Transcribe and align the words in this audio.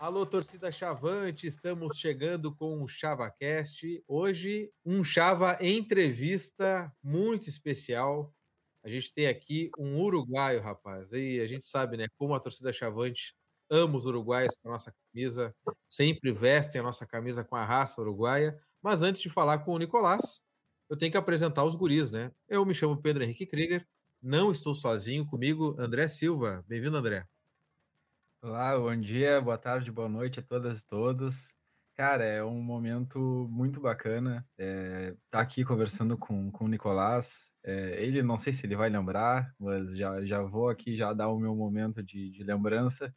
Alô, 0.00 0.24
torcida 0.24 0.72
Chavante, 0.72 1.46
estamos 1.46 1.98
chegando 1.98 2.56
com 2.56 2.82
o 2.82 2.88
ChavaCast. 2.88 4.02
Hoje, 4.08 4.72
um 4.82 5.04
Chava 5.04 5.58
entrevista 5.60 6.90
muito 7.02 7.50
especial. 7.50 8.32
A 8.82 8.88
gente 8.88 9.12
tem 9.12 9.26
aqui 9.26 9.70
um 9.78 10.00
uruguaio, 10.00 10.62
rapaz. 10.62 11.12
E 11.12 11.38
a 11.38 11.46
gente 11.46 11.66
sabe, 11.66 11.98
né, 11.98 12.06
como 12.16 12.34
a 12.34 12.40
torcida 12.40 12.72
Chavante 12.72 13.34
ama 13.68 13.94
os 13.94 14.06
uruguaios 14.06 14.56
com 14.62 14.70
a 14.70 14.72
nossa 14.72 14.90
camisa, 15.12 15.54
sempre 15.86 16.32
vestem 16.32 16.80
a 16.80 16.84
nossa 16.84 17.06
camisa 17.06 17.44
com 17.44 17.54
a 17.54 17.66
raça 17.66 18.00
uruguaia. 18.00 18.58
Mas 18.82 19.02
antes 19.02 19.20
de 19.20 19.28
falar 19.28 19.58
com 19.58 19.72
o 19.72 19.78
Nicolás, 19.78 20.42
eu 20.88 20.96
tenho 20.96 21.12
que 21.12 21.18
apresentar 21.18 21.62
os 21.64 21.74
guris, 21.74 22.10
né? 22.10 22.32
Eu 22.48 22.64
me 22.64 22.74
chamo 22.74 23.02
Pedro 23.02 23.22
Henrique 23.22 23.44
Krieger, 23.44 23.86
não 24.22 24.50
estou 24.50 24.74
sozinho 24.74 25.26
comigo, 25.26 25.76
André 25.78 26.08
Silva. 26.08 26.64
Bem-vindo, 26.66 26.96
André. 26.96 27.26
Olá, 28.42 28.74
bom 28.78 28.96
dia, 28.98 29.38
boa 29.40 29.58
tarde, 29.58 29.92
boa 29.92 30.08
noite 30.08 30.40
a 30.40 30.42
todas 30.42 30.80
e 30.80 30.86
todos. 30.86 31.52
Cara, 31.94 32.24
é 32.24 32.42
um 32.42 32.62
momento 32.62 33.18
muito 33.50 33.80
bacana 33.82 34.46
é, 34.58 35.14
tá 35.30 35.40
aqui 35.40 35.62
conversando 35.62 36.16
com, 36.16 36.50
com 36.50 36.64
o 36.64 36.68
Nicolás. 36.68 37.50
É, 37.62 38.02
ele, 38.02 38.22
não 38.22 38.38
sei 38.38 38.52
se 38.54 38.64
ele 38.66 38.74
vai 38.76 38.88
lembrar, 38.88 39.54
mas 39.58 39.94
já, 39.94 40.22
já 40.24 40.40
vou 40.40 40.70
aqui 40.70 40.96
já 40.96 41.12
dar 41.12 41.28
o 41.28 41.38
meu 41.38 41.54
momento 41.54 42.02
de, 42.02 42.30
de 42.30 42.42
lembrança. 42.42 43.14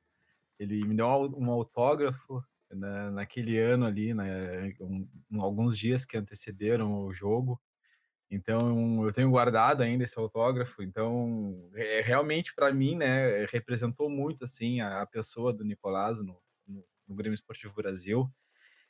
Ele 0.60 0.86
me 0.88 0.96
deu 0.96 1.08
um 1.08 1.52
autógrafo 1.52 2.44
né, 2.72 3.10
naquele 3.12 3.60
ano 3.60 3.86
ali, 3.86 4.14
né, 4.14 4.74
um, 4.82 5.08
alguns 5.42 5.78
dias 5.78 6.06
que 6.06 6.18
antecederam 6.18 7.06
o 7.06 7.14
jogo. 7.14 7.62
Então, 8.30 9.06
eu 9.06 9.14
tenho 9.14 9.30
guardado 9.30 9.82
ainda 9.82 10.04
esse 10.04 10.18
autógrafo. 10.18 10.82
Então, 10.82 11.70
é, 11.76 12.02
realmente 12.02 12.54
para 12.56 12.74
mim, 12.74 12.96
né, 12.96 13.46
representou 13.46 14.10
muito 14.10 14.44
assim 14.44 14.82
a, 14.82 15.02
a 15.02 15.06
pessoa 15.06 15.54
do 15.54 15.64
Nicolás 15.64 16.20
no, 16.20 16.42
no, 16.68 16.86
no, 17.08 17.16
Grêmio 17.16 17.36
Esportivo 17.36 17.76
Brasil. 17.76 18.30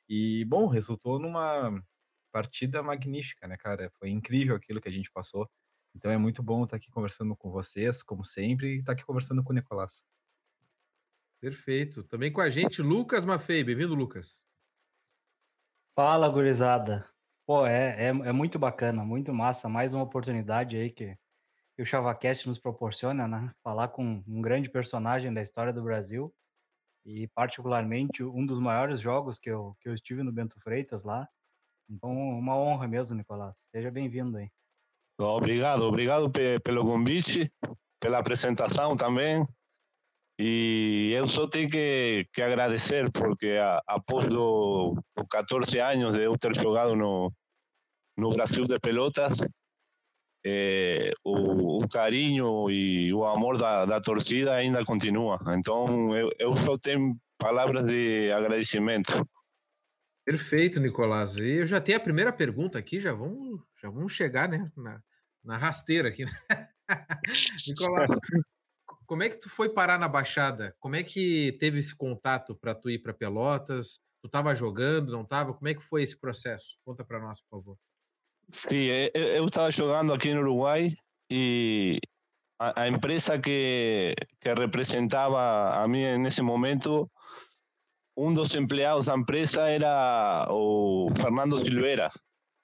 E 0.08 0.46
bom, 0.46 0.68
resultou 0.68 1.20
numa 1.20 1.84
partida 2.32 2.82
magnífica, 2.82 3.48
né, 3.48 3.58
cara? 3.58 3.92
Foi 4.00 4.10
incrível 4.10 4.56
aquilo 4.56 4.82
que 4.82 4.90
a 4.90 4.92
gente 4.92 5.12
passou. 5.12 5.50
Então 5.96 6.10
é 6.10 6.18
muito 6.18 6.42
bom 6.42 6.64
estar 6.64 6.78
aqui 6.78 6.90
conversando 6.90 7.36
com 7.36 7.52
vocês, 7.52 8.02
como 8.02 8.26
sempre, 8.26 8.76
e 8.76 8.80
estar 8.80 8.94
aqui 8.94 9.06
conversando 9.06 9.44
com 9.44 9.52
o 9.52 9.56
Nicolás. 9.56 10.04
Perfeito. 11.40 12.04
Também 12.04 12.32
com 12.32 12.42
a 12.42 12.50
gente, 12.50 12.82
Lucas 12.82 13.26
Mafei. 13.26 13.64
Bem-vindo, 13.64 13.94
Lucas. 13.94 14.44
Fala, 15.96 16.30
gurizada. 16.30 17.13
Pô, 17.46 17.66
é, 17.66 18.06
é, 18.06 18.08
é, 18.08 18.32
muito 18.32 18.58
bacana, 18.58 19.04
muito 19.04 19.34
massa. 19.34 19.68
Mais 19.68 19.94
uma 19.94 20.04
oportunidade 20.04 20.78
aí 20.78 20.90
que, 20.90 21.18
que 21.76 21.82
o 21.82 21.86
ChavaCast 21.86 22.48
nos 22.48 22.58
proporciona, 22.58 23.28
né? 23.28 23.52
Falar 23.62 23.90
com 23.90 24.24
um 24.26 24.42
grande 24.42 24.70
personagem 24.70 25.34
da 25.34 25.42
história 25.42 25.74
do 25.74 25.84
Brasil 25.84 26.34
e, 27.06 27.28
particularmente, 27.28 28.24
um 28.24 28.46
dos 28.46 28.60
maiores 28.60 29.02
jogos 29.02 29.40
que 29.40 29.50
eu, 29.50 29.76
que 29.82 29.90
eu 29.90 29.94
estive 29.94 30.24
no 30.24 30.32
Bento 30.32 30.58
Freitas 30.62 31.04
lá. 31.04 31.28
Então, 31.90 32.12
uma 32.12 32.56
honra 32.56 32.88
mesmo, 32.88 33.18
Nicolás. 33.18 33.58
Seja 33.70 33.92
bem-vindo 33.92 34.38
aí. 34.38 34.50
Obrigado, 35.20 35.84
obrigado 35.84 36.32
pelo 36.64 36.86
convite, 36.86 37.54
pela 38.00 38.20
apresentação 38.20 38.96
também. 38.96 39.46
E 40.38 41.12
eu 41.14 41.28
só 41.28 41.48
tenho 41.48 41.70
que, 41.70 42.28
que 42.34 42.42
agradecer, 42.42 43.12
porque 43.12 43.58
após 43.88 44.26
os 44.26 44.98
14 45.30 45.80
anos 45.80 46.16
de 46.16 46.24
eu 46.24 46.38
ter 46.38 46.56
jogado 46.56 46.96
no, 46.96 47.32
no 48.18 48.32
Brasil 48.32 48.64
de 48.64 48.80
Pelotas, 48.80 49.40
é, 50.46 51.12
o, 51.24 51.84
o, 51.84 51.88
carinho 51.88 52.70
e 52.70 53.14
o 53.14 53.26
amor 53.26 53.58
da, 53.58 53.86
da 53.86 54.02
torcida 54.02 54.54
ainda 54.54 54.84
continua. 54.84 55.40
Então, 55.58 56.16
eu, 56.16 56.30
eu 56.40 56.58
só 56.58 56.78
tenho 56.78 57.16
palavras 57.38 57.86
de 57.86 58.32
agradecimento. 58.32 59.26
Perfeito, 60.26 60.80
Nicolás. 60.80 61.38
E 61.38 61.60
eu 61.60 61.66
já 61.66 61.80
tenho 61.80 61.98
a 61.98 62.02
primeira 62.02 62.34
pergunta 62.34 62.80
aqui, 62.80 63.00
já 63.00 63.14
vamos, 63.14 63.62
já 63.82 63.90
vamos 63.90 64.14
chegar 64.14 64.50
né, 64.50 64.72
na, 64.76 65.02
na 65.44 65.58
rasteira 65.58 66.10
aqui. 66.10 66.26
Né? 66.26 66.32
Nicolás, 67.70 68.10
como 69.06 69.24
é 69.24 69.30
que 69.30 69.40
tu 69.40 69.50
foi 69.50 69.70
parar 69.70 70.00
na 70.00 70.08
Baixada? 70.08 70.76
Como 70.80 70.96
é 70.96 71.04
que 71.04 71.56
teve 71.60 71.80
esse 71.80 71.96
contato 71.96 72.56
para 72.56 72.76
tu 72.76 72.90
ir 72.90 73.00
para 73.00 73.14
Pelotas? 73.14 74.00
Tu 74.22 74.28
estava 74.28 74.56
jogando, 74.56 75.12
não 75.12 75.24
estava? 75.24 75.54
Como 75.54 75.68
é 75.68 75.74
que 75.74 75.82
foi 75.82 76.04
esse 76.04 76.18
processo? 76.18 76.78
Conta 76.86 77.04
para 77.04 77.20
nós, 77.20 77.42
por 77.42 77.60
favor. 77.60 77.78
Sim, 78.50 78.88
eu 79.14 79.46
estava 79.46 79.72
jogando 79.72 80.14
aqui 80.14 80.34
no 80.34 80.42
Uruguai 80.42 80.94
e 81.30 82.00
a, 82.60 82.84
a, 82.84 82.88
empresa 82.88 83.40
que, 83.40 84.14
que 84.40 84.54
representava 84.54 85.74
a 85.82 85.88
mim 85.88 86.18
nesse 86.18 86.42
momento, 86.42 87.10
um 88.16 88.34
dos 88.34 88.54
empregados 88.56 89.08
da 89.08 89.16
empresa 89.16 89.68
era 89.68 90.48
o 90.50 91.10
Fernando 91.16 91.64
Silveira, 91.64 92.12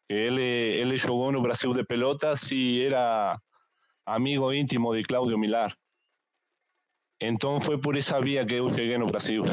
ele, 0.08 0.42
ele 0.42 0.98
jogou 0.98 1.32
no 1.32 1.42
Brasil 1.42 1.74
de 1.74 1.84
Pelotas 1.84 2.52
e 2.52 2.84
era 2.84 3.40
amigo 4.06 4.52
íntimo 4.54 4.96
de 4.96 5.04
Cláudio 5.04 5.38
Milar. 5.38 5.76
Então 7.22 7.60
foi 7.60 7.80
por 7.80 7.98
essa 7.98 8.22
via 8.22 8.46
que 8.46 8.56
eu 8.56 8.70
cheguei 8.74 8.98
no 8.98 9.08
Brasil. 9.08 9.44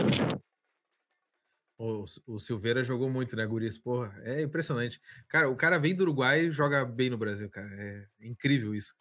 O, 1.78 2.04
o 2.26 2.38
Silveira 2.38 2.82
jogou 2.82 3.10
muito, 3.10 3.36
né, 3.36 3.44
Guris? 3.44 3.76
Porra, 3.76 4.14
é 4.22 4.42
impressionante. 4.42 5.00
Cara, 5.28 5.50
o 5.50 5.56
cara 5.56 5.78
vem 5.78 5.94
do 5.94 6.02
Uruguai 6.02 6.46
e 6.46 6.50
joga 6.50 6.84
bem 6.84 7.10
no 7.10 7.18
Brasil, 7.18 7.50
cara. 7.50 7.68
É 7.68 8.26
incrível 8.26 8.74
isso. 8.74 8.94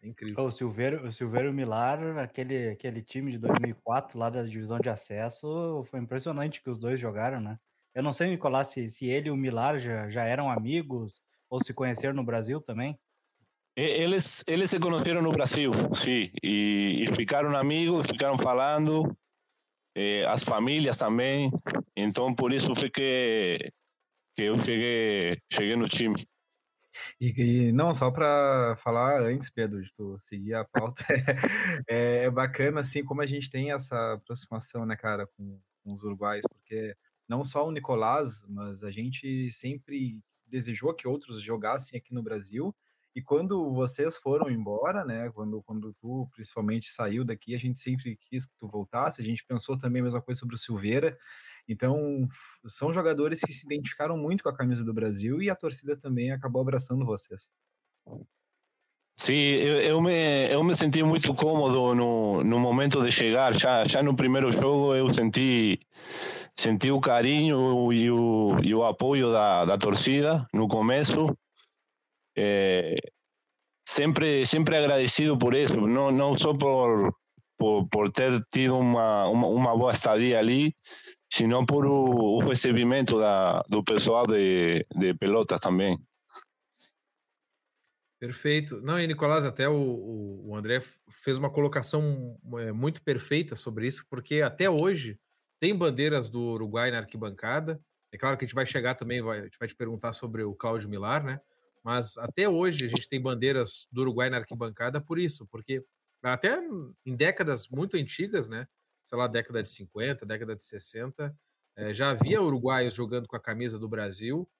É 0.00 0.08
incrível. 0.08 0.42
O 0.42 0.50
Silveira, 0.50 1.02
o 1.06 1.12
Silveira 1.12 1.52
Milar, 1.52 2.18
aquele, 2.18 2.68
aquele 2.68 3.02
time 3.02 3.32
de 3.32 3.38
2004 3.38 4.18
lá 4.18 4.30
da 4.30 4.44
divisão 4.44 4.78
de 4.78 4.88
acesso, 4.88 5.82
foi 5.86 6.00
impressionante 6.00 6.62
que 6.62 6.70
os 6.70 6.78
dois 6.78 6.98
jogaram, 7.00 7.40
né? 7.40 7.58
Eu 7.94 8.02
não 8.02 8.12
sei, 8.12 8.30
Nicolás, 8.30 8.68
se, 8.68 8.88
se 8.88 9.06
ele 9.06 9.28
e 9.28 9.30
o 9.30 9.36
Milar 9.36 9.78
já, 9.78 10.08
já 10.08 10.24
eram 10.24 10.50
amigos 10.50 11.20
ou 11.50 11.62
se 11.62 11.74
conheceram 11.74 12.14
no 12.14 12.24
Brasil 12.24 12.60
também. 12.60 12.98
Eles, 13.76 14.42
eles 14.46 14.70
se 14.70 14.80
conheceram 14.80 15.20
no 15.20 15.30
Brasil, 15.30 15.70
sim, 15.94 16.30
e, 16.42 17.04
e 17.04 17.06
ficaram 17.14 17.54
amigos, 17.54 18.06
ficaram 18.06 18.38
falando, 18.38 19.14
eh, 19.94 20.24
as 20.24 20.42
famílias 20.42 20.96
também. 20.96 21.50
Então, 21.94 22.34
por 22.34 22.52
isso 22.54 22.74
foi 22.74 22.88
que, 22.88 23.70
que 24.34 24.42
eu 24.44 24.58
cheguei, 24.58 25.38
cheguei 25.52 25.76
no 25.76 25.88
time. 25.88 26.26
E, 27.20 27.68
e 27.68 27.72
não, 27.72 27.94
só 27.94 28.10
para 28.10 28.74
falar 28.76 29.20
antes, 29.20 29.50
Pedro, 29.50 29.82
de 29.82 29.92
tu 29.94 30.18
seguir 30.18 30.54
a 30.54 30.64
pauta, 30.64 31.04
é, 31.86 32.24
é, 32.24 32.30
bacana, 32.30 32.80
assim, 32.80 33.04
como 33.04 33.20
a 33.20 33.26
gente 33.26 33.50
tem 33.50 33.72
essa 33.72 34.14
aproximação, 34.14 34.86
né, 34.86 34.96
cara, 34.96 35.26
com, 35.36 35.60
com 35.84 35.94
os 35.94 36.02
uruguais, 36.02 36.42
porque 36.48 36.96
não 37.28 37.44
só 37.44 37.66
o 37.66 37.70
Nicolás, 37.72 38.42
mas 38.48 38.82
a 38.82 38.90
gente 38.90 39.52
sempre 39.52 40.18
desejou 40.46 40.94
que 40.94 41.08
outros 41.08 41.42
jogassem 41.42 41.98
aqui 41.98 42.14
no 42.14 42.22
Brasil, 42.22 42.74
e 43.16 43.22
quando 43.22 43.72
vocês 43.72 44.18
foram 44.18 44.50
embora, 44.50 45.02
né, 45.02 45.30
quando, 45.30 45.62
quando 45.62 45.94
tu 45.94 46.28
principalmente 46.34 46.90
saiu 46.90 47.24
daqui, 47.24 47.54
a 47.54 47.58
gente 47.58 47.78
sempre 47.78 48.18
quis 48.28 48.44
que 48.44 48.52
tu 48.60 48.68
voltasse, 48.68 49.22
a 49.22 49.24
gente 49.24 49.42
pensou 49.42 49.78
também 49.78 50.02
a 50.02 50.04
mesma 50.04 50.20
coisa 50.20 50.38
sobre 50.38 50.54
o 50.54 50.58
Silveira. 50.58 51.16
Então, 51.66 52.28
são 52.66 52.92
jogadores 52.92 53.40
que 53.40 53.54
se 53.54 53.64
identificaram 53.64 54.18
muito 54.18 54.42
com 54.42 54.50
a 54.50 54.54
camisa 54.54 54.84
do 54.84 54.92
Brasil 54.92 55.40
e 55.40 55.48
a 55.48 55.56
torcida 55.56 55.96
também 55.96 56.30
acabou 56.30 56.60
abraçando 56.60 57.06
vocês. 57.06 57.48
Sim, 59.18 59.32
eu, 59.32 59.80
eu, 59.80 60.02
me, 60.02 60.52
eu 60.52 60.62
me 60.62 60.76
senti 60.76 61.02
muito 61.02 61.32
cômodo 61.34 61.94
no, 61.94 62.44
no 62.44 62.58
momento 62.58 63.02
de 63.02 63.10
chegar. 63.10 63.54
Já, 63.54 63.82
já 63.84 64.02
no 64.02 64.14
primeiro 64.14 64.52
jogo 64.52 64.94
eu 64.94 65.10
senti, 65.14 65.80
senti 66.54 66.90
o 66.90 67.00
carinho 67.00 67.90
e 67.94 68.10
o, 68.10 68.58
e 68.62 68.74
o 68.74 68.84
apoio 68.84 69.32
da, 69.32 69.64
da 69.64 69.78
torcida 69.78 70.46
no 70.52 70.68
começo. 70.68 71.34
Eh, 72.36 72.96
siempre, 73.86 74.44
siempre 74.44 74.76
agradecido 74.76 75.38
por 75.38 75.54
eso, 75.54 75.76
no, 75.76 76.10
no 76.10 76.36
solo 76.36 76.58
por, 76.58 77.16
por, 77.56 77.88
por 77.88 78.10
ter 78.10 78.42
tido 78.50 78.78
uma, 78.78 79.28
uma, 79.28 79.46
uma 79.48 79.76
boa 79.76 79.92
estadia 79.92 80.38
ali, 80.38 80.74
sino 81.32 81.64
por 81.64 81.86
o, 81.86 82.36
o 82.36 82.38
recebimento 82.40 83.18
da, 83.18 83.62
do 83.68 83.82
pessoal 83.84 84.26
de, 84.26 84.84
de 84.94 85.14
pelotas 85.14 85.60
também. 85.60 85.98
Perfeito. 88.18 88.80
Não, 88.80 88.98
e 88.98 89.06
Nicolás, 89.06 89.44
até 89.44 89.68
o, 89.68 90.42
o 90.46 90.56
André 90.56 90.82
fez 91.22 91.36
uma 91.36 91.50
colocação 91.50 92.38
é, 92.58 92.72
muito 92.72 93.02
perfeita 93.02 93.54
sobre 93.54 93.86
isso, 93.86 94.04
porque 94.08 94.40
até 94.40 94.70
hoje 94.70 95.18
tem 95.60 95.76
bandeiras 95.76 96.30
do 96.30 96.40
Uruguai 96.40 96.90
na 96.90 96.98
arquibancada. 96.98 97.80
É 98.10 98.16
claro 98.16 98.36
que 98.38 98.44
a 98.44 98.48
gente 98.48 98.54
vai 98.54 98.64
chegar 98.64 98.94
também, 98.94 99.20
vai, 99.20 99.40
a 99.40 99.44
gente 99.44 99.58
vai 99.58 99.68
te 99.68 99.74
perguntar 99.74 100.14
sobre 100.14 100.42
o 100.42 100.54
Cláudio 100.54 100.88
Milar, 100.88 101.22
né? 101.22 101.40
Mas 101.86 102.18
até 102.18 102.48
hoje 102.48 102.84
a 102.84 102.88
gente 102.88 103.08
tem 103.08 103.22
bandeiras 103.22 103.86
do 103.92 104.00
Uruguai 104.00 104.28
na 104.28 104.38
arquibancada 104.38 105.00
por 105.00 105.20
isso, 105.20 105.46
porque 105.46 105.84
até 106.20 106.58
em 107.06 107.14
décadas 107.14 107.68
muito 107.68 107.96
antigas, 107.96 108.48
né? 108.48 108.66
Sei 109.04 109.16
lá, 109.16 109.28
década 109.28 109.62
de 109.62 109.70
50, 109.70 110.26
década 110.26 110.56
de 110.56 110.64
60, 110.64 111.32
é, 111.76 111.94
já 111.94 112.10
havia 112.10 112.42
uruguaios 112.42 112.92
jogando 112.92 113.28
com 113.28 113.36
a 113.36 113.40
camisa 113.40 113.78
do 113.78 113.88
Brasil, 113.88 114.50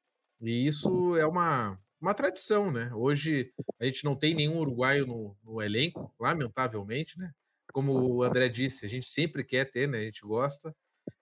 e 0.41 0.69
isso 0.69 1.17
é 1.17 1.27
uma, 1.27 1.77
uma 2.01 2.15
tradição, 2.15 2.71
né? 2.71 2.95
Hoje 2.95 3.53
a 3.81 3.87
gente 3.87 4.05
não 4.05 4.15
tem 4.15 4.33
nenhum 4.33 4.59
uruguaio 4.59 5.05
no, 5.05 5.37
no 5.43 5.61
elenco, 5.61 6.15
lamentavelmente, 6.21 7.19
né? 7.19 7.33
Como 7.73 7.93
o 7.93 8.23
André 8.23 8.49
disse, 8.49 8.87
a 8.87 8.89
gente 8.89 9.09
sempre 9.09 9.43
quer 9.43 9.69
ter, 9.69 9.89
né? 9.89 9.99
A 9.99 10.05
gente 10.05 10.21
gosta. 10.21 10.73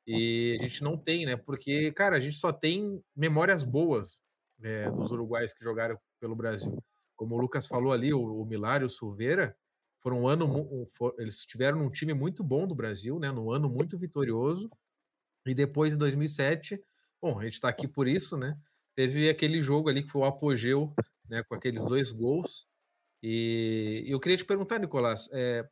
E 0.06 0.58
a 0.60 0.62
gente 0.64 0.82
não 0.82 0.98
tem, 0.98 1.24
né? 1.24 1.34
Porque, 1.34 1.90
cara, 1.92 2.18
a 2.18 2.20
gente 2.20 2.36
só 2.36 2.52
tem 2.52 3.02
memórias 3.16 3.64
boas 3.64 4.20
é, 4.62 4.90
dos 4.90 5.10
uruguaios 5.10 5.52
que 5.52 5.64
jogaram 5.64 5.98
pelo 6.20 6.34
Brasil. 6.34 6.76
Como 7.16 7.34
o 7.34 7.38
Lucas 7.38 7.66
falou 7.66 7.92
ali, 7.92 8.12
o, 8.12 8.20
o 8.20 8.44
Milário, 8.44 8.86
o 8.86 8.90
Silveira, 8.90 9.56
foram 10.00 10.22
um 10.22 10.28
ano, 10.28 10.86
for, 10.96 11.14
eles 11.18 11.46
tiveram 11.46 11.80
um 11.80 11.90
time 11.90 12.12
muito 12.12 12.44
bom 12.44 12.66
do 12.66 12.74
Brasil, 12.74 13.18
né? 13.18 13.32
Num 13.32 13.50
ano 13.50 13.70
muito 13.70 13.96
vitorioso. 13.96 14.70
E 15.46 15.54
depois, 15.54 15.94
em 15.94 15.98
2007, 15.98 16.78
bom, 17.20 17.38
a 17.38 17.44
gente 17.44 17.54
está 17.54 17.68
aqui 17.68 17.88
por 17.88 18.06
isso, 18.06 18.36
né? 18.36 18.58
Teve 18.94 19.30
aquele 19.30 19.62
jogo 19.62 19.88
ali 19.88 20.02
que 20.02 20.10
foi 20.10 20.20
o 20.20 20.24
apogeu, 20.26 20.92
né? 21.28 21.42
Com 21.44 21.54
aqueles 21.54 21.84
dois 21.86 22.12
gols. 22.12 22.66
E 23.22 24.04
eu 24.06 24.20
queria 24.20 24.36
te 24.36 24.44
perguntar, 24.44 24.78
Nicolás, 24.78 25.30
é, 25.32 25.66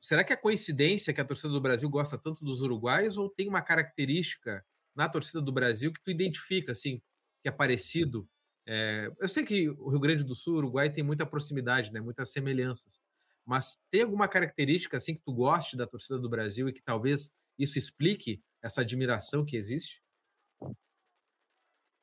será 0.00 0.22
que 0.22 0.32
é 0.32 0.36
coincidência 0.36 1.12
que 1.12 1.20
a 1.20 1.24
torcida 1.24 1.52
do 1.52 1.60
Brasil 1.60 1.90
gosta 1.90 2.16
tanto 2.16 2.44
dos 2.44 2.62
uruguaios 2.62 3.18
ou 3.18 3.28
tem 3.28 3.48
uma 3.48 3.60
característica 3.60 4.64
na 4.94 5.08
torcida 5.08 5.42
do 5.42 5.50
Brasil 5.50 5.92
que 5.92 6.00
tu 6.00 6.12
identifica, 6.12 6.70
assim, 6.70 7.02
que 7.48 7.54
é 7.54 7.56
parecido? 7.56 8.28
É, 8.66 9.10
eu 9.18 9.28
sei 9.28 9.44
que 9.44 9.70
o 9.70 9.88
Rio 9.88 10.00
Grande 10.00 10.22
do 10.22 10.34
Sul 10.34 10.58
Uruguai 10.58 10.90
tem 10.90 11.02
muita 11.02 11.24
proximidade, 11.24 11.90
né, 11.90 12.00
muitas 12.00 12.30
semelhanças, 12.30 13.00
mas 13.46 13.78
tem 13.90 14.02
alguma 14.02 14.28
característica 14.28 14.98
assim 14.98 15.14
que 15.14 15.22
tu 15.22 15.32
goste 15.32 15.76
da 15.76 15.86
torcida 15.86 16.18
do 16.18 16.28
Brasil 16.28 16.68
e 16.68 16.72
que 16.72 16.82
talvez 16.82 17.30
isso 17.58 17.78
explique 17.78 18.42
essa 18.62 18.82
admiração 18.82 19.44
que 19.44 19.56
existe? 19.56 20.02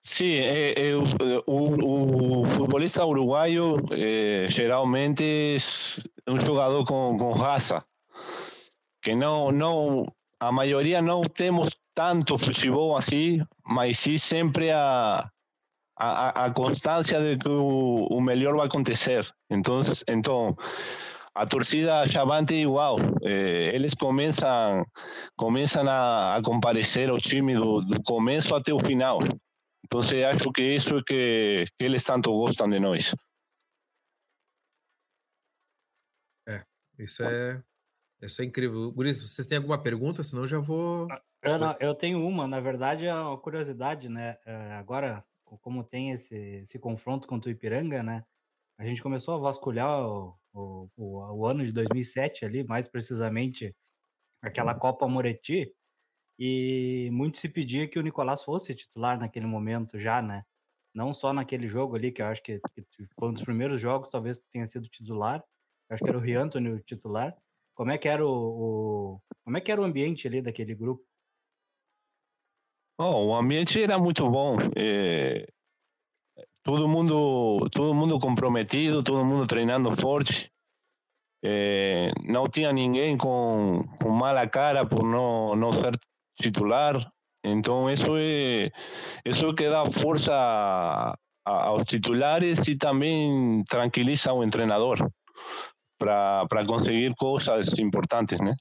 Sim, 0.02 0.36
é, 0.36 0.90
é, 0.90 0.96
o, 1.48 2.42
o, 2.42 2.46
futebolista 2.46 3.06
uruguaio 3.06 3.78
é, 3.92 4.48
geralmente 4.50 5.24
é 6.26 6.32
um 6.32 6.40
jogador 6.40 6.84
com, 6.86 7.18
com 7.18 7.32
raça, 7.32 7.84
que 9.02 9.16
não, 9.16 9.52
não, 9.52 10.06
a 10.40 10.52
maioria 10.52 11.02
não 11.02 11.24
temos 11.24 11.76
tanto 11.94 12.38
futebol 12.38 12.96
assim, 12.96 13.44
mas 13.66 13.98
sim 13.98 14.18
sempre 14.18 14.70
a, 14.70 15.32
a, 15.98 16.46
a 16.46 16.52
constância 16.52 17.20
de 17.22 17.38
que 17.38 17.50
o, 17.50 18.08
o 18.10 18.22
melhor 18.22 18.56
vai 18.56 18.68
acontecer. 18.68 19.26
Então, 19.50 19.82
então 20.08 20.56
a 21.36 21.46
torcida 21.46 22.08
Chavante 22.08 22.54
igual. 22.54 22.98
Eh, 23.22 23.76
eles 23.76 23.94
começam, 23.94 24.86
começam 25.38 25.88
a, 25.88 26.38
a 26.38 26.42
comparecer 26.42 27.10
ao 27.10 27.20
time 27.20 27.54
do, 27.54 27.82
do 27.82 28.02
começo 28.04 28.56
até 28.56 28.74
o 28.74 28.80
final. 28.80 29.20
Então, 29.84 30.00
acho 30.00 30.52
que 30.52 30.64
isso 30.64 30.98
é 30.98 31.04
que, 31.04 31.66
que 31.78 31.86
eles 31.86 32.04
tanto 32.04 32.32
gostam 32.32 32.70
de 32.70 32.80
nós. 32.80 33.14
É, 36.48 36.64
isso 36.98 37.22
é, 37.24 37.62
isso 38.22 38.42
é 38.42 38.46
incrível. 38.46 38.92
Guris, 38.94 39.22
vocês 39.22 39.46
têm 39.46 39.58
alguma 39.58 39.82
pergunta? 39.82 40.24
Senão 40.24 40.44
eu 40.44 40.48
já 40.48 40.60
vou. 40.60 41.08
Eu, 41.44 41.60
não, 41.60 41.76
eu 41.80 41.94
tenho 41.94 42.26
uma, 42.26 42.48
na 42.48 42.60
verdade, 42.60 43.06
é 43.06 43.14
uma 43.14 43.38
curiosidade, 43.38 44.08
né? 44.10 44.38
Eh, 44.46 44.74
agora, 44.74 45.24
como 45.62 45.84
tem 45.84 46.12
esse, 46.12 46.36
esse 46.36 46.80
confronto 46.80 47.28
contra 47.28 47.50
o 47.50 47.52
Ipiranga, 47.52 48.04
né? 48.04 48.24
A 48.78 48.86
gente 48.86 49.02
começou 49.02 49.36
a 49.36 49.38
vasculhar 49.38 50.06
o, 50.06 50.36
o, 50.54 50.90
o, 50.96 51.40
o 51.40 51.46
ano 51.46 51.64
de 51.66 51.72
2007 51.72 52.46
ali, 52.46 52.64
mais 52.64 52.88
precisamente 52.88 53.74
aquela 54.42 54.76
Copa 54.76 55.08
Moretti, 55.08 55.74
e 56.38 57.10
muito 57.12 57.38
se 57.38 57.48
pedia 57.50 57.88
que 57.88 57.98
o 57.98 58.02
Nicolás 58.02 58.44
fosse 58.44 58.76
titular 58.76 59.18
naquele 59.18 59.46
momento 59.46 59.98
já, 59.98 60.22
né? 60.22 60.44
Não 60.94 61.14
só 61.14 61.34
naquele 61.34 61.68
jogo 61.68 61.96
ali, 61.96 62.12
que 62.12 62.22
eu 62.22 62.28
acho 62.28 62.42
que, 62.44 62.60
que 62.74 63.08
foi 63.18 63.30
um 63.30 63.34
dos 63.34 63.44
primeiros 63.44 63.80
jogos, 63.82 64.10
talvez 64.10 64.40
tu 64.40 64.50
tenha 64.50 64.66
sido 64.66 64.88
titular. 64.88 65.44
Eu 65.90 65.94
acho 65.94 66.04
que 66.04 66.10
era 66.10 66.18
o 66.18 66.22
Riantony 66.22 66.70
o 66.70 66.80
titular. 66.80 67.36
Como 67.74 67.92
é 67.92 67.98
que 67.98 68.08
era 68.08 68.26
o, 68.26 68.30
o, 68.30 69.22
como 69.44 69.58
é 69.58 69.62
que 69.62 69.72
era 69.72 69.82
o 69.82 69.84
ambiente 69.84 70.28
ali 70.28 70.42
daquele 70.42 70.76
grupo? 70.76 71.04
Oh, 72.98 73.26
o 73.26 73.36
ambiente 73.36 73.82
era 73.84 73.98
muito 74.00 74.30
bom. 74.30 74.58
É, 74.76 75.46
todo 76.64 76.88
mundo 76.88 77.68
todo 77.70 77.94
mundo 77.94 78.18
comprometido, 78.20 79.04
todo 79.04 79.26
mundo 79.26 79.46
treinando 79.46 79.96
forte. 79.96 80.50
É, 81.44 82.12
não 82.24 82.50
tinha 82.50 82.72
ninguém 82.72 83.18
com, 83.18 83.84
com 84.02 84.10
mala 84.10 84.48
cara 84.48 84.86
por 84.86 85.04
não, 85.04 85.56
não 85.56 85.74
ser 85.74 85.92
titular. 86.40 86.96
Então 87.44 87.90
isso 87.90 88.16
é 88.18 88.72
isso 89.26 89.54
que 89.54 89.70
dá 89.70 89.88
força 89.90 91.16
aos 91.46 91.84
titulares 91.84 92.68
e 92.68 92.76
também 92.76 93.64
tranquiliza 93.66 94.34
o 94.34 94.50
treinador 94.50 94.98
para 96.00 96.66
conseguir 96.68 97.14
coisas 97.16 97.78
importantes, 97.78 98.40
né? 98.40 98.56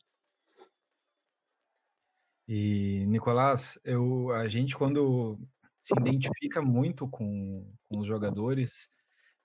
E 2.48 3.04
Nicolás, 3.06 3.78
eu 3.84 4.30
a 4.32 4.48
gente 4.48 4.76
quando 4.76 5.38
se 5.82 5.94
identifica 5.98 6.62
muito 6.62 7.08
com, 7.08 7.70
com 7.88 8.00
os 8.00 8.06
jogadores. 8.06 8.90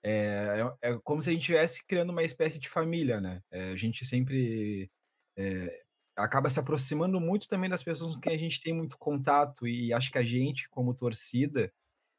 É, 0.02 0.72
é, 0.82 0.90
é, 0.90 0.98
como 1.04 1.20
se 1.22 1.30
a 1.30 1.32
gente 1.32 1.42
estivesse 1.42 1.84
criando 1.86 2.10
uma 2.10 2.22
espécie 2.22 2.58
de 2.58 2.68
família, 2.68 3.20
né? 3.20 3.42
É, 3.50 3.72
a 3.72 3.76
gente 3.76 4.06
sempre 4.06 4.90
é, 5.36 5.82
acaba 6.16 6.48
se 6.50 6.60
aproximando 6.60 7.20
muito 7.20 7.48
também 7.48 7.68
das 7.70 7.82
pessoas 7.82 8.14
com 8.14 8.20
quem 8.20 8.34
a 8.34 8.38
gente 8.38 8.60
tem 8.60 8.72
muito 8.74 8.96
contato 8.98 9.66
e 9.68 9.92
acho 9.92 10.10
que 10.10 10.18
a 10.18 10.22
gente, 10.24 10.68
como 10.70 10.94
torcida, 10.94 11.72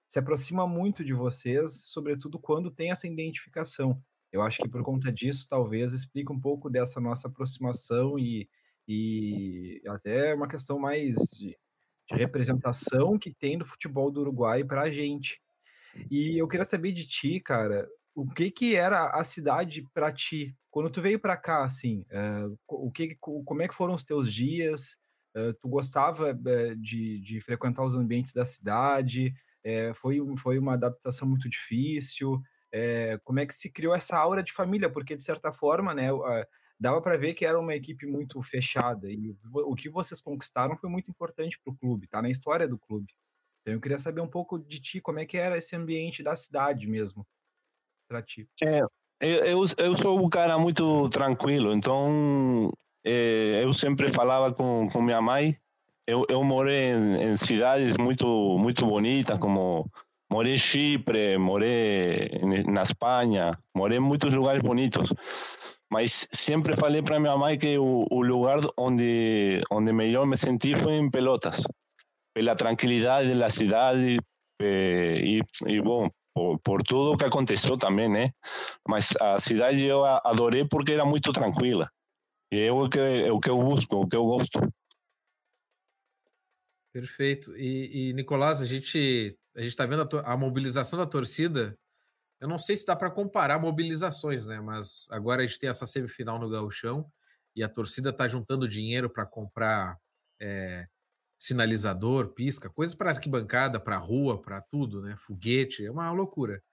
se 0.07 0.19
aproxima 0.19 0.67
muito 0.67 1.03
de 1.03 1.13
vocês, 1.13 1.85
sobretudo 1.87 2.39
quando 2.39 2.71
tem 2.71 2.91
essa 2.91 3.07
identificação. 3.07 4.01
Eu 4.31 4.41
acho 4.41 4.61
que 4.61 4.69
por 4.69 4.83
conta 4.83 5.11
disso, 5.11 5.47
talvez 5.49 5.93
explique 5.93 6.31
um 6.31 6.39
pouco 6.39 6.69
dessa 6.69 6.99
nossa 7.01 7.27
aproximação 7.27 8.19
e, 8.19 8.49
e 8.87 9.81
até 9.87 10.33
uma 10.33 10.47
questão 10.47 10.79
mais 10.79 11.15
de, 11.37 11.57
de 12.09 12.15
representação 12.15 13.17
que 13.17 13.33
tem 13.33 13.57
do 13.57 13.65
futebol 13.65 14.11
do 14.11 14.21
Uruguai 14.21 14.63
para 14.63 14.81
a 14.81 14.91
gente. 14.91 15.39
E 16.09 16.37
eu 16.37 16.47
queria 16.47 16.65
saber 16.65 16.91
de 16.91 17.05
ti, 17.05 17.39
cara, 17.39 17.87
o 18.15 18.25
que 18.25 18.51
que 18.51 18.75
era 18.75 19.07
a 19.09 19.23
cidade 19.23 19.85
para 19.93 20.11
ti 20.11 20.55
quando 20.69 20.89
tu 20.89 21.01
veio 21.01 21.19
para 21.19 21.37
cá, 21.37 21.63
assim? 21.63 22.05
Uh, 22.11 22.57
o 22.67 22.91
que, 22.91 23.17
como 23.19 23.61
é 23.61 23.67
que 23.67 23.75
foram 23.75 23.93
os 23.93 24.03
teus 24.03 24.33
dias? 24.33 24.97
Uh, 25.35 25.53
tu 25.61 25.67
gostava 25.67 26.31
uh, 26.31 26.75
de, 26.77 27.19
de 27.19 27.41
frequentar 27.41 27.85
os 27.85 27.95
ambientes 27.95 28.33
da 28.33 28.45
cidade? 28.45 29.33
foi, 29.93 30.17
foi 30.37 30.57
uma 30.57 30.73
adaptação 30.73 31.27
muito 31.27 31.47
difícil? 31.47 32.41
como 33.23 33.39
é 33.39 33.45
que 33.45 33.53
se 33.53 33.69
criou 33.69 33.93
essa 33.93 34.17
aura 34.17 34.41
de 34.41 34.51
família? 34.51 34.89
Porque 34.89 35.15
de 35.15 35.21
certa 35.21 35.51
forma, 35.51 35.93
né? 35.93 36.07
Dava 36.81 36.99
para 36.99 37.15
ver 37.15 37.35
que 37.35 37.45
era 37.45 37.59
uma 37.59 37.75
equipe 37.75 38.07
muito 38.07 38.41
fechada 38.41 39.07
e 39.07 39.35
o 39.53 39.75
que 39.75 39.87
vocês 39.87 40.19
conquistaram 40.19 40.75
foi 40.75 40.89
muito 40.89 41.11
importante 41.11 41.59
para 41.63 41.71
o 41.71 41.77
clube, 41.77 42.07
tá 42.07 42.23
na 42.23 42.29
história 42.29 42.67
do 42.67 42.79
clube. 42.79 43.13
Então 43.61 43.75
eu 43.75 43.79
queria 43.79 43.99
saber 43.99 44.19
um 44.19 44.27
pouco 44.27 44.57
de 44.57 44.79
ti, 44.79 44.99
como 44.99 45.19
é 45.19 45.25
que 45.25 45.37
era 45.37 45.59
esse 45.59 45.75
ambiente 45.75 46.23
da 46.23 46.35
cidade 46.35 46.87
mesmo 46.87 47.23
para 48.09 48.23
ti. 48.23 48.49
É, 48.63 48.81
eu, 49.21 49.63
eu 49.77 49.95
sou 49.95 50.25
um 50.25 50.27
cara 50.27 50.57
muito 50.57 51.07
tranquilo, 51.09 51.71
então 51.71 52.73
é, 53.05 53.63
eu 53.63 53.71
sempre 53.75 54.11
falava 54.11 54.51
com, 54.51 54.89
com 54.89 55.03
minha 55.03 55.21
mãe. 55.21 55.55
Eu, 56.07 56.25
eu 56.27 56.43
morei 56.43 56.93
em, 56.93 57.23
em 57.25 57.37
cidades 57.37 57.95
muito 57.95 58.57
muito 58.57 58.87
bonitas, 58.87 59.37
como 59.37 59.87
morei 60.31 60.55
em 60.55 60.57
Chipre, 60.57 61.37
morei 61.37 62.31
na 62.67 62.81
Espanha, 62.81 63.51
morei 63.75 63.99
em 63.99 64.01
muitos 64.01 64.33
lugares 64.33 64.63
bonitos. 64.63 65.13
Mas 65.91 66.25
sempre 66.31 66.75
falei 66.77 67.01
para 67.01 67.19
minha 67.19 67.35
mãe 67.35 67.57
que 67.57 67.77
o, 67.77 68.07
o, 68.09 68.21
lugar 68.21 68.59
onde 68.77 69.61
onde 69.69 69.91
melhor 69.91 70.25
me 70.25 70.37
senti 70.37 70.73
foi 70.73 70.93
em 70.93 71.11
Pelotas, 71.11 71.63
pela 72.33 72.55
tranquilidade 72.55 73.37
da 73.37 73.49
cidade 73.49 74.17
eh, 74.61 75.19
e, 75.21 75.41
e 75.67 75.81
bom, 75.81 76.09
por, 76.33 76.59
por, 76.59 76.81
tudo 76.81 77.17
que 77.17 77.25
aconteceu 77.25 77.77
também, 77.77 78.09
né? 78.09 78.31
Mas 78.87 79.09
a 79.19 79.37
cidade 79.37 79.83
eu 79.83 80.05
adorei 80.05 80.65
porque 80.65 80.93
era 80.93 81.03
muito 81.03 81.33
tranquila. 81.33 81.89
E 82.53 82.61
é 82.61 82.71
o 82.71 82.87
que, 82.87 82.99
é 82.99 83.31
o 83.31 83.39
que 83.39 83.49
eu 83.49 83.61
busco, 83.61 83.97
o 83.97 84.07
que 84.07 84.15
eu 84.15 84.23
gosto. 84.23 84.59
Perfeito. 86.93 87.55
E, 87.57 88.09
e 88.09 88.13
Nicolás, 88.13 88.61
a 88.61 88.65
gente 88.65 89.37
a 89.55 89.59
gente 89.59 89.69
está 89.69 89.85
vendo 89.85 90.07
a, 90.19 90.33
a 90.33 90.37
mobilização 90.37 90.99
da 90.99 91.05
torcida 91.05 91.77
eu 92.41 92.47
não 92.47 92.57
sei 92.57 92.75
se 92.75 92.85
dá 92.87 92.95
para 92.95 93.11
comparar 93.11 93.59
mobilizações, 93.59 94.45
né? 94.45 94.59
Mas 94.59 95.07
agora 95.11 95.43
a 95.43 95.45
gente 95.45 95.59
tem 95.59 95.69
essa 95.69 95.85
semifinal 95.85 96.39
no 96.39 96.49
Gauchão 96.49 97.09
e 97.55 97.63
a 97.63 97.69
torcida 97.69 98.09
está 98.09 98.27
juntando 98.27 98.67
dinheiro 98.67 99.09
para 99.09 99.27
comprar 99.27 99.95
é, 100.39 100.87
sinalizador, 101.37 102.33
pisca, 102.33 102.67
coisas 102.67 102.95
para 102.95 103.11
arquibancada, 103.11 103.79
para 103.79 103.95
rua, 103.97 104.41
para 104.41 104.59
tudo, 104.59 105.03
né? 105.03 105.15
Foguete, 105.19 105.85
é 105.85 105.91
uma 105.91 106.11
loucura. 106.11 106.63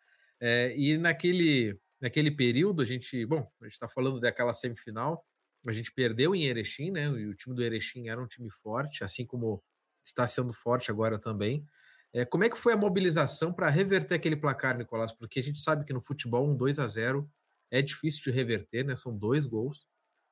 É, 0.41 0.75
e 0.75 0.97
naquele, 0.97 1.79
naquele 2.01 2.31
período, 2.31 2.81
a 2.81 2.85
gente, 2.87 3.27
bom, 3.27 3.47
a 3.61 3.65
gente 3.65 3.75
está 3.75 3.89
falando 3.89 4.19
daquela 4.21 4.55
semifinal, 4.55 5.23
a 5.67 5.73
gente 5.73 5.93
perdeu 5.93 6.35
em 6.35 6.45
Erechim, 6.45 6.91
né? 6.91 7.07
E 7.09 7.27
o 7.27 7.35
time 7.35 7.55
do 7.55 7.63
Erechim 7.63 8.09
era 8.09 8.23
um 8.23 8.27
time 8.27 8.51
forte, 8.51 9.05
assim 9.05 9.27
como 9.27 9.63
está 10.03 10.27
sendo 10.27 10.55
forte 10.55 10.91
agora 10.91 11.19
também. 11.19 11.63
É, 12.15 12.25
como 12.25 12.45
é 12.45 12.49
que 12.49 12.57
foi 12.57 12.73
a 12.73 12.77
mobilização 12.77 13.53
para 13.53 13.69
reverter 13.69 14.15
aquele 14.15 14.37
placar, 14.37 14.77
Nicolás? 14.77 15.13
Porque 15.13 15.41
a 15.41 15.43
gente 15.43 15.61
sabe 15.61 15.85
que 15.85 15.93
no 15.93 16.01
futebol 16.01 16.49
um 16.49 16.57
2 16.57 16.79
a 16.79 16.87
0 16.87 17.31
é 17.71 17.83
difícil 17.83 18.23
de 18.25 18.31
reverter, 18.31 18.85
né? 18.85 18.97
São 18.97 19.17
dois 19.17 19.47
gols. 19.47 19.87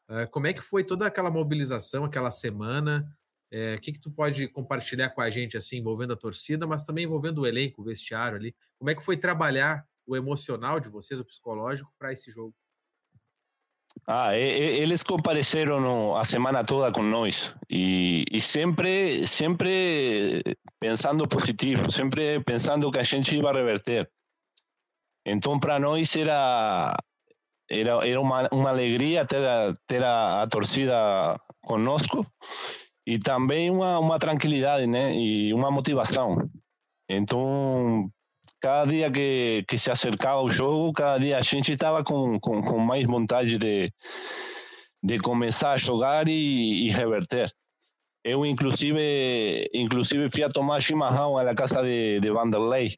É, 0.08 0.26
como 0.26 0.46
é 0.46 0.52
que 0.52 0.62
foi 0.62 0.84
toda 0.84 1.06
aquela 1.06 1.30
mobilização, 1.30 2.04
aquela 2.04 2.30
semana? 2.30 3.06
É, 3.50 3.74
o 3.74 3.80
que, 3.80 3.92
que 3.92 4.00
tu 4.00 4.10
pode 4.10 4.48
compartilhar 4.48 5.10
com 5.10 5.20
a 5.20 5.30
gente, 5.30 5.56
assim, 5.56 5.78
envolvendo 5.78 6.12
a 6.12 6.16
torcida, 6.16 6.66
mas 6.66 6.82
também 6.82 7.04
envolvendo 7.04 7.42
o 7.42 7.46
elenco, 7.46 7.82
o 7.82 7.84
vestiário 7.84 8.36
ali? 8.38 8.54
Como 8.78 8.90
é 8.90 8.94
que 8.94 9.04
foi 9.04 9.16
trabalhar 9.16 9.86
o 10.06 10.16
emocional 10.16 10.80
de 10.80 10.88
vocês, 10.88 11.20
o 11.20 11.24
psicológico, 11.24 11.92
para 11.98 12.12
esse 12.12 12.30
jogo? 12.30 12.54
Ah, 14.06 14.36
eles 14.36 15.02
compareceram 15.02 16.16
a 16.16 16.24
semana 16.24 16.64
toda 16.64 16.92
com 16.92 17.02
nós 17.02 17.56
e, 17.68 18.24
e 18.30 18.40
sempre, 18.40 19.26
sempre 19.26 20.42
pensando 20.78 21.26
positivo, 21.26 21.90
sempre 21.90 22.40
pensando 22.40 22.90
que 22.90 22.98
a 22.98 23.02
gente 23.02 23.36
ia 23.36 23.52
reverter. 23.52 24.08
Então, 25.26 25.58
para 25.58 25.78
nós 25.80 26.14
era 26.14 26.96
era, 27.68 28.06
era 28.06 28.20
uma, 28.20 28.48
uma 28.52 28.70
alegria 28.70 29.26
ter, 29.26 29.44
a, 29.44 29.76
ter 29.86 30.02
a, 30.02 30.42
a 30.42 30.46
torcida 30.46 31.36
conosco 31.62 32.24
e 33.06 33.18
também 33.18 33.70
uma, 33.70 33.98
uma 33.98 34.18
tranquilidade 34.18 34.86
né? 34.86 35.14
e 35.14 35.52
uma 35.52 35.70
motivação. 35.70 36.48
Então, 37.08 38.10
cada 38.60 38.90
dia 38.90 39.10
que, 39.10 39.64
que 39.68 39.78
se 39.78 39.90
acercava 39.90 40.40
o 40.40 40.50
jogo, 40.50 40.92
cada 40.92 41.18
dia 41.18 41.38
a 41.38 41.42
gente 41.42 41.72
estava 41.72 42.02
com, 42.02 42.38
com, 42.40 42.62
com 42.62 42.78
mais 42.78 43.04
vontade 43.06 43.58
de, 43.58 43.92
de 45.02 45.18
começar 45.18 45.72
a 45.72 45.76
jogar 45.76 46.28
e, 46.28 46.86
e 46.86 46.90
reverter. 46.90 47.52
Eu, 48.24 48.44
inclusive, 48.44 49.70
inclusive 49.72 50.28
fui 50.28 50.42
a 50.42 50.48
tomar 50.48 50.80
chimarrão 50.80 51.42
na 51.42 51.54
casa 51.54 51.82
de, 51.82 52.18
de 52.18 52.30
Vanderlei. 52.30 52.96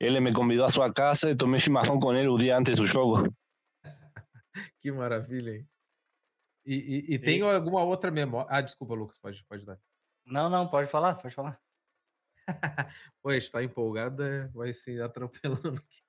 Ele 0.00 0.20
me 0.20 0.32
convidou 0.32 0.64
à 0.64 0.70
sua 0.70 0.92
casa 0.92 1.30
e 1.30 1.36
tomei 1.36 1.60
chimarrão 1.60 1.98
com 1.98 2.14
ele 2.14 2.28
o 2.28 2.38
dia 2.38 2.56
antes 2.56 2.76
do 2.76 2.86
jogo. 2.86 3.30
que 4.80 4.90
maravilha, 4.90 5.56
hein? 5.56 5.68
E, 6.64 6.74
e, 6.74 7.14
e 7.14 7.18
tem 7.18 7.40
e... 7.40 7.42
alguma 7.42 7.82
outra 7.82 8.10
memória? 8.10 8.46
Ah, 8.50 8.60
desculpa, 8.60 8.94
Lucas, 8.94 9.18
pode, 9.18 9.44
pode 9.44 9.64
dar. 9.66 9.78
Não, 10.24 10.48
não, 10.48 10.68
pode 10.68 10.90
falar, 10.90 11.16
pode 11.16 11.34
falar. 11.34 11.58
pois, 13.22 13.44
está 13.44 13.62
empolgada, 13.62 14.50
vai 14.54 14.72
se 14.72 15.00
atropelando 15.00 15.68
aqui. 15.68 16.02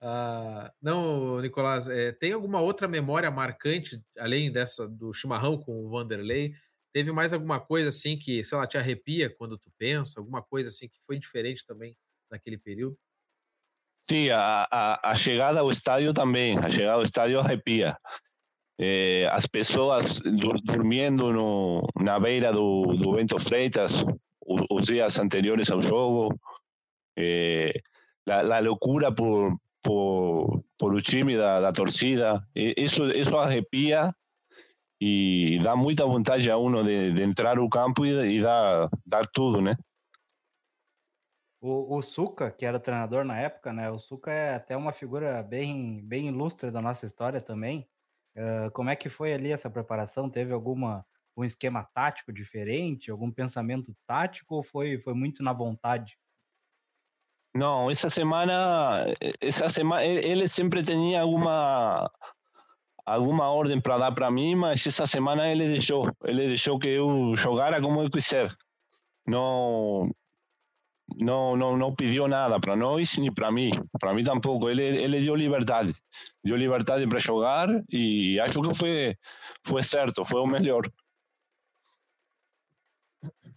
Ah, 0.00 0.72
não, 0.82 1.40
Nicolás, 1.40 1.88
é, 1.88 2.12
tem 2.12 2.32
alguma 2.32 2.60
outra 2.60 2.88
memória 2.88 3.30
marcante, 3.30 4.02
além 4.18 4.50
dessa 4.50 4.86
do 4.88 5.12
chimarrão 5.12 5.58
com 5.58 5.84
o 5.84 5.88
Vanderlei? 5.88 6.54
Teve 6.92 7.10
mais 7.10 7.32
alguma 7.32 7.58
coisa 7.58 7.88
assim 7.88 8.16
que, 8.16 8.44
sei 8.44 8.58
lá, 8.58 8.66
te 8.66 8.78
arrepia 8.78 9.28
quando 9.28 9.58
tu 9.58 9.70
pensa? 9.78 10.20
Alguma 10.20 10.42
coisa 10.42 10.68
assim 10.68 10.88
que 10.88 11.02
foi 11.04 11.18
diferente 11.18 11.66
também 11.66 11.96
naquele 12.30 12.58
período? 12.58 12.96
Sim, 14.02 14.28
a, 14.30 14.68
a, 14.70 15.10
a 15.10 15.14
chegada 15.14 15.60
ao 15.60 15.70
estádio 15.70 16.12
também. 16.12 16.58
A 16.58 16.68
chegada 16.68 16.98
ao 16.98 17.02
estádio 17.02 17.40
arrepia. 17.40 17.96
É, 18.78 19.28
as 19.32 19.46
pessoas 19.46 20.20
dormindo 20.64 21.32
no, 21.32 21.86
na 22.00 22.18
beira 22.20 22.52
do, 22.52 22.86
do 22.94 23.12
Bento 23.12 23.38
Freitas, 23.38 24.04
os 24.46 24.86
dias 24.86 25.18
anteriores 25.18 25.70
ao 25.70 25.80
jogo, 25.82 26.38
eh, 27.16 27.72
la, 28.26 28.42
la, 28.42 28.60
loucura 28.60 29.12
por, 29.12 29.56
por, 29.82 30.64
por 30.78 30.94
o 30.94 31.00
time 31.02 31.36
da, 31.36 31.60
da 31.60 31.72
torcida, 31.72 32.46
isso, 32.54 33.04
isso 33.06 33.36
arrepia 33.36 34.14
e 35.00 35.58
dá 35.62 35.76
muita 35.76 36.06
vontade 36.06 36.50
a 36.50 36.56
uno 36.56 36.82
de, 36.82 37.12
de 37.12 37.22
entrar 37.22 37.56
no 37.56 37.68
campo 37.68 38.06
e 38.06 38.40
dar, 38.40 38.88
dar 39.04 39.26
tudo, 39.26 39.60
né? 39.60 39.76
O, 41.60 41.96
o 41.96 42.02
Suca, 42.02 42.50
que 42.50 42.66
era 42.66 42.78
treinador 42.78 43.24
na 43.24 43.38
época, 43.38 43.72
né? 43.72 43.90
O 43.90 43.98
Suca 43.98 44.30
é 44.30 44.54
até 44.54 44.76
uma 44.76 44.92
figura 44.92 45.42
bem, 45.42 46.02
bem 46.04 46.28
ilustre 46.28 46.70
da 46.70 46.82
nossa 46.82 47.06
história 47.06 47.40
também. 47.40 47.88
Uh, 48.36 48.70
como 48.72 48.90
é 48.90 48.96
que 48.96 49.08
foi 49.08 49.32
ali 49.32 49.50
essa 49.50 49.70
preparação? 49.70 50.28
Teve 50.28 50.52
alguma 50.52 51.06
um 51.36 51.44
esquema 51.44 51.82
tático 51.82 52.32
diferente, 52.32 53.10
algum 53.10 53.30
pensamento 53.30 53.94
tático 54.06 54.56
ou 54.56 54.62
foi, 54.62 54.98
foi 54.98 55.14
muito 55.14 55.42
na 55.42 55.52
vontade? 55.52 56.16
Não, 57.54 57.88
essa 57.88 58.10
semana, 58.10 59.06
essa 59.40 59.68
semana 59.68 60.04
ele 60.04 60.48
sempre 60.48 60.82
tinha 60.82 61.20
alguma 61.20 62.10
alguma 63.06 63.48
ordem 63.50 63.80
para 63.80 63.98
dar 63.98 64.12
para 64.12 64.30
mim, 64.30 64.54
mas 64.54 64.84
essa 64.86 65.06
semana 65.06 65.48
ele 65.48 65.68
deixou, 65.68 66.10
ele 66.24 66.48
deixou 66.48 66.78
que 66.78 66.88
eu 66.88 67.36
jogara 67.36 67.80
como 67.80 68.02
eu 68.02 68.10
quiser. 68.10 68.52
Não 69.26 70.10
não 71.16 71.54
não 71.54 71.76
não 71.76 71.94
pediu 71.94 72.26
nada 72.26 72.58
para 72.58 72.74
nós 72.74 73.16
nem 73.18 73.32
para 73.32 73.52
mim, 73.52 73.70
para 74.00 74.12
mim 74.12 74.24
tampouco. 74.24 74.68
Ele 74.68 74.82
ele 74.82 75.20
deu 75.20 75.36
liberdade, 75.36 75.94
deu 76.42 76.56
liberdade 76.56 77.06
para 77.06 77.18
jogar 77.20 77.68
e 77.90 78.40
acho 78.40 78.60
que 78.60 78.74
foi 78.74 79.16
foi 79.64 79.82
certo, 79.82 80.24
foi 80.24 80.40
o 80.40 80.46
melhor. 80.46 80.82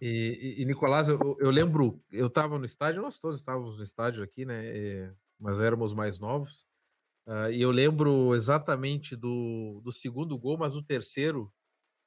E, 0.00 0.56
e, 0.58 0.64
Nicolás, 0.64 1.08
eu, 1.08 1.36
eu 1.40 1.50
lembro, 1.50 2.00
eu 2.10 2.28
estava 2.28 2.58
no 2.58 2.64
estádio, 2.64 3.02
nós 3.02 3.18
todos 3.18 3.38
estávamos 3.38 3.78
no 3.78 3.82
estádio 3.82 4.22
aqui, 4.22 4.44
né? 4.44 4.64
E, 4.76 5.12
mas 5.38 5.60
éramos 5.60 5.92
mais 5.92 6.18
novos. 6.18 6.64
Uh, 7.26 7.50
e 7.52 7.60
eu 7.60 7.70
lembro 7.70 8.34
exatamente 8.34 9.14
do, 9.14 9.80
do 9.84 9.92
segundo 9.92 10.38
gol, 10.38 10.56
mas 10.56 10.76
o 10.76 10.82
terceiro, 10.82 11.52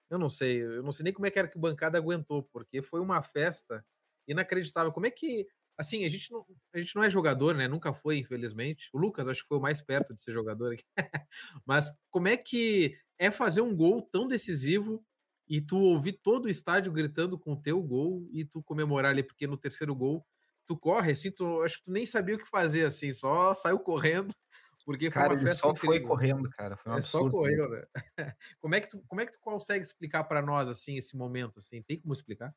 eu 0.10 0.18
não 0.18 0.30
sei, 0.30 0.64
eu 0.64 0.84
não 0.84 0.92
sei 0.92 1.04
nem 1.06 1.14
como 1.14 1.26
é 1.28 1.32
que 1.32 1.38
era 1.38 1.48
que 1.48 1.58
o 1.58 1.62
bancada 1.62 1.98
aguentou, 1.98 2.44
porque 2.52 2.82
foi 2.82 3.00
uma 3.00 3.22
festa 3.22 3.86
inacreditável. 4.28 4.92
Como 4.92 5.06
é 5.06 5.12
que, 5.12 5.48
assim, 5.78 6.06
a 6.06 6.10
gente 6.10 6.32
não, 6.32 6.46
a 6.74 6.80
gente 6.80 6.96
não 6.96 7.04
é 7.04 7.10
jogador, 7.10 7.56
né? 7.56 7.68
Nunca 7.68 7.94
foi, 7.94 8.18
infelizmente. 8.18 8.90
O 8.94 8.98
Lucas 8.98 9.28
acho 9.28 9.42
que 9.44 9.48
foi 9.48 9.58
o 9.58 9.62
mais 9.62 9.82
perto 9.82 10.14
de 10.16 10.24
ser 10.24 10.32
jogador 10.32 10.74
aqui. 10.74 10.84
mas 11.66 11.94
como 12.10 12.28
é 12.28 12.38
que 12.38 12.98
é 13.20 13.30
fazer 13.30 13.62
um 13.62 13.76
gol 13.76 14.02
tão 14.02 14.28
decisivo 14.28 15.06
e 15.52 15.60
tu 15.60 15.78
ouvir 15.78 16.14
todo 16.14 16.46
o 16.46 16.50
estádio 16.50 16.94
gritando 16.94 17.38
com 17.38 17.52
o 17.52 17.62
teu 17.62 17.84
gol 17.84 18.26
e 18.32 18.46
tu 18.46 18.64
comemorar 18.64 19.12
ali, 19.12 19.22
porque 19.22 19.46
no 19.46 19.58
terceiro 19.58 19.94
gol 19.94 20.26
tu 20.66 20.78
corre, 20.78 21.12
assim, 21.12 21.30
tu, 21.30 21.62
acho 21.62 21.80
que 21.80 21.84
tu 21.84 21.92
nem 21.92 22.06
sabia 22.06 22.36
o 22.36 22.38
que 22.38 22.48
fazer, 22.50 22.86
assim, 22.86 23.12
só 23.12 23.54
saiu 23.54 23.78
correndo, 23.78 24.34
porque 24.86 25.12
foi 25.12 25.22
cara, 25.22 25.34
uma 25.34 25.42
festa 25.42 25.64
só 25.64 25.72
incrível. 25.72 25.98
foi 25.98 26.08
correndo, 26.08 26.50
cara, 26.52 26.78
foi 26.78 26.94
um 26.94 26.96
é, 26.96 26.98
absurdo. 27.00 27.26
Só 27.26 27.32
correu, 27.32 27.70
né? 27.70 27.84
como, 28.62 28.76
é 28.76 28.80
que 28.80 28.90
tu, 28.90 29.04
como 29.06 29.20
é 29.20 29.26
que 29.26 29.34
tu 29.34 29.40
consegue 29.42 29.84
explicar 29.84 30.24
para 30.24 30.42
nós, 30.42 30.70
assim, 30.70 30.96
esse 30.96 31.18
momento, 31.18 31.58
assim, 31.58 31.82
tem 31.82 32.00
como 32.00 32.14
explicar? 32.14 32.56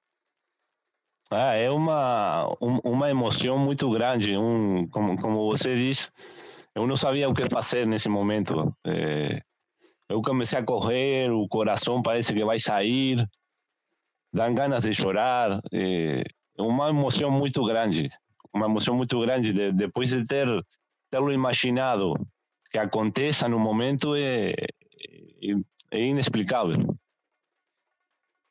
Ah, 1.33 1.55
é 1.55 1.69
uma, 1.73 2.47
um, 2.63 2.79
uma 2.85 3.11
emoção 3.11 3.59
muito 3.59 3.91
grande, 3.91 4.37
um, 4.37 4.87
como, 4.87 5.21
como 5.21 5.51
você 5.51 5.75
diz, 5.75 6.13
eu 6.77 6.87
não 6.87 6.97
sabia 6.97 7.29
o 7.29 7.35
que 7.35 7.51
fazer 7.51 7.89
nesse 7.89 8.09
momento. 8.09 8.73
É, 8.87 9.43
eu 10.09 10.21
comecei 10.21 10.59
a 10.59 10.65
correr, 10.65 11.31
o 11.31 11.49
coração 11.49 12.03
parece 12.03 12.33
que 12.35 12.45
vai 12.45 12.59
sair, 12.59 13.27
dão 14.33 14.55
ganas 14.55 14.85
de 14.85 14.93
chorar. 14.93 15.61
É 15.73 16.25
uma 16.59 16.91
emoção 16.91 17.31
muito 17.31 17.65
grande, 17.65 18.09
uma 18.53 18.67
emoção 18.67 18.95
muito 18.97 19.19
grande. 19.21 19.53
De, 19.53 19.73
depois 19.73 20.11
de 20.11 20.27
ter 20.27 20.47
tê-lo 21.11 21.33
imaginado 21.33 22.15
que 22.71 22.79
aconteça 22.79 23.49
no 23.49 23.59
momento, 23.59 24.15
é, 24.15 24.51
é, 24.51 25.55
é 25.91 26.01
inexplicável. 26.01 26.97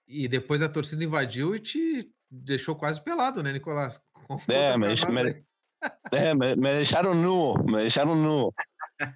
E 0.08 0.28
depois 0.28 0.62
a 0.62 0.70
torcida 0.70 1.04
invadiu 1.04 1.56
e 1.56 1.60
te 1.60 2.12
deixou 2.30 2.76
quase 2.76 3.02
pelado, 3.02 3.44
né, 3.44 3.52
Nicolás? 3.52 4.00
É, 4.48 4.78
me, 4.78 4.88
me, 4.88 5.46
é, 6.12 6.34
me, 6.34 6.56
me 6.56 6.74
deixaram 6.74 7.14
nu, 7.14 7.54
me 7.66 7.78
deixaram 7.78 8.16
nu. 8.16 8.54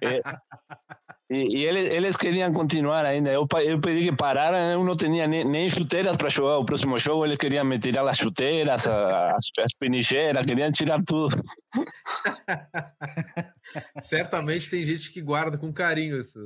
É, 0.02 0.20
e, 1.30 1.58
e 1.58 1.66
eles, 1.66 1.90
eles, 1.90 2.16
queriam 2.16 2.50
continuar 2.52 3.04
ainda. 3.04 3.30
Eu, 3.30 3.46
eu 3.62 3.78
pedi 3.78 4.08
que 4.08 4.16
pararam, 4.16 4.56
eu 4.72 4.82
não 4.82 4.96
tinha 4.96 5.26
nem, 5.26 5.44
nem 5.44 5.68
chuteiras 5.68 6.16
para 6.16 6.30
jogar 6.30 6.56
o 6.56 6.64
próximo 6.64 6.98
jogo. 6.98 7.26
Eles 7.26 7.36
queriam 7.36 7.66
me 7.66 7.78
tirar 7.78 8.08
as 8.08 8.16
chuteiras, 8.16 8.88
as, 8.88 9.42
as 9.58 9.74
penicheiras, 9.78 10.46
queriam 10.46 10.72
tirar 10.72 11.02
tudo. 11.02 11.36
Certamente 14.00 14.70
tem 14.70 14.86
gente 14.86 15.12
que 15.12 15.20
guarda 15.20 15.58
com 15.58 15.70
carinho 15.70 16.18
esse, 16.18 16.38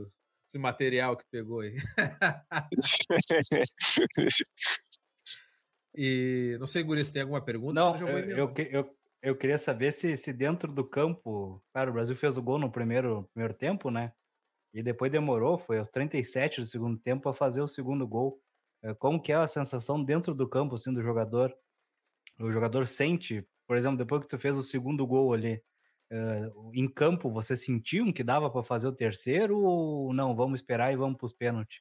esse 0.44 0.58
material 0.58 1.16
que 1.16 1.26
pegou 1.30 1.60
aí. 1.60 1.76
e 5.94 6.56
não 6.58 6.66
sei, 6.66 6.82
Guri, 6.82 7.04
se 7.04 7.12
tem 7.12 7.22
alguma 7.22 7.40
pergunta? 7.40 7.74
Não, 7.74 7.96
eu, 7.96 8.08
eu, 8.08 8.52
eu, 8.72 8.96
eu, 9.22 9.36
queria 9.36 9.58
saber 9.58 9.92
se, 9.92 10.16
se 10.16 10.32
dentro 10.32 10.72
do 10.72 10.84
campo. 10.84 11.62
Cara, 11.72 11.88
o 11.88 11.92
Brasil 11.92 12.16
fez 12.16 12.36
o 12.36 12.42
gol 12.42 12.58
no 12.58 12.72
primeiro, 12.72 13.30
primeiro 13.32 13.54
tempo, 13.54 13.88
né? 13.88 14.12
E 14.74 14.82
depois 14.82 15.12
demorou, 15.12 15.58
foi 15.58 15.78
aos 15.78 15.88
37 15.88 16.60
do 16.60 16.66
segundo 16.66 16.98
tempo 16.98 17.28
a 17.28 17.34
fazer 17.34 17.60
o 17.60 17.68
segundo 17.68 18.06
gol. 18.06 18.40
É, 18.82 18.94
como 18.94 19.20
que 19.20 19.32
é 19.32 19.36
a 19.36 19.46
sensação 19.46 20.02
dentro 20.02 20.34
do 20.34 20.48
campo, 20.48 20.74
assim, 20.74 20.92
do 20.92 21.02
jogador? 21.02 21.54
O 22.40 22.50
jogador 22.50 22.86
sente, 22.86 23.46
por 23.66 23.76
exemplo, 23.76 23.98
depois 23.98 24.22
que 24.22 24.28
tu 24.28 24.38
fez 24.38 24.56
o 24.56 24.62
segundo 24.62 25.06
gol 25.06 25.34
ali, 25.34 25.62
uh, 26.10 26.70
em 26.74 26.88
campo, 26.88 27.30
você 27.30 27.56
sentiu 27.56 28.12
que 28.12 28.24
dava 28.24 28.50
para 28.50 28.62
fazer 28.62 28.88
o 28.88 28.94
terceiro 28.94 29.60
ou 29.60 30.12
não? 30.14 30.34
Vamos 30.34 30.60
esperar 30.60 30.92
e 30.92 30.96
vamos 30.96 31.18
para 31.18 31.26
os 31.26 31.32
pênaltis? 31.32 31.80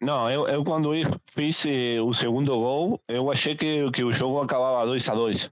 Não, 0.00 0.30
eu, 0.30 0.48
eu 0.48 0.64
quando 0.64 0.92
fiz 1.30 1.66
o 2.02 2.14
segundo 2.14 2.54
gol, 2.54 3.02
eu 3.06 3.30
achei 3.30 3.54
que, 3.54 3.90
que 3.90 4.02
o 4.02 4.10
jogo 4.10 4.40
acabava 4.40 4.86
2 4.86 5.06
a 5.10 5.14
2 5.14 5.50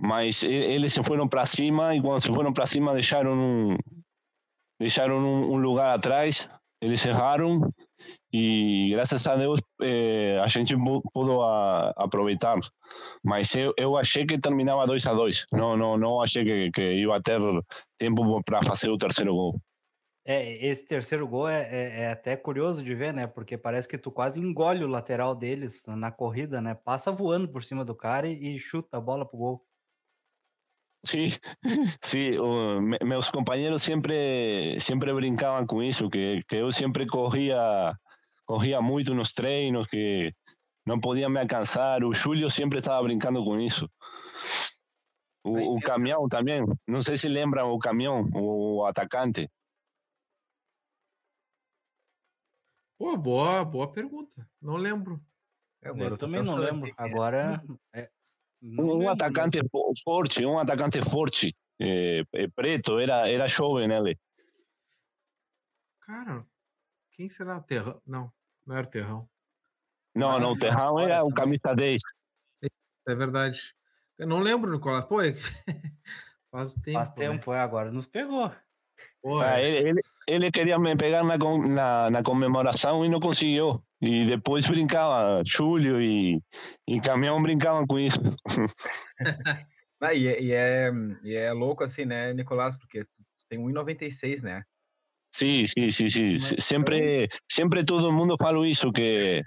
Mas 0.00 0.44
eles 0.44 0.92
se 0.92 1.02
foram 1.02 1.28
para 1.28 1.44
cima 1.44 1.96
e 1.96 2.00
quando 2.00 2.20
se 2.20 2.28
foram 2.32 2.52
para 2.52 2.66
cima 2.66 2.94
deixaram 2.94 3.32
um, 3.32 3.76
deixaram 4.80 5.18
um, 5.18 5.52
um 5.52 5.56
lugar 5.58 5.94
atrás, 5.94 6.48
eles 6.80 7.04
erraram 7.04 7.70
e 8.32 8.88
graças 8.92 9.26
a 9.26 9.36
Deus 9.36 9.60
eh, 9.82 10.40
a 10.42 10.46
gente 10.46 10.74
pôde 11.12 11.30
aproveitar. 11.96 12.58
Mas 13.22 13.54
eu, 13.54 13.74
eu 13.76 13.96
achei 13.96 14.24
que 14.24 14.38
terminava 14.38 14.86
2 14.86 15.06
a 15.06 15.12
2 15.12 15.46
não, 15.52 15.76
não, 15.76 15.98
não 15.98 16.20
achei 16.22 16.42
que, 16.44 16.70
que 16.70 16.94
ia 16.94 17.22
ter 17.22 17.40
tempo 17.98 18.42
para 18.42 18.62
fazer 18.62 18.88
o 18.88 18.96
terceiro 18.96 19.34
gol. 19.34 19.60
É, 20.24 20.66
esse 20.66 20.86
terceiro 20.86 21.26
gol 21.26 21.48
é, 21.48 21.62
é, 21.62 22.00
é, 22.02 22.10
até 22.12 22.36
curioso 22.36 22.82
de 22.82 22.94
ver, 22.94 23.12
né? 23.12 23.26
Porque 23.26 23.58
parece 23.58 23.88
que 23.88 23.98
tu 23.98 24.10
quase 24.10 24.40
engole 24.40 24.84
o 24.84 24.88
lateral 24.88 25.34
deles 25.34 25.84
na 25.88 26.10
corrida, 26.10 26.60
né? 26.60 26.74
Passa 26.74 27.10
voando 27.10 27.48
por 27.48 27.62
cima 27.62 27.84
do 27.84 27.94
cara 27.94 28.28
e, 28.28 28.54
e 28.54 28.58
chuta 28.58 28.98
a 28.98 29.00
bola 29.00 29.26
pro 29.26 29.38
gol. 29.38 29.66
Sim, 31.04 31.28
sim, 32.02 32.38
uh, 32.38 32.80
meus 33.04 33.30
companheiros 33.30 33.82
sempre 33.82 34.78
sempre 34.80 35.14
brincavam 35.14 35.66
com 35.66 35.82
isso, 35.82 36.10
que, 36.10 36.42
que 36.46 36.56
eu 36.56 36.70
sempre 36.70 37.06
corria 37.06 37.94
corria 38.44 38.82
muito 38.82 39.14
nos 39.14 39.32
treinos, 39.32 39.86
que 39.86 40.34
não 40.86 41.00
podia 41.00 41.28
me 41.28 41.40
alcançar. 41.40 42.04
O 42.04 42.12
Júlio 42.12 42.50
sempre 42.50 42.80
estava 42.80 43.02
brincando 43.02 43.44
com 43.44 43.60
isso. 43.60 43.88
O, 45.44 45.76
o 45.76 45.80
caminhão 45.80 46.28
também, 46.28 46.62
não 46.86 47.00
sei 47.00 47.16
se 47.16 47.28
lembram 47.28 47.70
o 47.70 47.78
caminhão, 47.78 48.26
o 48.34 48.84
atacante. 48.84 49.48
Pô, 52.98 53.16
boa, 53.16 53.64
boa 53.64 53.90
pergunta. 53.90 54.46
Não 54.60 54.76
lembro. 54.76 55.18
É, 55.82 55.88
eu 55.88 56.18
também 56.18 56.42
não 56.42 56.56
lembro. 56.56 56.92
Agora, 56.98 57.62
é, 57.94 58.10
um 58.62 59.08
atacante 59.08 59.58
forte, 60.04 60.44
um 60.44 60.58
atacante 60.58 61.00
forte, 61.02 61.56
é, 61.80 62.22
é, 62.34 62.48
preto, 62.48 62.98
era, 62.98 63.28
era 63.28 63.46
jovem 63.46 63.90
ele. 63.90 64.18
Cara, 66.00 66.44
quem 67.12 67.28
será? 67.28 67.60
Terrão? 67.60 68.00
Não, 68.06 68.32
não 68.66 68.76
era 68.76 68.86
Terrão. 68.86 69.28
Não, 70.14 70.30
Mas 70.30 70.40
não, 70.40 70.52
o 70.52 70.58
Terrão 70.58 70.98
era 70.98 71.22
o 71.22 71.32
camisa 71.32 71.74
10. 71.74 72.02
É 73.08 73.14
verdade. 73.14 73.58
Eu 74.18 74.26
não 74.26 74.40
lembro, 74.40 74.70
Nicolas. 74.70 75.04
Pô, 75.04 75.22
é... 75.22 75.32
faz 76.50 76.74
tempo. 76.74 76.98
Faz 76.98 77.10
tempo, 77.10 77.52
né? 77.52 77.58
é, 77.58 77.60
agora 77.60 77.90
nos 77.90 78.06
pegou. 78.06 78.52
Pô, 79.22 79.40
ah, 79.40 79.60
ele, 79.60 79.88
ele, 79.88 80.00
ele, 80.26 80.50
queria 80.50 80.78
me 80.78 80.96
pegar 80.96 81.22
na, 81.22 81.36
na, 81.36 82.10
na 82.10 82.22
comemoração 82.22 83.04
e 83.04 83.08
não 83.08 83.20
conseguiu. 83.20 83.82
E 84.02 84.24
depois 84.24 84.66
brincava, 84.66 85.42
Júlio 85.44 86.00
e, 86.00 86.40
e 86.88 87.00
Caminhão 87.00 87.42
brincavam 87.42 87.86
com 87.86 87.98
isso. 87.98 88.18
ah, 90.00 90.14
e, 90.14 90.24
e, 90.24 90.52
é, 90.52 90.90
e 91.22 91.34
é 91.34 91.52
louco 91.52 91.84
assim, 91.84 92.06
né, 92.06 92.32
Nicolás? 92.32 92.78
Porque 92.78 93.04
tem 93.48 93.58
1,96, 93.58 94.42
né? 94.42 94.62
Sim, 95.34 95.66
sim, 95.66 95.90
sim, 95.90 96.08
sim. 96.08 96.38
Sempre, 96.58 97.28
sempre 97.48 97.84
todo 97.84 98.12
mundo 98.12 98.36
fala 98.40 98.66
isso, 98.66 98.90
que, 98.90 99.42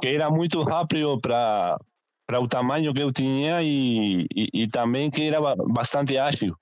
que 0.00 0.08
era 0.08 0.30
muito 0.30 0.62
rápido 0.62 1.20
para 1.20 1.78
para 2.26 2.40
o 2.40 2.48
tamanho 2.48 2.94
que 2.94 3.02
eu 3.02 3.12
tinha 3.12 3.62
e, 3.62 4.26
e, 4.34 4.48
e, 4.54 4.66
também 4.66 5.10
que 5.10 5.24
era 5.24 5.40
bastante 5.56 6.16
ágil. 6.16 6.56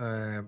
É, 0.00 0.44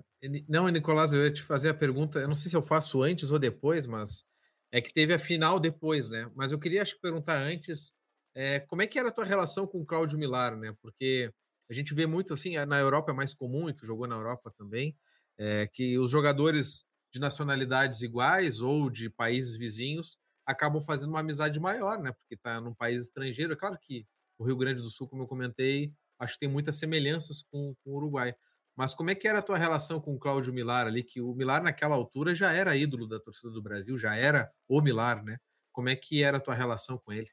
não, 0.47 0.67
Nicolás, 0.69 1.13
eu 1.13 1.23
ia 1.23 1.31
te 1.31 1.41
fazer 1.41 1.69
a 1.69 1.73
pergunta, 1.73 2.19
eu 2.19 2.27
não 2.27 2.35
sei 2.35 2.49
se 2.49 2.55
eu 2.57 2.61
faço 2.61 3.03
antes 3.03 3.31
ou 3.31 3.39
depois, 3.39 3.85
mas 3.85 4.23
é 4.71 4.81
que 4.81 4.93
teve 4.93 5.13
a 5.13 5.19
final 5.19 5.59
depois, 5.59 6.09
né? 6.09 6.31
Mas 6.35 6.51
eu 6.51 6.59
queria 6.59 6.81
acho, 6.81 6.99
perguntar 6.99 7.37
antes, 7.37 7.91
é, 8.35 8.59
como 8.61 8.81
é 8.81 8.87
que 8.87 8.97
era 8.97 9.09
a 9.09 9.11
tua 9.11 9.25
relação 9.25 9.67
com 9.67 9.81
o 9.81 9.85
Cláudio 9.85 10.17
Milar, 10.17 10.57
né? 10.57 10.75
Porque 10.81 11.31
a 11.69 11.73
gente 11.73 11.93
vê 11.93 12.05
muito 12.05 12.33
assim, 12.33 12.55
na 12.65 12.79
Europa 12.79 13.11
é 13.11 13.15
mais 13.15 13.33
comum, 13.33 13.69
e 13.69 13.73
tu 13.73 13.85
jogou 13.85 14.07
na 14.07 14.15
Europa 14.15 14.53
também, 14.57 14.95
é, 15.37 15.67
que 15.67 15.97
os 15.99 16.09
jogadores 16.09 16.85
de 17.11 17.19
nacionalidades 17.19 18.01
iguais 18.01 18.61
ou 18.61 18.89
de 18.89 19.09
países 19.09 19.55
vizinhos 19.55 20.17
acabam 20.45 20.81
fazendo 20.81 21.09
uma 21.11 21.19
amizade 21.19 21.59
maior, 21.59 21.99
né? 22.01 22.11
Porque 22.11 22.35
tá 22.37 22.59
num 22.59 22.73
país 22.73 23.03
estrangeiro. 23.03 23.53
É 23.53 23.55
claro 23.55 23.77
que 23.81 24.05
o 24.37 24.43
Rio 24.45 24.57
Grande 24.57 24.81
do 24.81 24.89
Sul, 24.89 25.07
como 25.07 25.23
eu 25.23 25.27
comentei, 25.27 25.93
acho 26.19 26.33
que 26.33 26.39
tem 26.39 26.49
muitas 26.49 26.77
semelhanças 26.77 27.43
com, 27.51 27.75
com 27.83 27.91
o 27.91 27.95
Uruguai. 27.95 28.35
Mas 28.75 28.93
como 28.95 29.09
é 29.11 29.15
que 29.15 29.27
era 29.27 29.39
a 29.39 29.41
tua 29.41 29.57
relação 29.57 29.99
com 29.99 30.15
o 30.15 30.19
Cláudio 30.19 30.53
Milar 30.53 30.87
ali? 30.87 31.03
Que 31.03 31.21
o 31.21 31.33
Milar, 31.33 31.61
naquela 31.61 31.95
altura, 31.95 32.33
já 32.33 32.51
era 32.51 32.75
ídolo 32.75 33.07
da 33.07 33.19
torcida 33.19 33.51
do 33.51 33.61
Brasil, 33.61 33.97
já 33.97 34.15
era 34.15 34.51
o 34.67 34.81
Milar, 34.81 35.23
né? 35.23 35.37
Como 35.71 35.89
é 35.89 35.95
que 35.95 36.23
era 36.23 36.37
a 36.37 36.39
tua 36.39 36.55
relação 36.55 36.97
com 36.97 37.13
ele? 37.13 37.29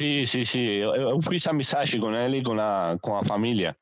Sim, 0.00 0.24
sim, 0.24 0.44
sim. 0.44 0.66
Eu, 0.66 1.20
fiz 1.20 1.46
amizade 1.46 1.98
com 1.98 2.14
ele, 2.14 2.42
com 2.42 2.58
a, 2.58 2.98
com 3.02 3.16
a 3.16 3.24
família. 3.24 3.76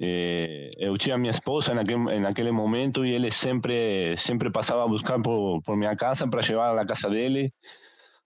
Eh, 0.00 0.70
eu 0.78 0.96
tinha 0.98 1.18
minha 1.18 1.30
esposa 1.30 1.74
naquele, 1.74 2.18
naquele 2.20 2.50
momento 2.50 3.04
e 3.04 3.12
ele 3.12 3.30
sempre 3.30 4.16
sempre 4.16 4.50
passava 4.50 4.84
a 4.84 4.88
buscar 4.88 5.20
por, 5.22 5.62
por 5.62 5.76
minha 5.76 5.94
casa 5.94 6.28
para 6.28 6.42
chegar 6.42 6.76
à 6.76 6.86
casa 6.86 7.08
dele. 7.08 7.52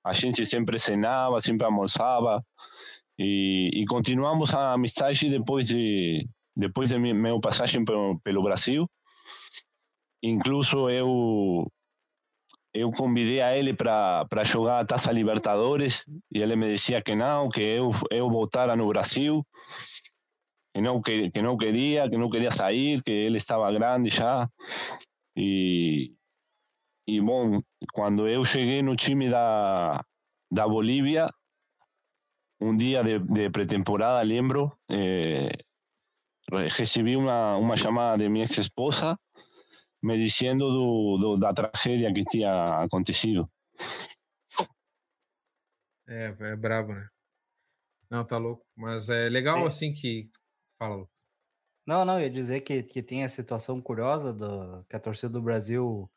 A 0.05 0.13
gente 0.13 0.45
sempre 0.47 0.79
cenava, 0.79 1.41
sempre 1.41 1.67
almoçava 1.67 2.45
e, 3.19 3.71
e 3.75 3.85
continuamos 3.87 4.55
a 4.55 4.73
amizade 4.73 5.29
depois 5.31 5.69
de 5.69 6.29
depois 6.57 6.91
de 6.91 6.99
minha 6.99 7.41
passagem 7.41 7.85
pelo, 7.85 8.19
pelo 8.21 8.43
Brasil. 8.43 8.89
Incluso 10.23 10.89
eu 10.89 11.71
eu 12.73 12.91
convidei 12.93 13.41
a 13.41 13.57
ele 13.57 13.73
para 13.73 14.45
jogar 14.45 14.81
a 14.81 14.85
Taça 14.85 15.11
Libertadores 15.11 16.05
e 16.31 16.43
ele 16.43 16.57
me 16.57 16.75
dizia 16.75 17.01
que 17.01 17.15
não, 17.15 17.49
que 17.49 17.63
eu, 17.63 17.91
eu 18.11 18.29
voltara 18.29 18.77
no 18.77 18.87
Brasil, 18.89 19.43
que 20.75 20.83
não, 20.83 21.01
que, 21.01 21.31
que 21.31 21.41
não 21.41 21.57
queria, 21.57 22.09
que 22.09 22.19
não 22.19 22.29
queria 22.29 22.51
sair, 22.51 23.03
que 23.03 23.11
ele 23.11 23.39
estava 23.39 23.73
grande 23.73 24.11
já. 24.11 24.47
E, 25.35 26.13
e 27.09 27.19
bom, 27.19 27.63
quando 27.95 28.29
eu 28.29 28.45
cheguei 28.45 28.83
no 28.83 28.95
time 28.95 29.31
da, 29.31 30.05
da 30.53 30.69
Bolívia, 30.69 31.31
um 32.61 32.77
dia 32.77 33.03
de, 33.03 33.19
de 33.19 33.49
pré-temporada, 33.49 34.21
lembro, 34.23 34.71
eh, 34.91 35.51
recebi 36.53 37.17
uma, 37.17 37.57
uma 37.57 37.77
chamada 37.77 38.23
de 38.23 38.29
minha 38.29 38.45
ex-esposa 38.45 39.19
me 40.03 40.17
dizendo 40.17 40.69
do, 40.69 41.19
do, 41.19 41.37
da 41.37 41.53
tragédia 41.53 42.13
que 42.13 42.25
tinha 42.25 42.83
acontecido. 42.83 43.51
É, 46.07 46.35
é 46.39 46.57
brabo, 46.57 46.95
né? 46.95 47.09
Não, 48.09 48.25
tá 48.25 48.39
louco. 48.39 48.65
Mas 48.77 49.09
é 49.09 49.29
legal 49.29 49.59
é. 49.59 49.67
assim 49.67 49.93
que. 49.93 50.31
Fala, 50.79 50.97
Lucas. 50.97 51.17
Não, 51.87 52.05
não, 52.05 52.21
ia 52.21 52.31
dizer 52.31 52.61
que, 52.61 52.83
que 52.83 53.03
tem 53.03 53.25
a 53.25 53.29
situação 53.29 53.81
curiosa 53.81 54.33
do, 54.33 54.85
que 54.89 54.97
a 54.97 55.01
torcida 55.01 55.29
do 55.29 55.43
Brasil 55.43 56.11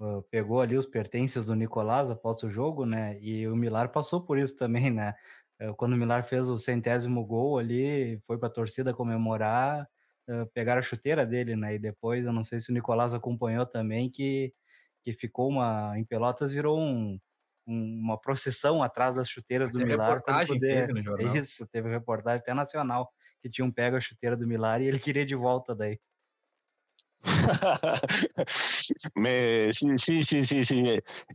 uh, 0.00 0.22
pegou 0.30 0.60
ali 0.60 0.76
os 0.76 0.86
pertences 0.86 1.46
do 1.46 1.56
Nicolás 1.56 2.08
após 2.10 2.42
o 2.42 2.50
jogo, 2.50 2.86
né? 2.86 3.18
E 3.20 3.46
o 3.48 3.56
Milar 3.56 3.90
passou 3.90 4.20
por 4.24 4.38
isso 4.38 4.56
também, 4.56 4.90
né? 4.90 5.14
Eh, 5.60 5.72
quando 5.76 5.94
o 5.94 5.96
Milar 5.96 6.24
fez 6.24 6.48
o 6.48 6.58
centésimo 6.58 7.24
gol 7.26 7.58
ali, 7.58 8.20
foi 8.26 8.38
para 8.38 8.48
a 8.48 8.52
torcida 8.52 8.94
comemorar, 8.94 9.88
eh, 10.28 10.44
pegaram 10.54 10.80
a 10.80 10.82
chuteira 10.82 11.26
dele, 11.26 11.56
né? 11.56 11.74
E 11.74 11.78
depois, 11.78 12.24
eu 12.24 12.32
não 12.32 12.44
sei 12.44 12.60
se 12.60 12.70
o 12.70 12.74
Nicolás 12.74 13.14
acompanhou 13.14 13.66
também, 13.66 14.10
que, 14.10 14.52
que 15.02 15.12
ficou 15.12 15.48
uma. 15.48 15.98
Em 15.98 16.04
Pelotas 16.04 16.52
virou 16.52 16.78
um, 16.78 17.18
uma 17.66 18.18
procissão 18.18 18.82
atrás 18.82 19.16
das 19.16 19.28
chuteiras 19.28 19.72
do 19.72 19.78
Milar. 19.78 20.14
Reportagem 20.14 20.54
poder... 20.54 20.86
teve 20.86 20.92
no 20.92 21.02
jornal. 21.02 21.34
Isso, 21.36 21.68
teve 21.68 21.90
reportagem 21.90 22.40
até 22.40 22.54
nacional 22.54 23.10
que 23.40 23.50
tinham 23.50 23.70
pego 23.70 23.96
a 23.96 24.00
chuteira 24.00 24.36
do 24.36 24.46
Milar 24.46 24.80
e 24.80 24.86
ele 24.86 24.98
queria 24.98 25.24
de 25.24 25.34
volta 25.34 25.74
daí. 25.74 26.00
me, 29.16 29.72
sim, 29.72 29.96
sim, 30.22 30.42
sim, 30.42 30.64
sim. 30.64 30.84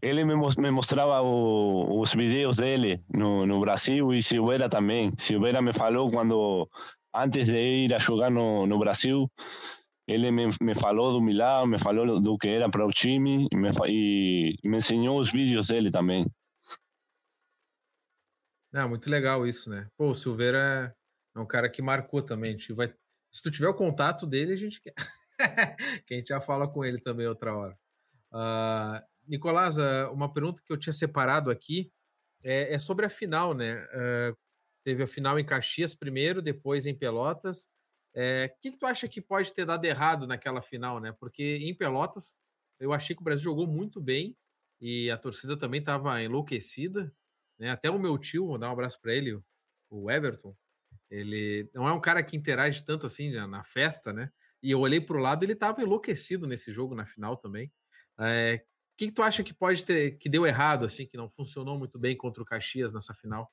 Ele 0.02 0.24
me, 0.24 0.34
me 0.36 0.72
mostrava 0.72 1.22
o, 1.22 2.00
os 2.00 2.14
vídeos 2.14 2.58
dele 2.58 3.04
no, 3.14 3.46
no 3.46 3.60
Brasil 3.60 4.14
e 4.14 4.22
Silveira 4.24 4.70
também. 4.70 5.12
Silveira 5.18 5.62
me 5.62 5.74
falou 5.74 6.10
quando, 6.10 6.70
antes 7.14 7.48
de 7.48 7.86
ir 7.86 7.94
a 7.94 8.00
jogar 8.00 8.32
no, 8.32 8.66
no 8.66 8.80
Brasil, 8.80 9.30
ele 10.08 10.32
me, 10.32 10.50
me 10.62 10.76
falou 10.76 11.14
do 11.14 11.22
Milão, 11.22 11.66
me 11.66 11.80
falou 11.80 12.20
do 12.20 12.38
que 12.38 12.48
era 12.48 12.70
para 12.70 12.86
o 12.86 12.92
time 12.92 13.48
e 13.52 13.56
me, 13.56 13.70
e 13.88 14.56
me 14.68 14.78
ensinou 14.78 15.20
os 15.20 15.32
vídeos 15.32 15.68
dele 15.68 15.90
também. 15.92 16.26
Não, 18.72 18.90
muito 18.90 19.10
legal 19.10 19.46
isso, 19.46 19.70
né? 19.70 19.88
Pô, 19.96 20.10
o 20.10 20.16
Silveira 20.16 20.96
é 21.36 21.40
um 21.40 21.46
cara 21.46 21.70
que 21.70 21.82
marcou 21.82 22.24
também. 22.24 22.58
Vai... 22.72 22.94
Se 23.32 23.44
tu 23.44 23.52
tiver 23.52 23.68
o 23.68 23.74
contato 23.76 24.26
dele, 24.26 24.54
a 24.54 24.58
gente 24.58 24.82
quer. 24.82 24.94
que 26.06 26.14
a 26.14 26.18
gente 26.18 26.28
já 26.28 26.42
fala 26.42 26.68
com 26.68 26.84
ele 26.84 27.00
também 27.00 27.28
outra 27.28 27.56
hora. 27.56 27.78
Uh, 28.32 29.04
Nicolás, 29.28 29.78
ah, 29.80 30.12
uma 30.12 30.32
pergunta 30.32 30.62
que 30.66 30.72
eu 30.72 30.78
tinha 30.78 30.94
separado 30.94 31.50
aqui 31.50 31.92
é, 32.44 32.74
é 32.74 32.80
sobre 32.80 33.06
a 33.06 33.10
final, 33.10 33.54
né? 33.54 33.86
Uh, 33.86 34.38
teve 34.84 35.04
a 35.04 35.08
final 35.08 35.40
em 35.40 35.46
Caxias 35.46 35.96
primeiro, 35.96 36.42
depois 36.42 36.86
em 36.86 36.96
Pelotas. 36.96 37.66
O 37.66 37.70
é, 38.16 38.48
que, 38.62 38.72
que 38.72 38.78
tu 38.78 38.86
acha 38.86 39.08
que 39.08 39.22
pode 39.22 39.54
ter 39.54 39.66
dado 39.66 39.86
errado 39.86 40.28
naquela 40.28 40.62
final, 40.62 41.00
né? 41.00 41.12
Porque 41.20 41.58
em 41.62 41.74
Pelotas 41.74 42.38
eu 42.80 42.94
achei 42.94 43.16
que 43.16 43.22
o 43.22 43.26
Brasil 43.26 43.46
jogou 43.46 43.66
muito 43.66 44.02
bem 44.02 44.38
e 44.80 45.10
a 45.10 45.18
torcida 45.18 45.58
também 45.58 45.80
estava 45.80 46.22
enlouquecida. 46.22 47.14
Né? 47.58 47.70
Até 47.72 47.90
o 47.90 47.98
meu 47.98 48.18
tio, 48.18 48.48
vou 48.48 48.58
dar 48.58 48.70
um 48.70 48.74
abraço 48.74 49.00
para 49.02 49.14
ele, 49.14 49.40
o 49.90 50.12
Everton. 50.12 50.56
Ele 51.10 51.70
não 51.74 51.88
é 51.88 51.94
um 51.94 52.02
cara 52.02 52.22
que 52.24 52.36
interage 52.36 52.84
tanto 52.84 53.06
assim 53.06 53.32
na 53.32 53.64
festa, 53.64 54.12
né? 54.12 54.32
E 54.64 54.72
eu 54.72 54.80
olhei 54.80 55.02
para 55.02 55.18
o 55.18 55.20
lado, 55.20 55.44
ele 55.44 55.54
estava 55.54 55.84
enlouquecido 55.84 56.48
nesse 56.48 56.72
jogo 56.72 56.96
na 56.96 57.06
final 57.06 57.36
também. 57.36 57.70
É, 58.18 58.64
que, 58.98 59.08
que 59.08 59.12
tu 59.12 59.22
acha 59.22 59.44
que 59.44 59.54
pode 59.54 59.84
ter, 59.84 60.18
que 60.18 60.30
deu 60.30 60.46
errado, 60.46 60.86
assim, 60.86 61.06
que 61.06 61.18
não 61.18 61.30
funcionou 61.30 61.78
muito 61.78 62.00
bem 62.00 62.16
contra 62.16 62.42
o 62.42 62.46
Caxias 62.46 62.94
nessa 62.94 63.14
final? 63.14 63.52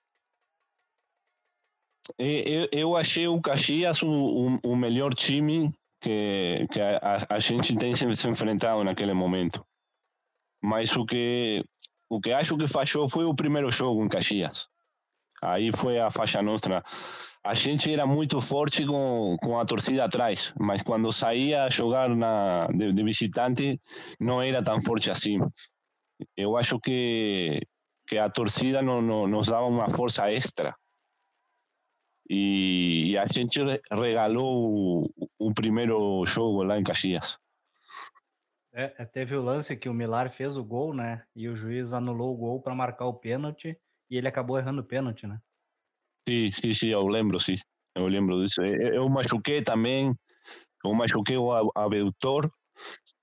Eu, 2.19 2.69
eu 2.73 2.97
achei 2.97 3.27
o 3.27 3.41
Caxias 3.41 4.03
o, 4.03 4.59
o, 4.65 4.77
melhor 4.77 5.15
time 5.15 5.73
que, 6.01 6.67
que 6.71 6.81
a, 6.81 7.27
a, 7.29 7.39
gente 7.39 7.77
tem 7.77 7.95
se 7.95 8.05
enfrentado 8.29 8.83
naquele 8.85 9.13
momento. 9.13 9.65
Mas 10.63 10.95
o 10.97 11.05
que, 11.05 11.65
o 12.09 12.21
que 12.21 12.33
acho 12.33 12.57
que 12.57 12.67
falhou 12.67 13.09
foi 13.09 13.25
o 13.25 13.35
primeiro 13.35 13.71
jogo 13.71 14.05
em 14.05 14.09
Caxias. 14.09 14.69
Aí 15.43 15.71
foi 15.73 15.99
a 15.99 16.11
faixa 16.11 16.43
nossa. 16.43 16.85
A 17.43 17.55
gente 17.55 17.91
era 17.91 18.07
muito 18.07 18.41
forte 18.41 18.85
com, 18.85 19.37
com 19.43 19.59
a 19.59 19.65
torcida 19.65 20.05
atrás, 20.05 20.55
mas 20.61 20.83
quando 20.83 21.11
saía 21.11 21.65
a 21.65 21.71
jogar 21.71 22.11
na, 22.11 22.67
de, 22.67 22.93
de 22.93 23.03
visitante, 23.03 23.81
não 24.21 24.43
era 24.43 24.63
tão 24.63 24.83
forte 24.83 25.11
assim. 25.11 25.39
Eu 26.37 26.57
acho 26.57 26.79
que, 26.79 27.59
que 28.07 28.19
a 28.19 28.29
torcida 28.29 28.83
no, 28.83 29.01
no, 29.01 29.27
nos 29.27 29.47
dava 29.47 29.65
uma 29.65 29.89
força 29.89 30.31
extra. 30.31 30.77
E, 32.29 33.13
e 33.13 33.19
a 33.19 33.27
gente 33.27 33.59
regalou 33.91 35.07
o, 35.07 35.29
o 35.39 35.55
primeiro 35.55 36.25
jogo 36.27 36.63
lá 36.63 36.79
em 36.79 36.85
Caxias. 36.85 37.39
É, 38.73 38.87
teve 39.05 39.35
o 39.35 39.43
lance 39.43 39.77
que 39.77 39.89
o 39.89 39.95
Milar 39.95 40.31
fez 40.31 40.57
o 40.57 40.65
gol, 40.65 40.95
né? 40.95 41.25
E 41.35 41.49
o 41.49 41.57
juiz 41.57 41.93
anulou 41.93 42.35
o 42.35 42.37
gol 42.37 42.63
para 42.63 42.75
marcar 42.75 43.07
o 43.07 43.15
pênalti 43.15 43.77
e 44.09 44.17
ele 44.17 44.29
acabou 44.29 44.59
errando 44.59 44.83
o 44.83 44.85
pênalti, 44.85 45.27
né? 45.27 45.41
Sim, 46.29 46.51
sim, 46.51 46.73
sim, 46.73 46.89
eu 46.89 47.07
lembro, 47.07 47.41
sim. 47.41 47.57
Eu 47.97 48.07
lembro 48.07 48.43
disso. 48.43 48.63
Eu 48.63 49.09
machuquei 49.09 49.63
também, 49.63 50.15
eu 50.85 50.95
machuquei 50.95 51.37
o 51.37 51.71
abdutor 51.75 52.51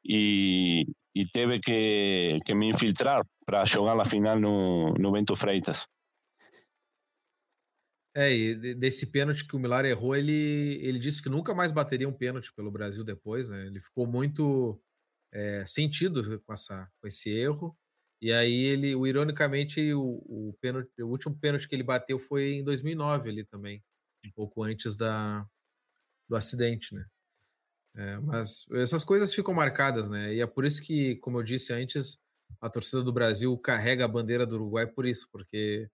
e, 0.05 0.86
e 1.15 1.25
teve 1.31 1.60
que, 1.60 2.38
que 2.45 2.53
me 2.55 2.69
infiltrar 2.69 3.23
para 3.45 3.65
jogar 3.65 3.95
na 3.95 4.05
final 4.05 4.39
no, 4.39 4.93
no 4.93 5.12
Bento 5.12 5.36
Freitas. 5.36 5.86
É, 8.15 8.36
e 8.36 8.73
desse 8.73 9.12
pênalti 9.12 9.45
que 9.45 9.55
o 9.55 9.60
Milar 9.60 9.86
errou, 9.86 10.15
ele, 10.15 10.79
ele 10.81 10.97
disse 10.97 11.21
que 11.21 11.29
nunca 11.29 11.53
mais 11.53 11.71
bateria 11.71 12.10
um 12.10 12.13
pênalti 12.13 12.51
pelo 12.51 12.71
Brasil 12.71 13.03
depois, 13.03 13.47
né? 13.47 13.67
Ele 13.67 13.79
ficou 13.79 14.07
muito 14.07 14.81
é, 15.31 15.63
sentido 15.67 16.41
com, 16.41 16.51
essa, 16.51 16.89
com 16.99 17.07
esse 17.07 17.29
erro. 17.29 17.77
E 18.21 18.32
aí 18.32 18.63
ele, 18.63 18.95
o, 18.95 19.06
ironicamente, 19.06 19.93
o, 19.93 20.01
o, 20.25 20.58
pênalti, 20.60 20.89
o 21.01 21.08
último 21.08 21.38
pênalti 21.38 21.67
que 21.67 21.75
ele 21.75 21.84
bateu 21.84 22.17
foi 22.17 22.56
em 22.56 22.63
2009 22.63 23.30
ali 23.30 23.45
também, 23.45 23.84
um 24.25 24.32
pouco 24.32 24.63
antes 24.63 24.95
da, 24.95 25.45
do 26.27 26.36
acidente, 26.36 26.95
né? 26.95 27.06
É, 27.95 28.19
mas 28.19 28.65
essas 28.73 29.03
coisas 29.03 29.34
ficam 29.34 29.53
marcadas, 29.53 30.08
né? 30.08 30.34
E 30.34 30.41
é 30.41 30.47
por 30.47 30.65
isso 30.65 30.82
que, 30.84 31.15
como 31.17 31.39
eu 31.39 31.43
disse 31.43 31.73
antes, 31.73 32.19
a 32.62 32.69
torcida 32.69 33.03
do 33.03 33.13
Brasil 33.13 33.58
carrega 33.58 34.06
a 34.06 34.08
bandeira 34.08 34.45
do 34.45 34.56
Uruguai 34.56 34.88
por 34.88 35.06
isso, 35.06 35.27
porque 35.32 35.89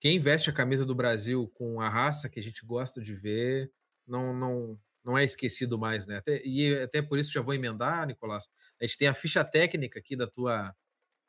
quem 0.00 0.18
veste 0.18 0.48
a 0.48 0.52
camisa 0.52 0.86
do 0.86 0.94
Brasil 0.94 1.50
com 1.54 1.80
a 1.80 1.88
raça 1.88 2.28
que 2.28 2.38
a 2.38 2.42
gente 2.42 2.64
gosta 2.64 3.00
de 3.00 3.14
ver, 3.14 3.70
não, 4.06 4.32
não, 4.32 4.78
não 5.04 5.18
é 5.18 5.24
esquecido 5.24 5.78
mais, 5.78 6.06
né? 6.06 6.18
Até, 6.18 6.42
e 6.44 6.74
até 6.80 7.02
por 7.02 7.18
isso 7.18 7.32
já 7.32 7.42
vou 7.42 7.54
emendar, 7.54 8.06
Nicolás. 8.06 8.48
A 8.80 8.86
gente 8.86 8.98
tem 8.98 9.08
a 9.08 9.14
ficha 9.14 9.44
técnica 9.44 9.98
aqui 9.98 10.16
da 10.16 10.26
tua, 10.26 10.74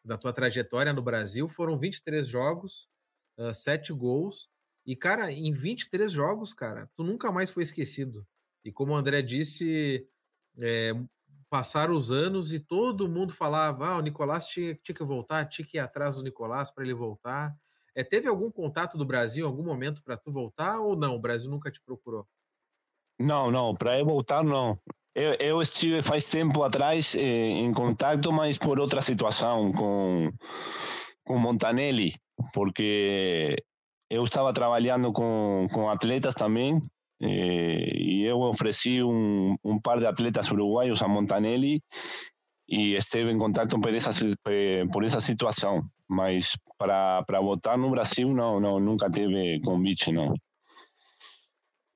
da 0.10 0.18
tua 0.18 0.34
trajetória 0.34 0.92
no 0.92 1.04
Brasil. 1.04 1.48
Foram 1.48 1.78
23 1.78 2.28
jogos, 2.28 2.90
uh, 3.38 3.54
7 3.54 3.94
gols. 3.94 4.50
E, 4.86 4.96
cara, 4.96 5.32
em 5.32 5.52
23 5.52 6.12
jogos, 6.12 6.52
cara, 6.54 6.90
tu 6.96 7.04
nunca 7.04 7.32
mais 7.32 7.52
foi 7.52 7.62
esquecido. 7.62 8.26
E 8.66 8.72
como 8.72 8.94
o 8.94 8.96
André 8.96 9.22
disse, 9.22 10.08
é, 10.60 10.94
passaram 11.48 11.96
os 11.96 12.12
anos 12.12 12.52
e 12.54 12.60
todo 12.60 13.08
mundo 13.08 13.32
falava: 13.32 13.88
ah, 13.88 13.98
o 13.98 14.02
Nicolás 14.02 14.48
tinha, 14.48 14.74
tinha 14.82 14.96
que 14.96 15.04
voltar, 15.04 15.46
tinha 15.46 15.66
que 15.66 15.78
ir 15.78 15.80
atrás 15.80 16.16
do 16.16 16.24
Nicolás 16.24 16.72
para 16.72 16.84
ele 16.84 16.94
voltar. 16.96 17.56
É, 17.96 18.04
teve 18.04 18.28
algum 18.28 18.50
contato 18.50 18.98
do 18.98 19.06
Brasil 19.06 19.46
algum 19.46 19.64
momento 19.64 20.02
para 20.04 20.18
tu 20.18 20.32
voltar 20.32 20.80
ou 20.80 20.96
não? 20.96 21.16
O 21.16 21.20
Brasil 21.20 21.52
nunca 21.52 21.70
te 21.70 21.82
procurou? 21.82 22.28
Não, 23.20 23.52
não, 23.52 23.76
para 23.76 24.00
eu 24.00 24.06
voltar 24.06 24.44
não. 24.44 24.80
Eu, 25.16 25.34
eu, 25.40 25.62
estive 25.62 26.02
faz 26.02 26.30
tempo 26.30 26.64
atrás 26.64 27.16
eh, 27.16 27.50
em 27.50 27.72
contato, 27.74 28.32
mas 28.32 28.58
por 28.58 28.80
outra 28.80 29.02
situação 29.02 29.72
com 29.72 30.32
com 31.30 31.38
Montanelli, 31.38 32.16
porque 32.54 33.56
eu 34.10 34.24
estava 34.24 34.52
trabalhando 34.52 35.14
com, 35.14 35.68
com 35.72 35.88
atletas 35.88 36.34
também 36.34 36.82
eh, 37.22 37.92
e 37.96 38.24
eu 38.26 38.40
ofereci 38.42 39.04
um, 39.04 39.56
um 39.64 39.80
par 39.80 40.00
de 40.00 40.08
atletas 40.08 40.50
uruguaios 40.50 41.04
a 41.04 41.08
Montanelli 41.08 41.84
e 42.68 42.96
esteve 42.96 43.32
em 43.32 43.38
contato 43.38 43.80
por 43.80 43.94
essa 43.94 44.10
por 44.92 45.04
essa 45.04 45.20
situação. 45.20 45.84
Mas 46.08 46.58
para 46.78 47.24
para 47.24 47.78
no 47.78 47.92
Brasil 47.92 48.30
não 48.34 48.60
não 48.60 48.80
nunca 48.80 49.12
teve 49.12 49.60
convite 49.62 50.12
não 50.12 50.34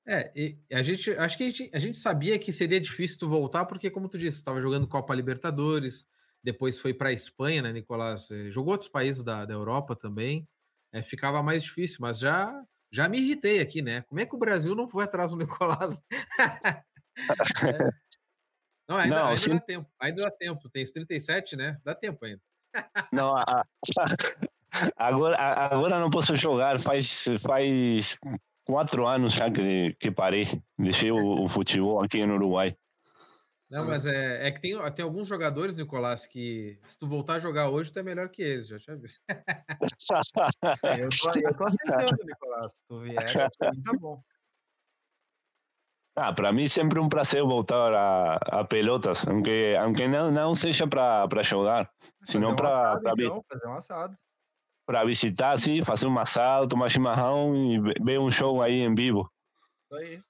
é, 0.05 0.55
a 0.71 0.81
gente 0.81 1.11
acho 1.11 1.37
que 1.37 1.43
a 1.43 1.45
gente, 1.47 1.71
a 1.73 1.79
gente, 1.79 1.97
sabia 1.97 2.37
que 2.37 2.51
seria 2.51 2.79
difícil 2.79 3.17
tu 3.19 3.29
voltar, 3.29 3.65
porque, 3.65 3.89
como 3.89 4.09
tu 4.09 4.17
disse, 4.17 4.39
estava 4.39 4.59
jogando 4.59 4.87
Copa 4.87 5.15
Libertadores, 5.15 6.05
depois 6.43 6.79
foi 6.79 6.93
para 6.93 7.09
a 7.09 7.13
Espanha, 7.13 7.61
né, 7.61 7.71
Nicolás? 7.71 8.29
É, 8.31 8.51
jogou 8.51 8.73
outros 8.73 8.89
países 8.89 9.23
da, 9.23 9.45
da 9.45 9.53
Europa 9.53 9.95
também, 9.95 10.47
é, 10.91 11.01
ficava 11.01 11.41
mais 11.41 11.63
difícil, 11.63 11.97
mas 12.01 12.19
já 12.19 12.53
já 12.91 13.09
me 13.09 13.17
irritei 13.17 13.59
aqui, 13.59 13.81
né? 13.81 14.03
Como 14.03 14.21
é 14.21 14.25
que 14.25 14.35
o 14.35 14.39
Brasil 14.39 14.75
não 14.75 14.87
foi 14.87 15.03
atrás 15.03 15.31
do 15.31 15.37
Nicolás? 15.39 15.99
é. 17.65 17.89
Não, 18.87 18.97
ainda, 18.97 19.15
não, 19.15 19.27
ainda 19.29 19.39
sim. 19.39 19.49
dá 19.49 19.59
tempo, 19.61 19.89
ainda 19.99 20.21
dá 20.23 20.31
tempo, 20.31 20.69
tem 20.69 20.85
37, 20.85 21.55
né? 21.55 21.79
Dá 21.83 21.95
tempo 21.95 22.23
ainda. 22.23 22.41
Não, 23.11 23.35
a, 23.35 23.65
agora, 24.97 25.37
agora 25.37 25.99
não 25.99 26.09
posso 26.09 26.35
jogar, 26.35 26.79
faz, 26.79 27.25
faz 27.41 28.19
quatro 28.65 29.05
anos 29.05 29.33
já 29.33 29.49
que, 29.51 29.93
que 29.99 30.11
parei, 30.11 30.47
deixei 30.77 31.11
o, 31.11 31.43
o 31.43 31.47
futebol 31.47 32.03
aqui 32.03 32.25
no 32.25 32.35
Uruguai. 32.35 32.75
Não, 33.69 33.87
mas 33.87 34.05
é, 34.05 34.47
é 34.47 34.51
que 34.51 34.61
tem, 34.61 34.77
tem 34.93 35.03
alguns 35.03 35.27
jogadores, 35.27 35.75
Nicolás, 35.75 36.27
que 36.27 36.77
se 36.83 36.97
tu 36.97 37.07
voltar 37.07 37.35
a 37.35 37.39
jogar 37.39 37.69
hoje, 37.69 37.91
tu 37.91 37.97
é 37.97 38.03
melhor 38.03 38.29
que 38.29 38.43
eles, 38.43 38.67
já 38.67 38.77
tinha 38.77 38.95
visto. 38.95 39.19
eu, 40.99 41.09
tô, 41.09 41.39
eu 41.39 41.57
tô 41.57 41.65
aceitando, 41.65 42.23
Nicolás. 42.23 42.71
Se 42.71 42.85
tu 42.87 42.99
vier, 43.01 43.49
tá 43.57 43.93
bom. 43.99 44.21
Ah, 46.15 46.31
para 46.31 46.51
mim 46.51 46.67
sempre 46.67 46.99
um 46.99 47.09
prazer 47.09 47.41
voltar 47.41 47.91
a, 47.91 48.35
a 48.59 48.63
pelotas, 48.63 49.27
aunque, 49.27 49.75
aunque 49.79 50.07
não, 50.07 50.29
não 50.29 50.53
seja 50.53 50.85
para 50.85 51.41
jogar, 51.41 51.89
senão 52.23 52.55
para 52.55 53.01
então, 53.17 53.43
fazer 53.49 53.67
um 53.67 53.73
assado 53.73 54.15
para 54.85 55.05
visitar, 55.05 55.51
assim, 55.51 55.81
fazer 55.81 56.07
um 56.07 56.19
assado, 56.19 56.67
tomar 56.67 56.89
chimarrão 56.89 57.55
e 57.55 57.79
ver 58.03 58.19
um 58.19 58.29
show 58.29 58.61
aí 58.61 58.81
em 58.81 58.93
vivo. 58.93 59.31
Isso 59.85 59.95
aí. 59.95 60.21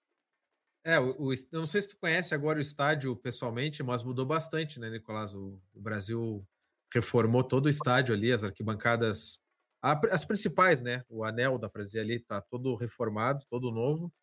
É, 0.85 0.99
o, 0.99 1.11
o, 1.11 1.33
não 1.51 1.65
sei 1.65 1.81
se 1.81 1.87
tu 1.87 1.97
conhece 1.97 2.35
agora 2.35 2.59
o 2.59 2.61
estádio 2.61 3.15
pessoalmente, 3.15 3.81
mas 3.81 4.03
mudou 4.03 4.25
bastante, 4.25 4.79
né, 4.79 4.89
Nicolás? 4.89 5.33
O, 5.33 5.61
o 5.73 5.81
Brasil 5.81 6.45
reformou 6.93 7.43
todo 7.43 7.65
o 7.65 7.69
estádio 7.69 8.13
ali, 8.13 8.31
as 8.31 8.43
arquibancadas, 8.43 9.39
as 9.81 10.25
principais, 10.25 10.81
né? 10.81 11.03
O 11.09 11.23
anel, 11.23 11.57
dá 11.57 11.69
para 11.69 11.83
dizer 11.83 12.01
ali, 12.01 12.19
tá 12.19 12.41
todo 12.41 12.75
reformado, 12.75 13.45
todo 13.49 13.71
novo, 13.71 14.13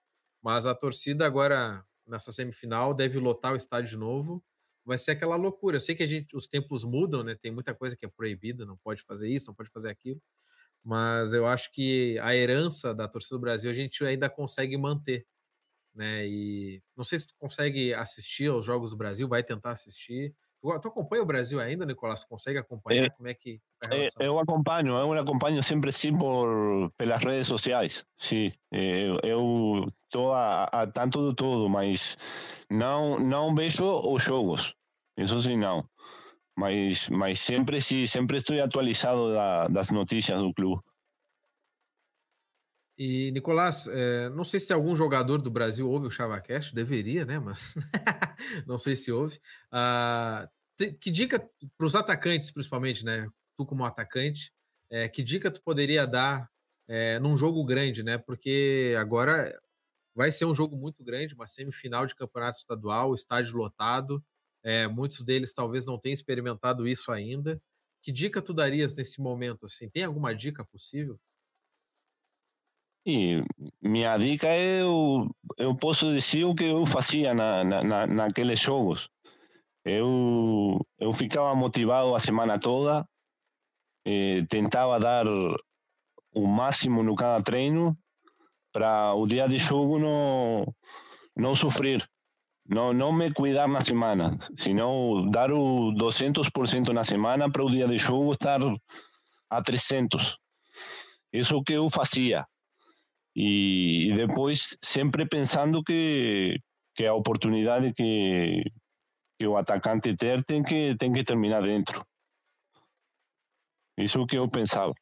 mas 0.42 0.66
a 0.66 0.74
torcida 0.74 1.26
agora, 1.26 1.84
nessa 2.06 2.30
semifinal, 2.30 2.94
deve 2.94 3.18
lotar 3.18 3.52
o 3.52 3.56
estádio 3.56 3.90
de 3.90 3.96
novo 3.96 4.42
vai 4.90 4.98
ser 4.98 5.12
aquela 5.12 5.36
loucura. 5.36 5.76
Eu 5.76 5.80
sei 5.80 5.94
que 5.94 6.02
a 6.02 6.06
gente, 6.06 6.36
os 6.36 6.48
tempos 6.48 6.82
mudam, 6.82 7.22
né? 7.22 7.36
Tem 7.40 7.52
muita 7.52 7.72
coisa 7.72 7.96
que 7.96 8.04
é 8.04 8.08
proibida, 8.08 8.66
não 8.66 8.76
pode 8.76 9.02
fazer 9.02 9.28
isso, 9.28 9.46
não 9.46 9.54
pode 9.54 9.70
fazer 9.70 9.88
aquilo. 9.88 10.20
Mas 10.82 11.32
eu 11.32 11.46
acho 11.46 11.70
que 11.70 12.18
a 12.18 12.34
herança 12.34 12.92
da 12.92 13.06
torcida 13.06 13.36
do 13.36 13.40
Brasil 13.40 13.70
a 13.70 13.74
gente 13.74 14.04
ainda 14.04 14.28
consegue 14.28 14.76
manter, 14.76 15.24
né? 15.94 16.26
E 16.26 16.82
não 16.96 17.04
sei 17.04 17.20
se 17.20 17.28
tu 17.28 17.34
consegue 17.38 17.94
assistir 17.94 18.50
aos 18.50 18.66
jogos 18.66 18.90
do 18.90 18.96
Brasil, 18.96 19.28
vai 19.28 19.44
tentar 19.44 19.70
assistir. 19.70 20.34
Tu, 20.60 20.80
tu 20.80 20.88
acompanha 20.88 21.22
o 21.22 21.26
Brasil 21.26 21.60
ainda, 21.60 21.86
Nicolás? 21.86 22.24
Consegue 22.24 22.58
acompanhar? 22.58 23.04
É, 23.04 23.10
Como 23.10 23.28
é 23.28 23.34
que 23.34 23.60
é 23.92 24.08
eu 24.18 24.40
acompanho, 24.40 24.94
eu 24.94 25.12
acompanho 25.12 25.62
sempre 25.62 25.92
sim 25.92 26.16
por 26.18 26.90
pelas 26.98 27.22
redes 27.22 27.46
sociais. 27.46 28.04
Sim, 28.18 28.52
eu 29.22 29.86
estou 30.04 30.32
a, 30.32 30.64
a 30.64 30.86
tanto 30.88 31.30
de 31.30 31.36
tudo, 31.36 31.68
mas 31.68 32.16
não 32.68 33.18
não 33.18 33.54
vejo 33.54 33.84
os 33.84 34.22
jogos. 34.22 34.74
Isso 35.20 35.40
sim, 35.42 35.56
não. 35.56 35.88
Mas, 36.56 37.08
mas 37.08 37.38
sempre 37.40 37.80
sim, 37.80 38.06
sempre 38.06 38.38
estou 38.38 38.60
atualizado 38.60 39.32
da, 39.32 39.68
das 39.68 39.90
notícias 39.90 40.38
do 40.38 40.52
clube. 40.52 40.82
E, 42.98 43.30
Nicolás, 43.32 43.86
é, 43.86 44.28
não 44.30 44.44
sei 44.44 44.60
se 44.60 44.72
algum 44.72 44.94
jogador 44.94 45.40
do 45.40 45.50
Brasil 45.50 45.88
ouve 45.88 46.06
o 46.06 46.10
ChavaCast, 46.10 46.74
deveria, 46.74 47.24
né? 47.24 47.38
Mas 47.38 47.74
não 48.66 48.78
sei 48.78 48.94
se 48.94 49.10
ouve. 49.10 49.40
Ah, 49.72 50.46
que 51.00 51.10
dica 51.10 51.38
para 51.76 51.86
os 51.86 51.94
atacantes, 51.94 52.50
principalmente, 52.50 53.04
né? 53.04 53.26
Tu 53.56 53.64
como 53.64 53.84
atacante, 53.84 54.52
é, 54.90 55.08
que 55.08 55.22
dica 55.22 55.50
tu 55.50 55.62
poderia 55.62 56.06
dar 56.06 56.50
é, 56.88 57.18
num 57.18 57.36
jogo 57.36 57.64
grande, 57.64 58.02
né? 58.02 58.18
Porque 58.18 58.94
agora 58.98 59.58
vai 60.14 60.30
ser 60.30 60.44
um 60.44 60.54
jogo 60.54 60.76
muito 60.76 61.02
grande, 61.02 61.34
uma 61.34 61.46
semifinal 61.46 62.04
de 62.06 62.14
campeonato 62.14 62.58
estadual, 62.58 63.14
estádio 63.14 63.56
lotado. 63.56 64.22
É, 64.62 64.86
muitos 64.86 65.22
deles 65.22 65.52
talvez 65.52 65.86
não 65.86 65.98
tenham 65.98 66.14
experimentado 66.14 66.86
isso 66.86 67.10
ainda. 67.12 67.60
Que 68.02 68.12
dica 68.12 68.40
tu 68.40 68.54
darias 68.54 68.96
nesse 68.96 69.20
momento? 69.20 69.66
Assim, 69.66 69.88
tem 69.90 70.04
alguma 70.04 70.34
dica 70.34 70.64
possível? 70.64 71.18
E 73.06 73.42
minha 73.80 74.16
dica 74.18 74.46
é 74.46 74.82
eu, 74.82 75.30
eu 75.56 75.74
posso 75.74 76.12
dizer 76.12 76.44
o 76.44 76.54
que 76.54 76.64
eu 76.64 76.84
fazia 76.84 77.32
na, 77.32 77.64
na, 77.64 78.06
naqueles 78.06 78.60
jogos. 78.60 79.08
Eu, 79.84 80.78
eu 80.98 81.12
ficava 81.12 81.54
motivado 81.54 82.14
a 82.14 82.18
semana 82.18 82.60
toda, 82.60 83.06
eh, 84.06 84.44
tentava 84.48 85.00
dar 85.00 85.26
o 86.34 86.46
máximo 86.46 87.02
no 87.02 87.16
cada 87.16 87.42
treino 87.42 87.96
para 88.72 89.14
o 89.14 89.26
dia 89.26 89.48
de 89.48 89.58
jogo 89.58 89.98
não, 89.98 90.66
não 91.36 91.56
sofrer. 91.56 92.06
Não, 92.70 92.92
não 92.92 93.12
me 93.12 93.32
cuidar 93.32 93.66
na 93.66 93.82
semana, 93.82 94.38
senão 94.56 95.28
dar 95.28 95.50
o 95.50 95.92
200% 95.92 96.92
na 96.92 97.02
semana 97.02 97.50
para 97.50 97.64
o 97.64 97.70
dia 97.70 97.88
de 97.88 97.98
jogo 97.98 98.32
estar 98.32 98.60
a 99.50 99.60
300. 99.60 100.38
Isso 101.32 101.60
que 101.64 101.72
eu 101.72 101.90
fazia. 101.90 102.46
E, 103.34 104.10
e 104.10 104.16
depois 104.16 104.76
sempre 104.80 105.26
pensando 105.26 105.82
que, 105.82 106.60
que 106.94 107.06
a 107.06 107.14
oportunidade 107.14 107.92
que, 107.92 108.62
que 109.36 109.46
o 109.48 109.56
atacante 109.56 110.14
ter 110.14 110.44
tem 110.44 110.62
que, 110.62 110.94
tem 110.96 111.12
que 111.12 111.24
terminar 111.24 111.62
dentro. 111.62 112.06
Isso 113.98 114.24
que 114.26 114.36
eu 114.36 114.48
pensava. 114.48 114.94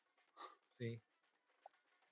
Sim. 0.80 0.98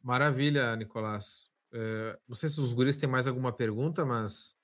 Maravilha, 0.02 0.76
Nicolás. 0.76 1.48
É, 1.72 2.18
não 2.28 2.34
sei 2.34 2.48
se 2.48 2.60
os 2.60 2.72
guris 2.72 2.96
têm 2.96 3.08
mais 3.08 3.26
alguma 3.26 3.52
pergunta, 3.52 4.04
mas 4.04 4.55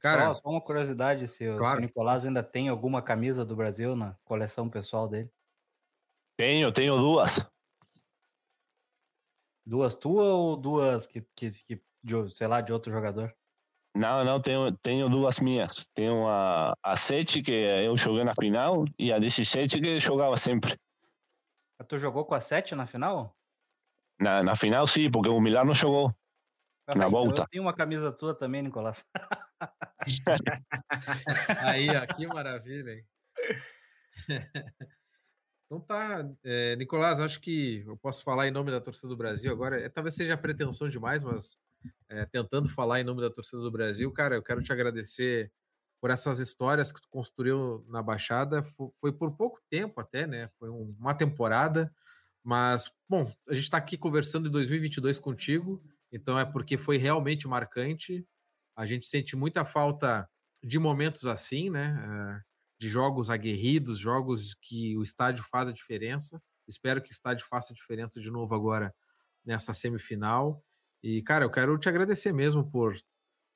Cara, 0.00 0.26
só, 0.26 0.34
só 0.34 0.48
uma 0.48 0.60
curiosidade, 0.60 1.26
se, 1.26 1.46
claro. 1.56 1.76
se, 1.76 1.78
o 1.78 1.86
Nicolás 1.86 2.26
ainda 2.26 2.42
tem 2.42 2.68
alguma 2.68 3.02
camisa 3.02 3.44
do 3.44 3.56
Brasil 3.56 3.96
na 3.96 4.14
coleção 4.24 4.68
pessoal 4.68 5.08
dele? 5.08 5.30
Tenho, 6.36 6.70
tenho 6.70 6.96
duas. 6.96 7.48
Duas 9.64 9.94
tuas 9.94 10.26
ou 10.28 10.56
duas 10.56 11.06
que, 11.06 11.22
que, 11.34 11.50
que 11.50 11.82
de, 12.02 12.34
sei 12.34 12.46
lá, 12.46 12.60
de 12.60 12.72
outro 12.72 12.92
jogador? 12.92 13.34
Não, 13.96 14.22
não, 14.24 14.40
tenho, 14.40 14.70
tenho 14.76 15.08
duas 15.08 15.40
minhas. 15.40 15.86
Tenho 15.94 16.28
a, 16.28 16.74
a 16.82 16.96
7 16.96 17.42
que 17.42 17.50
eu 17.50 17.96
joguei 17.96 18.22
na 18.22 18.34
final 18.38 18.84
e 18.98 19.12
a 19.12 19.18
17 19.18 19.80
que 19.80 19.88
eu 19.88 20.00
jogava 20.00 20.36
sempre. 20.36 20.78
Tu 21.88 21.98
jogou 21.98 22.24
com 22.24 22.34
a 22.34 22.40
7 22.40 22.74
na 22.74 22.86
final? 22.86 23.34
Na, 24.20 24.42
na 24.42 24.54
final 24.54 24.86
sim, 24.86 25.10
porque 25.10 25.30
o 25.30 25.40
Milano 25.40 25.74
jogou. 25.74 26.14
Ah, 26.86 26.94
na 26.94 27.06
então 27.06 27.10
volta. 27.10 27.42
Eu 27.42 27.48
tenho 27.48 27.64
uma 27.64 27.74
camisa 27.74 28.12
tua 28.12 28.36
também, 28.36 28.62
Nicolás. 28.62 29.04
Aí, 31.64 31.88
ó, 31.90 32.06
que 32.06 32.26
maravilha, 32.26 32.92
hein? 32.92 33.04
Então 35.66 35.80
tá, 35.80 36.24
é, 36.44 36.76
Nicolás, 36.76 37.18
acho 37.18 37.40
que 37.40 37.82
eu 37.84 37.96
posso 37.96 38.22
falar 38.22 38.46
em 38.46 38.52
nome 38.52 38.70
da 38.70 38.80
torcida 38.80 39.08
do 39.08 39.16
Brasil 39.16 39.50
agora. 39.50 39.80
É, 39.80 39.88
talvez 39.88 40.14
seja 40.14 40.36
pretensão 40.36 40.88
demais, 40.88 41.24
mas 41.24 41.58
é, 42.08 42.24
tentando 42.24 42.68
falar 42.68 43.00
em 43.00 43.04
nome 43.04 43.20
da 43.20 43.30
torcida 43.30 43.60
do 43.60 43.70
Brasil, 43.70 44.10
cara, 44.12 44.36
eu 44.36 44.42
quero 44.42 44.62
te 44.62 44.72
agradecer 44.72 45.50
por 46.00 46.10
essas 46.10 46.38
histórias 46.38 46.92
que 46.92 47.00
tu 47.00 47.08
construiu 47.08 47.84
na 47.88 48.00
Baixada. 48.00 48.62
Foi, 48.62 48.88
foi 49.00 49.12
por 49.12 49.32
pouco 49.36 49.60
tempo 49.68 50.00
até, 50.00 50.24
né? 50.24 50.48
Foi 50.56 50.70
um, 50.70 50.94
uma 51.00 51.14
temporada, 51.14 51.92
mas 52.44 52.92
bom, 53.08 53.32
a 53.48 53.54
gente 53.54 53.64
está 53.64 53.78
aqui 53.78 53.96
conversando 53.96 54.46
em 54.46 54.52
2022 54.52 55.18
contigo, 55.18 55.82
então 56.12 56.38
é 56.38 56.44
porque 56.44 56.76
foi 56.76 56.96
realmente 56.96 57.48
marcante. 57.48 58.24
A 58.76 58.86
gente 58.86 59.06
sente 59.06 59.36
muita 59.36 59.64
falta 59.64 60.28
de 60.62 60.78
momentos 60.78 61.26
assim, 61.26 61.70
né? 61.70 61.96
Eh, 62.40 62.42
de 62.80 62.88
jogos 62.88 63.30
aguerridos, 63.30 63.98
jogos 63.98 64.54
que 64.60 64.96
o 64.98 65.02
estádio 65.02 65.44
faz 65.44 65.68
a 65.68 65.72
diferença. 65.72 66.40
Espero 66.68 67.00
que 67.02 67.10
o 67.10 67.12
estádio 67.12 67.46
faça 67.48 67.72
a 67.72 67.76
diferença 67.76 68.20
de 68.20 68.30
novo 68.30 68.54
agora 68.54 68.94
nessa 69.44 69.72
semifinal. 69.72 70.62
E, 71.02 71.22
cara, 71.22 71.44
eu 71.44 71.50
quero 71.50 71.78
te 71.78 71.88
agradecer 71.88 72.32
mesmo 72.32 72.70
por 72.70 72.96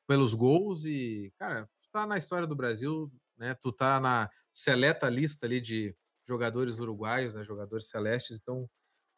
pelos 0.07 0.35
gols 0.35 0.85
e, 0.87 1.33
cara, 1.39 1.67
tu 1.81 1.89
tá 1.93 2.07
na 2.07 2.19
história 2.19 2.47
do 2.47 2.57
Brasil, 2.57 3.11
né? 3.37 3.55
Tu 3.55 3.73
tá 3.73 4.01
na 4.01 4.31
seleta 4.53 5.09
lista 5.09 5.47
ali 5.47 5.61
de 5.61 5.95
jogadores 6.27 6.79
uruguaios, 6.81 7.35
né? 7.35 7.45
Jogadores 7.45 7.89
celestes. 7.89 8.39
Então, 8.41 8.69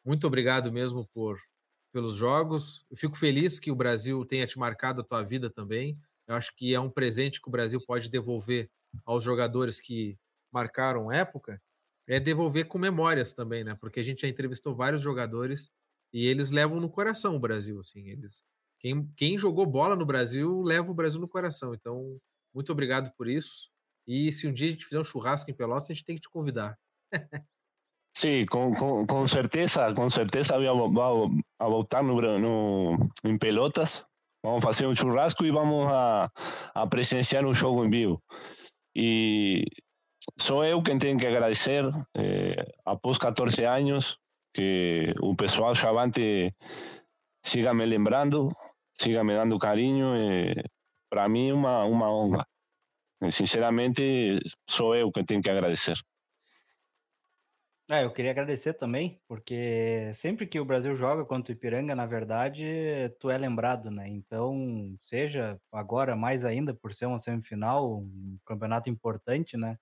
muito 0.05 0.27
obrigado 0.27 0.73
mesmo 0.73 1.09
por 1.15 1.39
pelos 1.93 2.17
jogos. 2.17 2.85
Eu 2.91 2.97
fico 2.97 3.17
feliz 3.17 3.61
que 3.61 3.71
o 3.71 3.77
Brasil 3.77 4.25
tenha 4.25 4.47
te 4.47 4.59
marcado 4.59 5.01
a 5.01 5.05
tua 5.05 5.23
vida 5.23 5.51
também. 5.51 5.99
Eu 6.27 6.35
acho 6.35 6.55
que 6.57 6.75
é 6.75 6.81
um 6.81 6.91
presente 6.91 7.41
que 7.41 7.49
o 7.49 7.53
Brasil 7.53 7.81
pode 7.87 8.11
devolver 8.11 8.71
aos 9.05 9.23
jogadores 9.23 9.81
que 9.81 10.19
marcaram 10.51 11.13
época, 11.13 11.61
é 12.09 12.19
devolver 12.19 12.67
com 12.67 12.79
memórias 12.79 13.33
também, 13.33 13.65
né? 13.65 13.77
Porque 13.81 14.01
a 14.01 14.03
gente 14.03 14.23
já 14.23 14.29
entrevistou 14.29 14.75
vários 14.75 15.03
jogadores 15.03 15.71
e 16.13 16.27
eles 16.27 16.51
levam 16.51 16.81
no 16.81 16.91
coração 16.91 17.37
o 17.37 17.41
Brasil, 17.41 17.79
assim, 17.79 18.09
eles 18.09 18.45
quem, 18.83 19.07
quem 19.17 19.39
jogou 19.39 19.65
bola 19.65 19.95
no 19.95 20.05
Brasil 20.05 20.61
leva 20.61 20.91
o 20.91 20.95
Brasil 20.95 21.21
no 21.21 21.29
coração. 21.29 21.73
Então, 21.73 22.21
muito 22.53 22.73
obrigado 22.73 23.13
por 23.17 23.29
isso. 23.29 23.71
E 24.07 24.33
se 24.33 24.49
um 24.49 24.53
dia 24.53 24.67
a 24.67 24.71
gente 24.71 24.85
fizer 24.85 24.99
um 24.99 25.05
churrasco 25.05 25.49
em 25.49 25.55
Pelotas, 25.55 25.89
a 25.89 25.95
gente 25.95 26.05
tem 26.05 26.17
que 26.17 26.23
te 26.23 26.29
convidar. 26.29 26.77
Sí, 28.15 28.45
con, 28.47 28.75
con, 28.75 29.07
con, 29.07 29.27
certeza, 29.27 29.95
con 29.95 30.11
certeza 30.11 30.59
vamos, 30.59 31.31
a 31.59 32.03
no, 32.39 33.11
em 33.25 33.39
Pelotas. 33.39 34.07
Vamos 34.45 34.63
fazer 34.63 34.87
um 34.87 34.95
churrasco 34.95 35.45
e 35.45 35.51
vamos 35.51 35.87
a, 35.89 36.31
a 36.75 36.87
presenciar 36.89 37.47
um 37.47 37.55
jogo 37.55 37.85
em 37.85 37.91
vivo. 37.91 38.23
E 38.95 39.65
sou 40.39 40.65
eu 40.65 40.83
quem 40.83 40.99
tenho 40.99 41.19
que 41.19 41.27
agradecer, 41.27 41.85
eh, 42.17 42.67
após 42.85 43.19
14 43.19 43.65
anos, 43.65 44.19
que 44.53 45.15
o 45.21 45.35
pessoal 45.37 45.75
chavante 45.75 46.53
siga 47.45 47.73
me 47.73 47.87
lembrando, 47.87 48.51
siga 49.01 49.25
me 49.25 49.35
dando 49.35 49.59
carinho. 49.59 50.15
Eh, 50.17 50.65
Para 51.09 51.29
mim, 51.29 51.53
uma, 51.53 51.85
uma 51.85 52.11
honra. 52.11 52.47
Sinceramente, 53.31 54.39
sou 54.69 54.97
eu 54.97 55.13
quem 55.13 55.25
tenho 55.25 55.43
que 55.43 55.51
agradecer. 55.51 55.97
É, 57.93 58.05
eu 58.05 58.11
queria 58.11 58.31
agradecer 58.31 58.73
também, 58.73 59.21
porque 59.29 60.11
sempre 60.15 60.47
que 60.47 60.59
o 60.59 60.65
Brasil 60.65 60.97
joga 60.97 61.27
contra 61.27 61.53
o 61.53 61.55
Ipiranga, 61.55 61.95
na 61.95 62.07
verdade, 62.07 62.65
tu 63.21 63.29
é 63.29 63.37
lembrado, 63.37 63.91
né? 63.91 64.09
Então, 64.09 64.97
seja 65.03 65.61
agora 65.71 66.17
mais 66.17 66.43
ainda 66.43 66.73
por 66.75 66.95
ser 66.95 67.05
uma 67.05 67.19
semifinal, 67.19 67.99
um 67.99 68.39
campeonato 68.47 68.89
importante, 68.89 69.59
né? 69.59 69.77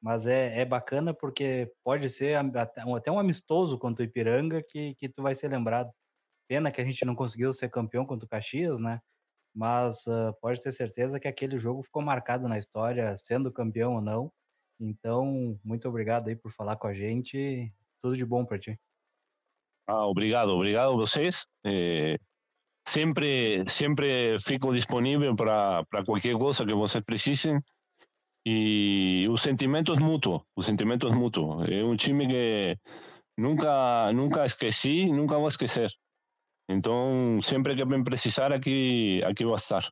Mas 0.00 0.26
é, 0.26 0.60
é 0.60 0.64
bacana 0.64 1.14
porque 1.14 1.72
pode 1.84 2.10
ser 2.10 2.36
até 2.56 3.12
um, 3.12 3.18
amistoso 3.20 3.78
contra 3.78 4.04
o 4.04 4.08
Ipiranga 4.08 4.62
que, 4.68 4.94
que 4.96 5.08
tu 5.08 5.22
vai 5.22 5.34
ser 5.34 5.48
lembrado. 5.48 5.92
Pena 6.48 6.72
que 6.72 6.80
a 6.80 6.84
gente 6.84 7.04
não 7.04 7.14
conseguiu 7.16 7.52
ser 7.54 7.70
campeão 7.70 8.06
contra 8.06 8.26
o 8.26 8.28
Caxias, 8.30 8.80
né? 8.80 9.00
Mas 9.54 10.06
uh, 10.08 10.34
pode 10.40 10.60
ter 10.62 10.72
certeza 10.72 11.20
que 11.20 11.28
aquele 11.28 11.58
jogo 11.58 11.82
ficou 11.84 12.02
marcado 12.02 12.48
na 12.48 12.58
história, 12.58 13.16
sendo 13.16 13.52
campeão 13.52 13.94
ou 13.96 14.02
não. 14.02 14.32
Então, 14.84 15.58
muito 15.64 15.88
obrigado 15.88 16.26
aí 16.28 16.34
por 16.34 16.50
falar 16.50 16.76
com 16.76 16.88
a 16.88 16.92
gente. 16.92 17.72
Tudo 18.00 18.16
de 18.16 18.24
bom 18.24 18.44
para 18.44 18.58
ti. 18.58 18.76
Ah, 19.86 20.06
obrigado, 20.06 20.50
obrigado 20.50 20.92
a 20.92 20.96
vocês. 20.96 21.46
Eh, 21.64 22.16
sempre, 22.86 23.64
sempre 23.68 24.40
fico 24.40 24.74
disponível 24.74 25.36
para 25.36 25.84
qualquer 26.04 26.36
coisa 26.36 26.66
que 26.66 26.74
vocês 26.74 27.04
precisem. 27.04 27.60
E 28.44 29.24
o 29.30 29.36
sentimento 29.36 29.92
é 29.92 30.00
mútuo, 30.00 30.44
o 30.56 30.62
sentimento 30.64 31.06
é 31.06 31.14
mútuo. 31.14 31.62
É 31.64 31.84
um 31.84 31.94
time 31.94 32.26
que 32.26 32.76
nunca, 33.38 34.12
nunca 34.12 34.44
esqueci, 34.44 35.06
nunca 35.06 35.38
vou 35.38 35.46
esquecer. 35.46 35.92
Então, 36.68 37.40
sempre 37.40 37.76
que 37.76 37.84
me 37.84 38.02
precisar, 38.02 38.52
aqui, 38.52 39.22
aqui 39.22 39.44
vou 39.44 39.54
estar. 39.54 39.88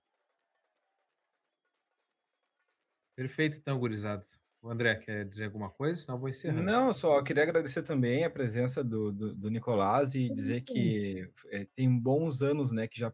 Perfeito, 3.16 3.58
então, 3.58 3.78
gurizada. 3.78 4.24
O 4.62 4.70
André 4.70 4.94
quer 4.96 5.24
dizer 5.24 5.46
alguma 5.46 5.70
coisa? 5.70 5.98
Senão 5.98 6.16
eu 6.16 6.20
vou 6.20 6.28
encerrar. 6.28 6.62
Não, 6.62 6.92
só 6.92 7.22
queria 7.22 7.42
agradecer 7.42 7.82
também 7.82 8.24
a 8.24 8.30
presença 8.30 8.84
do, 8.84 9.10
do, 9.10 9.34
do 9.34 9.50
Nicolás 9.50 10.14
e 10.14 10.28
dizer 10.28 10.60
que 10.60 11.26
é, 11.50 11.66
tem 11.74 11.98
bons 11.98 12.42
anos 12.42 12.70
né, 12.70 12.86
que, 12.86 13.00
já, 13.00 13.10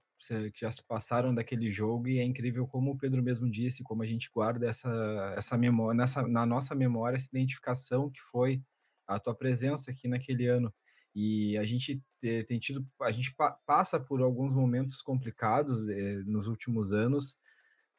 que 0.53 0.61
já 0.61 0.71
se 0.73 0.85
passaram 0.85 1.33
daquele 1.33 1.71
jogo 1.71 2.09
e 2.09 2.19
é 2.19 2.25
incrível 2.25 2.67
como 2.67 2.91
o 2.91 2.99
Pedro 2.99 3.23
mesmo 3.23 3.49
disse, 3.49 3.85
como 3.85 4.03
a 4.03 4.07
gente 4.07 4.29
guarda 4.29 4.67
essa, 4.67 5.35
essa 5.37 5.57
memória, 5.57 5.97
nessa, 5.97 6.27
na 6.27 6.45
nossa 6.45 6.75
memória, 6.75 7.15
essa 7.15 7.29
identificação 7.31 8.11
que 8.11 8.21
foi 8.23 8.61
a 9.07 9.21
tua 9.21 9.35
presença 9.35 9.93
aqui 9.93 10.09
naquele 10.09 10.49
ano. 10.49 10.75
E 11.15 11.57
a 11.57 11.65
gente 11.65 12.03
tem 12.21 12.59
tido, 12.59 12.87
a 13.01 13.11
gente 13.13 13.35
passa 13.65 13.99
por 14.01 14.21
alguns 14.21 14.53
momentos 14.53 15.01
complicados 15.01 15.89
eh, 15.89 16.23
nos 16.27 16.47
últimos 16.47 16.93
anos, 16.93 17.39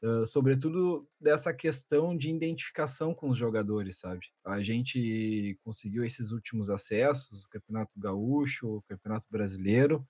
Uh, 0.02 0.28
sobretudo 0.28 1.10
dessa 1.20 1.52
questão 1.52 2.16
de 2.16 2.30
identificação 2.30 3.16
com 3.16 3.30
os 3.30 3.38
jogadores, 3.38 3.98
sabe? 3.98 4.28
A 4.46 4.62
gente 4.62 5.58
conseguiu 5.64 6.06
esses 6.06 6.32
últimos 6.32 6.70
acessos, 6.70 7.46
o 7.46 7.50
Campeonato 7.50 7.92
Gaúcho, 7.98 8.78
o 8.78 8.82
Campeonato 8.84 9.26
Brasileiro, 9.32 10.08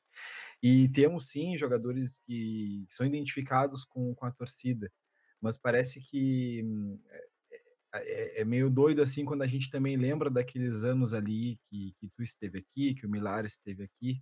e 0.61 0.89
temos 0.89 1.29
sim 1.29 1.55
jogadores 1.55 2.19
que 2.25 2.85
são 2.89 3.05
identificados 3.05 3.85
com, 3.85 4.13
com 4.13 4.25
a 4.25 4.31
torcida, 4.31 4.91
mas 5.39 5.57
parece 5.57 6.01
que 6.01 6.61
hum, 6.65 6.99
é, 7.93 8.41
é, 8.41 8.45
meio 8.45 8.69
doido 8.69 9.01
assim 9.01 9.23
quando 9.25 9.43
a 9.43 9.47
gente 9.47 9.69
também 9.69 9.95
lembra 9.97 10.29
daqueles 10.29 10.83
anos 10.83 11.13
ali 11.13 11.57
que, 11.69 11.93
que 11.99 12.09
tu 12.09 12.23
esteve 12.23 12.59
aqui, 12.59 12.93
que 12.93 13.05
o 13.05 13.09
Milares 13.09 13.53
esteve 13.53 13.83
aqui. 13.83 14.21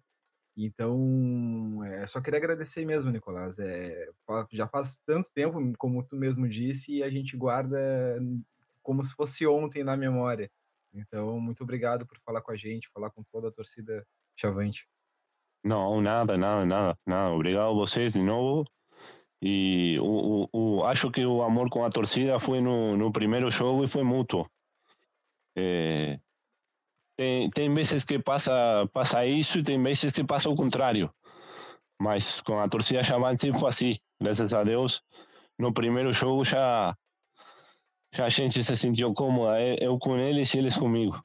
Então, 0.58 1.84
é, 1.84 2.06
só 2.06 2.22
queria 2.22 2.39
agradecer 2.39 2.86
mesmo, 2.86 3.12
Nicolás. 3.12 3.60
É, 3.60 4.10
já 4.52 4.68
faz 4.68 4.98
tanto 5.06 5.32
tempo, 5.34 5.60
como 5.78 6.04
tu 6.04 6.15
mesmo 6.15 6.48
disse, 6.48 6.94
e 6.94 7.04
a 7.04 7.10
gente 7.10 7.36
guarda 7.36 7.78
como 8.82 9.04
se 9.04 9.13
fosse 9.13 9.46
ontem 9.46 9.84
na 9.84 9.98
memória. 9.98 10.50
Então, 10.94 11.39
muito 11.39 11.63
obrigado 11.63 12.06
por 12.06 12.18
falar 12.20 12.41
com 12.41 12.52
a 12.52 12.56
gente, 12.56 12.88
falar 12.94 13.10
com 13.10 13.22
toda 13.24 13.50
a 13.50 13.52
torcida 13.52 14.06
Chavante. 14.36 14.88
Não, 15.63 16.00
nada, 16.00 16.38
nada, 16.38 16.65
nada, 16.65 17.00
nada. 17.06 17.34
Obrigado 17.34 17.70
a 17.70 17.74
vocês 17.74 18.13
de 18.13 18.22
novo. 18.22 18.65
E 19.41 19.98
o, 20.00 20.48
o, 20.54 20.78
o, 20.78 20.84
acho 20.86 21.12
que 21.12 21.26
o 21.26 21.41
amor 21.41 21.70
com 21.70 21.84
a 21.84 21.89
torcida 21.89 22.39
foi 22.39 22.62
no, 22.62 22.96
no 22.96 23.12
primeiro 23.12 23.52
jogo 23.52 23.84
e 23.84 23.88
foi 23.88 24.04
mútuo. 24.04 24.50
É, 25.56 26.20
tem, 27.17 27.49
tem 27.49 27.73
vezes 27.73 28.04
que 28.04 28.19
passa, 28.19 28.88
passa 28.93 29.25
isso 29.25 29.60
e 29.60 29.63
tem 29.63 29.82
vezes 29.82 30.13
que 30.13 30.23
passa 30.23 30.49
o 30.49 30.56
contrário. 30.56 31.13
Mas 31.99 32.41
com 32.41 32.60
a 32.60 32.67
torcida 32.67 33.04
chamante 33.04 33.51
foi 33.54 33.69
assim. 33.69 33.99
Graças 34.21 34.54
a 34.54 34.63
Deus, 34.63 35.01
no 35.58 35.73
primeiro 35.73 36.12
jogo 36.12 36.43
já, 36.43 36.95
já 38.13 38.25
a 38.25 38.30
gente 38.30 38.63
se 38.63 38.75
sentiu 38.75 39.13
cômoda. 39.13 39.58
Eu 39.80 39.97
com 39.97 40.17
eles 40.17 40.54
e 40.54 40.58
eles 40.58 40.75
comigo. 40.75 41.23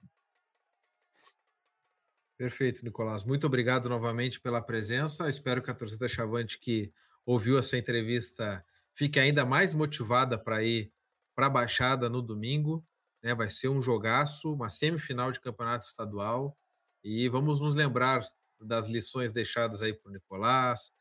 Perfeito, 2.38 2.84
Nicolás. 2.84 3.22
Muito 3.22 3.46
obrigado 3.46 3.88
novamente 3.88 4.40
pela 4.40 4.62
presença. 4.62 5.28
Espero 5.28 5.62
que 5.62 5.70
a 5.70 5.74
torcida 5.74 6.08
Chavante 6.08 6.58
que 6.58 6.92
ouviu 7.26 7.58
essa 7.58 7.76
entrevista 7.76 8.64
fique 8.94 9.20
ainda 9.20 9.44
mais 9.44 9.74
motivada 9.74 10.38
para 10.38 10.62
ir 10.62 10.90
para 11.34 11.46
a 11.46 11.50
Baixada 11.50 12.08
no 12.08 12.22
domingo. 12.22 12.84
Né? 13.22 13.34
Vai 13.34 13.50
ser 13.50 13.68
um 13.68 13.82
jogaço, 13.82 14.52
uma 14.52 14.68
semifinal 14.68 15.30
de 15.30 15.40
campeonato 15.40 15.84
estadual. 15.84 16.56
E 17.02 17.28
vamos 17.28 17.60
nos 17.60 17.74
lembrar 17.74 18.22
das 18.60 18.88
lições 18.88 19.32
deixadas 19.32 19.82
aí 19.82 19.94
por 19.94 20.12
Nicolás, 20.12 20.92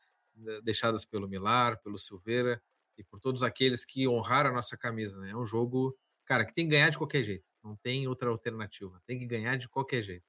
deixadas 0.62 1.04
pelo 1.04 1.28
Milar, 1.28 1.80
pelo 1.82 1.98
Silveira 1.98 2.62
e 2.96 3.04
por 3.04 3.20
todos 3.20 3.42
aqueles 3.42 3.84
que 3.84 4.08
honraram 4.08 4.50
a 4.50 4.54
nossa 4.54 4.76
camisa. 4.76 5.18
Né? 5.18 5.30
É 5.30 5.36
um 5.36 5.46
jogo, 5.46 5.96
cara, 6.24 6.44
que 6.44 6.54
tem 6.54 6.66
que 6.66 6.70
ganhar 6.70 6.90
de 6.90 6.98
qualquer 6.98 7.22
jeito. 7.22 7.52
Não 7.62 7.76
tem 7.76 8.06
outra 8.08 8.30
alternativa. 8.30 9.00
Tem 9.06 9.18
que 9.18 9.26
ganhar 9.26 9.56
de 9.56 9.68
qualquer 9.68 10.02
jeito. 10.02 10.24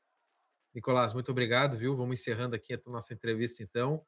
Nicolás, 0.73 1.13
muito 1.13 1.31
obrigado, 1.31 1.77
viu? 1.77 1.95
Vamos 1.95 2.19
encerrando 2.19 2.55
aqui 2.55 2.73
a 2.73 2.79
nossa 2.87 3.13
entrevista, 3.13 3.61
então. 3.61 4.05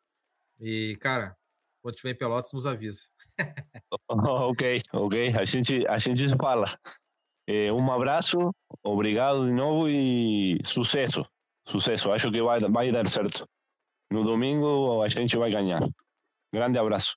E, 0.59 0.97
cara, 1.01 1.37
quando 1.81 1.95
tiver 1.95 2.11
em 2.11 2.15
Pelotas, 2.15 2.53
nos 2.53 2.65
avisa. 2.65 3.01
ok, 4.07 4.81
ok. 4.93 5.33
A 5.37 5.43
gente, 5.43 5.85
a 5.87 5.97
gente 5.97 6.29
fala. 6.37 6.65
É, 7.47 7.71
um 7.71 7.91
abraço, 7.91 8.51
obrigado 8.83 9.45
de 9.45 9.51
novo 9.51 9.89
e 9.89 10.57
sucesso. 10.63 11.25
Sucesso. 11.65 12.11
Acho 12.11 12.31
que 12.31 12.41
vai, 12.41 12.59
vai 12.59 12.91
dar 12.91 13.07
certo. 13.07 13.45
No 14.11 14.23
domingo 14.23 15.01
a 15.01 15.09
gente 15.09 15.37
vai 15.37 15.51
ganhar. 15.51 15.81
Grande 16.53 16.77
abraço. 16.77 17.15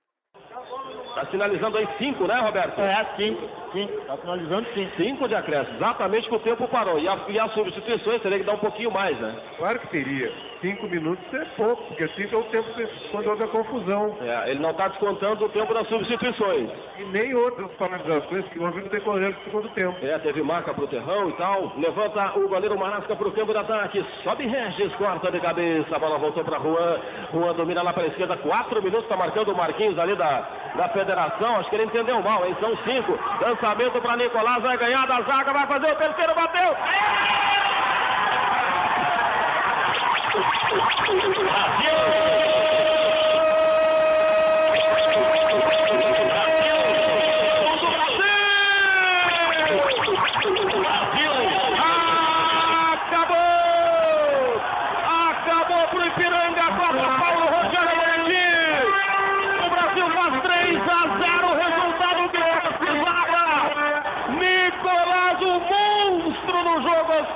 Está 1.17 1.31
finalizando 1.31 1.79
aí 1.79 1.89
cinco, 1.99 2.27
né, 2.27 2.35
Roberto? 2.45 2.79
É, 2.79 3.17
cinco. 3.17 3.41
Sim, 3.73 3.85
está 3.85 4.17
finalizando 4.19 4.67
sim. 4.75 4.91
Cinco 4.99 5.29
de 5.29 5.37
acréscimo, 5.37 5.77
exatamente 5.77 6.29
que 6.29 6.35
o 6.35 6.41
tempo 6.41 6.69
parou. 6.69 6.99
E, 6.99 7.09
a, 7.09 7.27
e 7.29 7.39
as 7.39 7.55
substituições 7.55 8.23
teria 8.23 8.39
que 8.39 8.45
dar 8.45 8.55
um 8.55 8.61
pouquinho 8.61 8.91
mais, 8.93 9.19
né? 9.19 9.55
Claro 9.57 9.81
que 9.81 9.89
teria 9.89 10.31
cinco 10.61 10.87
minutos 10.89 11.25
é 11.33 11.45
pouco, 11.57 11.83
porque 11.85 12.09
cinco 12.17 12.37
é 12.37 12.39
o 12.39 12.45
tempo 12.45 12.67
quando 13.11 13.29
houve 13.29 13.45
a 13.45 13.49
confusão. 13.49 14.17
É, 14.21 14.51
ele 14.51 14.61
não 14.61 14.71
está 14.71 14.89
descontando 14.89 15.45
o 15.45 15.49
tempo 15.51 15.73
das 15.75 15.89
substituições. 15.89 16.71
E 16.99 17.05
nem 17.05 17.35
outras 17.35 17.71
paralisações 17.73 18.45
que 18.47 18.59
houve 18.59 18.83
no 18.83 18.89
decorrer 18.89 19.33
do 19.33 19.45
segundo 19.45 19.69
tempo. 19.71 19.97
É, 20.03 20.19
teve 20.19 20.43
marca 20.43 20.73
para 20.73 20.85
o 20.85 20.89
terrão 20.89 21.31
e 21.31 21.33
tal. 21.35 21.73
Levanta 21.77 22.39
o 22.39 22.49
goleiro 22.49 22.79
Marasca 22.79 23.15
para 23.15 23.29
o 23.29 23.33
campo 23.33 23.53
de 23.53 23.59
ataque. 23.59 24.05
Sobe 24.25 24.47
Regis, 24.47 24.95
corta 24.97 25.31
de 25.31 25.41
cabeça. 25.41 25.95
A 25.95 25.99
bola 25.99 26.19
voltou 26.19 26.45
para 26.45 26.59
Juan. 26.59 27.01
Juan 27.33 27.55
domina 27.55 27.83
lá 27.83 27.93
para 27.93 28.05
a 28.05 28.09
esquerda. 28.09 28.37
Quatro 28.37 28.83
minutos, 28.83 29.05
está 29.05 29.17
marcando 29.17 29.53
o 29.53 29.57
Marquinhos 29.57 29.99
ali 29.99 30.17
da, 30.17 30.41
da 30.77 30.89
federação. 30.89 31.55
Acho 31.59 31.71
que 31.71 31.77
ele 31.77 31.87
entendeu 31.87 32.23
mal, 32.23 32.45
hein? 32.47 32.57
São 32.63 32.77
cinco. 32.85 33.19
Lançamento 33.41 34.01
para 34.01 34.17
Nicolás, 34.17 34.59
vai 34.63 34.77
ganhar 34.79 35.07
da 35.07 35.17
zaga, 35.17 35.53
vai 35.53 35.67
fazer 35.67 35.95
o 35.95 35.99
terceiro, 35.99 36.35
bateu! 36.35 36.73
É! 36.73 37.47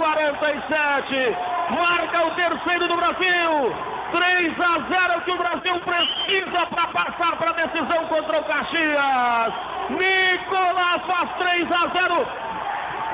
47. 0.00 1.36
Mar... 1.76 1.99
47. 2.20 2.20
Marca 2.20 2.26
o 2.26 2.34
terceiro 2.34 2.88
do 2.88 2.96
Brasil. 2.96 3.74
3 4.12 4.48
a 4.58 4.72
0 4.92 5.20
que 5.24 5.32
o 5.32 5.38
Brasil 5.38 5.80
precisa 5.84 6.66
para 6.66 6.86
passar 6.88 7.36
para 7.36 7.50
a 7.50 7.54
decisão 7.54 8.06
contra 8.08 8.38
o 8.38 8.44
Caxias. 8.44 9.52
Nicolás 9.90 10.98
faz 11.08 11.30
3 11.38 11.62
a 11.70 11.82
0. 11.96 12.26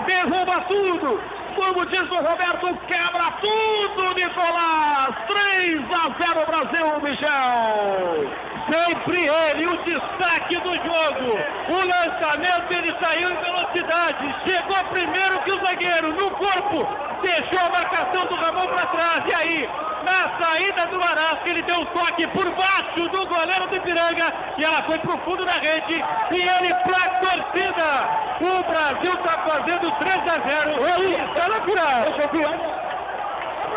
Derruba 0.07 0.61
tudo. 0.69 1.37
Como 1.57 1.87
diz 1.87 2.03
o 2.03 2.16
Roberto, 2.16 2.66
quebra 2.87 3.31
tudo, 3.42 4.14
Nicolás. 4.14 5.09
3 5.29 5.81
a 5.92 6.07
0 6.23 6.47
Brasil, 6.47 7.01
Michel. 7.03 8.47
Sempre 8.69 9.27
ele, 9.27 9.66
o 9.66 9.77
destaque 9.85 10.57
do 10.61 10.75
jogo. 10.75 11.38
O 11.71 11.77
lançamento, 11.77 12.73
ele 12.73 12.92
saiu 13.01 13.31
em 13.31 13.37
velocidade. 13.37 14.35
Chegou 14.47 14.85
primeiro 14.90 15.40
que 15.45 15.53
o 15.53 15.64
zagueiro, 15.64 16.12
no 16.12 16.31
corpo. 16.33 17.06
Deixou 17.23 17.67
a 17.67 17.71
marcação 17.71 18.27
do 18.27 18.41
Ramon 18.41 18.67
para 18.67 18.87
trás. 18.87 19.23
E 19.27 19.35
aí, 19.35 19.69
na 20.05 20.41
saída 20.41 20.87
do 20.87 20.99
Marasco, 20.99 21.49
ele 21.49 21.63
deu 21.63 21.77
um 21.81 21.85
toque 21.87 22.27
por 22.29 22.51
baixo 22.55 23.09
do 23.09 23.27
goleiro 23.27 23.69
do 23.69 23.77
Ipiranga. 23.77 24.33
E 24.59 24.65
ela 24.65 24.83
foi 24.85 24.99
para 24.99 25.15
o 25.15 25.21
fundo 25.25 25.45
da 25.45 25.55
rede. 25.55 26.05
E 26.33 26.41
ele 26.41 26.75
para 26.85 27.05
a 27.05 27.19
torcida. 27.21 28.27
O 28.41 28.63
Brasil 28.65 29.13
está 29.13 29.35
fazendo 29.47 29.91
3 30.01 30.17
a 30.19 30.37
0. 30.49 30.85
Aí, 30.95 31.13
está 31.13 31.49
na 31.49 31.65
final. 31.65 31.97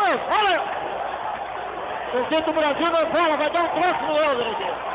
Olha! 0.02 0.80
O 2.12 2.42
do 2.42 2.52
Brasil 2.52 2.90
não 2.90 3.14
fala, 3.14 3.36
vai 3.36 3.50
dar 3.50 3.62
um 3.62 3.68
troço 3.68 4.02
no 4.02 4.12
outro. 4.12 4.90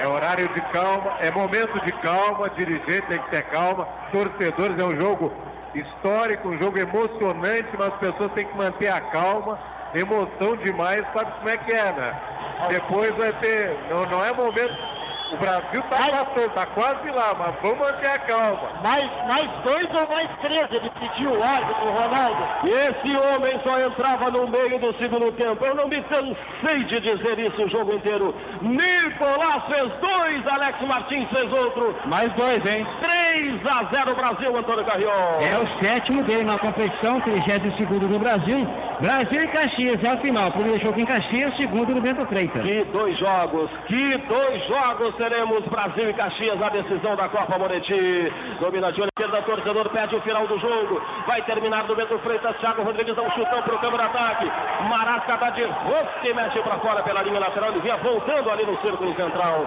É 0.00 0.08
horário 0.08 0.48
de 0.48 0.60
calma, 0.72 1.16
é 1.20 1.30
momento 1.30 1.80
de 1.84 1.92
calma, 2.00 2.50
dirigente 2.50 3.02
tem 3.02 3.20
que 3.20 3.30
ter 3.30 3.42
calma, 3.50 3.86
torcedores 4.12 4.78
é 4.78 4.84
um 4.84 5.00
jogo 5.00 5.32
histórico, 5.74 6.48
um 6.48 6.60
jogo 6.60 6.78
emocionante, 6.78 7.68
mas 7.78 7.88
as 7.88 7.98
pessoas 7.98 8.32
têm 8.32 8.46
que 8.46 8.56
manter 8.56 8.88
a 8.88 9.00
calma, 9.00 9.58
emoção 9.94 10.56
demais, 10.64 11.02
sabe 11.14 11.30
como 11.38 11.48
é 11.48 11.56
que 11.56 11.74
é, 11.74 11.92
né? 11.92 12.20
Depois 12.68 13.10
vai 13.16 13.32
ter, 13.40 13.78
não, 13.90 14.02
não 14.06 14.24
é 14.24 14.32
momento 14.32 14.98
o 15.32 15.36
Brasil 15.36 15.80
está 15.80 16.24
passando, 16.24 16.48
está 16.48 16.66
quase 16.66 17.10
lá, 17.10 17.34
mas 17.38 17.54
vamos 17.62 17.78
manter 17.78 18.08
a 18.08 18.18
calma. 18.20 18.80
Mais, 18.82 19.04
mais 19.28 19.62
dois 19.62 19.86
ou 19.88 20.08
mais 20.08 20.40
três, 20.40 20.66
ele 20.70 20.90
pediu 20.90 21.32
o 21.32 21.42
árbitro, 21.42 21.92
Ronaldo. 21.92 22.48
Esse 22.64 23.12
homem 23.14 23.60
só 23.66 23.78
entrava 23.78 24.30
no 24.30 24.48
meio 24.48 24.78
do 24.78 24.96
segundo 24.96 25.30
tempo. 25.32 25.64
Eu 25.64 25.74
não 25.74 25.86
me 25.86 26.02
cansei 26.04 26.82
de 26.84 27.00
dizer 27.00 27.38
isso 27.40 27.66
o 27.66 27.70
jogo 27.70 27.94
inteiro. 27.94 28.34
Nicolás 28.62 29.62
fez 29.70 29.92
dois, 30.00 30.46
Alex 30.46 30.80
Martins 30.82 31.28
fez 31.30 31.52
outro. 31.52 31.94
Mais 32.06 32.28
dois, 32.34 32.60
hein? 32.66 32.86
3 33.02 33.60
a 33.66 33.94
0 33.94 34.14
Brasil, 34.16 34.56
Antônio 34.56 34.84
Carriol. 34.84 35.40
É 35.40 35.58
o 35.58 35.82
sétimo 35.82 36.22
dele 36.24 36.44
na 36.44 36.58
competição, 36.58 37.20
32 37.20 38.08
no 38.08 38.18
Brasil. 38.18 38.66
Brasil 39.00 39.42
e 39.42 39.48
Caxias 39.48 40.02
é 40.02 40.10
a 40.10 40.20
final. 40.20 40.50
Primeiro 40.50 40.84
jogo 40.84 41.00
em 41.00 41.04
Caxias, 41.04 41.54
segundo 41.60 41.94
no 41.94 42.00
Bento 42.00 42.26
Freitas. 42.26 42.62
Que 42.62 42.84
dois 42.86 43.16
jogos, 43.18 43.70
que 43.86 44.18
dois 44.26 44.66
jogos 44.66 45.14
teremos 45.16 45.60
Brasil 45.68 46.10
e 46.10 46.14
Caxias 46.14 46.58
na 46.58 46.68
decisão 46.68 47.14
da 47.14 47.28
Copa 47.28 47.58
Moretti. 47.58 48.32
Domina 48.60 48.90
de 48.90 49.00
esquerda, 49.06 49.42
torcedor 49.42 49.88
perde 49.90 50.16
o 50.16 50.22
final 50.22 50.46
do 50.48 50.58
jogo. 50.58 51.00
Vai 51.28 51.40
terminar 51.46 51.84
do 51.84 51.94
Bento 51.94 52.18
Freitas. 52.18 52.56
Thiago 52.58 52.82
Rodrigues 52.82 53.14
dá 53.14 53.22
um 53.22 53.30
chutão 53.30 53.62
para 53.62 53.76
o 53.76 53.80
câmera 53.80 54.04
ataque. 54.04 54.46
Marasca 54.90 55.36
dá 55.36 55.50
de 55.50 55.62
rosto 55.62 56.26
e 56.26 56.34
mexe 56.34 56.60
para 56.62 56.80
fora 56.80 57.02
pela 57.04 57.22
linha 57.22 57.38
lateral. 57.38 57.70
Ele 57.70 57.82
vinha 57.82 57.96
voltando 58.02 58.47
ali 58.50 58.66
no 58.66 58.78
círculo 58.80 59.14
central. 59.16 59.66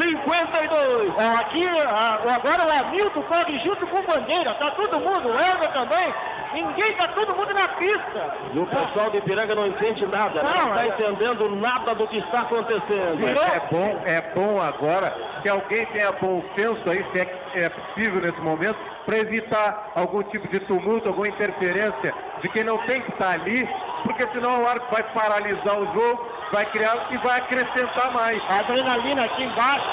52. 0.00 1.10
Aqui, 1.40 1.64
agora 1.66 2.66
o 2.66 2.86
Hamilton 2.86 3.22
corre 3.22 3.58
junto 3.60 3.86
com 3.86 4.02
Bandeira. 4.02 4.54
Tá 4.54 4.70
todo 4.72 5.00
mundo, 5.00 5.28
o 5.30 5.72
também. 5.72 6.14
Ninguém 6.52 6.92
tá 6.96 7.08
todo 7.08 7.36
mundo 7.36 7.52
na 7.54 7.68
pista. 7.76 8.34
E 8.54 8.58
o 8.58 8.66
pessoal 8.66 9.10
de 9.10 9.18
Ipiranga 9.18 9.54
não 9.54 9.66
entende 9.66 10.06
nada, 10.06 10.42
não, 10.42 10.66
não 10.66 10.74
está 10.74 10.84
é... 10.84 10.88
entendendo 10.88 11.56
nada 11.56 11.94
do 11.94 12.06
que 12.08 12.18
está 12.18 12.42
acontecendo. 12.42 13.18
Mas 13.20 13.54
é 13.54 13.60
bom, 13.70 14.02
é 14.06 14.20
bom 14.34 14.60
agora 14.62 15.14
que 15.42 15.48
alguém 15.48 15.84
tenha 15.86 16.12
bom 16.12 16.42
senso 16.56 16.82
aí, 16.88 17.04
se 17.12 17.20
é, 17.20 17.64
é 17.64 17.68
possível 17.68 18.20
nesse 18.22 18.40
momento 18.40 18.78
para 19.04 19.18
evitar 19.18 19.92
algum 19.94 20.22
tipo 20.24 20.48
de 20.48 20.60
tumulto, 20.60 21.08
alguma 21.08 21.28
interferência 21.28 22.12
de 22.42 22.50
quem 22.50 22.64
não 22.64 22.78
tem 22.86 23.00
que 23.02 23.12
estar 23.12 23.32
ali, 23.32 23.62
porque 24.02 24.22
senão 24.32 24.62
o 24.62 24.66
árbitro 24.66 24.88
vai 24.90 25.02
paralisar 25.14 25.78
o 25.78 25.86
jogo, 25.86 26.26
vai 26.52 26.64
criar 26.66 27.06
e 27.10 27.18
vai 27.18 27.38
acrescentar 27.38 28.12
mais. 28.12 28.40
A 28.50 28.58
adrenalina 28.60 29.22
aqui 29.24 29.42
embaixo, 29.42 29.88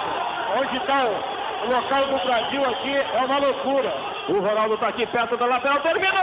onde 0.57 0.77
está 0.77 1.05
o, 1.05 1.33
local 1.65 2.05
do 2.05 2.19
Brasil 2.25 2.61
aqui, 2.61 2.95
é 2.95 3.25
uma 3.25 3.37
loucura. 3.37 3.93
O 4.29 4.39
Ronaldo 4.39 4.75
está 4.75 4.87
aqui 4.89 5.07
perto 5.07 5.37
da 5.37 5.45
lateral, 5.45 5.79
terminou! 5.79 6.13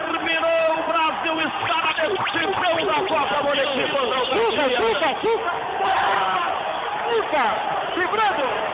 Terminou! 0.00 0.66
O 0.78 0.82
Brasil 0.88 1.34
está 1.38 1.78
na 1.84 2.06
decisão 2.42 2.84
da 2.86 2.98
Copa 3.08 3.38
Fica, 4.32 4.62
Caxias. 4.62 4.88
fica, 4.88 5.08
fica! 5.20 5.54
Fica! 7.10 7.44
Vibrando! 7.96 8.73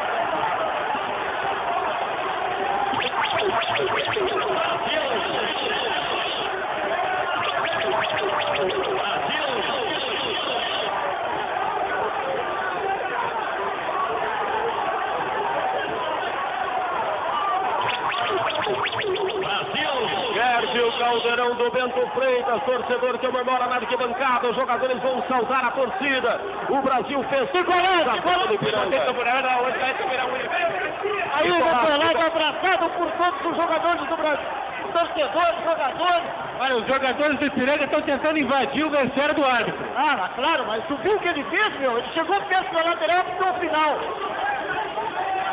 O 21.40 21.56
caldeirão 21.56 21.56
do 21.56 21.70
Bento 21.70 22.00
Freitas, 22.14 22.62
torcedor 22.64 23.18
que 23.18 23.26
comemora 23.26 23.66
na 23.66 23.76
arquibancada, 23.76 24.50
os 24.50 24.56
jogadores 24.56 25.00
vão 25.02 25.22
saudar 25.28 25.64
a 25.64 25.70
torcida. 25.70 26.40
O 26.68 26.82
Brasil 26.82 27.24
fez 27.30 27.46
Nicolás, 27.54 28.04
da 28.04 28.22
Copa 28.22 28.48
do 28.48 28.54
Ipiranga. 28.54 28.98
Aí 31.34 31.50
o 31.50 31.54
Nicolás 31.54 32.14
abraçado 32.26 32.90
por 32.90 33.10
todos 33.12 33.40
os 33.46 33.56
jogadores 33.62 34.08
do 34.08 34.16
Brasil. 34.16 34.60
Torcedores, 34.92 35.70
jogadores. 35.70 36.28
Olha, 36.62 36.74
os 36.74 36.92
jogadores 36.92 37.38
do 37.38 37.46
Ipiranga 37.46 37.84
estão 37.84 38.00
tentando 38.02 38.38
invadir 38.38 38.84
o 38.84 38.90
vestiário 38.90 39.34
do 39.34 39.44
árbitro. 39.44 39.86
Ah, 39.96 40.30
claro, 40.34 40.66
mas 40.66 40.84
tu 40.86 40.96
viu 40.96 41.14
o 41.14 41.20
que 41.20 41.28
ele 41.28 41.44
fez, 41.44 41.68
meu? 41.78 41.96
Ele 41.96 42.08
chegou 42.12 42.36
perto 42.46 42.74
da 42.74 42.90
lateral 42.90 43.24
pro 43.38 43.60
final. 43.60 43.98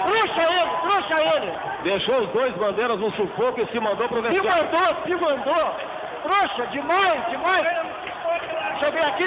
Trouxa 0.07 0.53
ele, 0.53 0.71
trouxa 0.87 1.37
ele. 1.37 1.66
Deixou 1.87 2.21
os 2.21 2.29
dois 2.33 2.53
bandeiras 2.57 2.97
no 2.97 3.09
sufoco 3.11 3.61
e 3.61 3.67
se 3.71 3.79
mandou 3.79 4.09
pro 4.09 4.17
Se 4.17 4.23
vestiário. 4.23 4.65
mandou, 4.65 5.03
se 5.07 5.15
mandou. 5.15 5.75
Trouxa, 6.21 6.67
demais, 6.67 7.29
demais. 7.29 7.63
Deixa 7.63 8.85
eu 8.85 8.91
ver 8.91 9.05
aqui, 9.05 9.23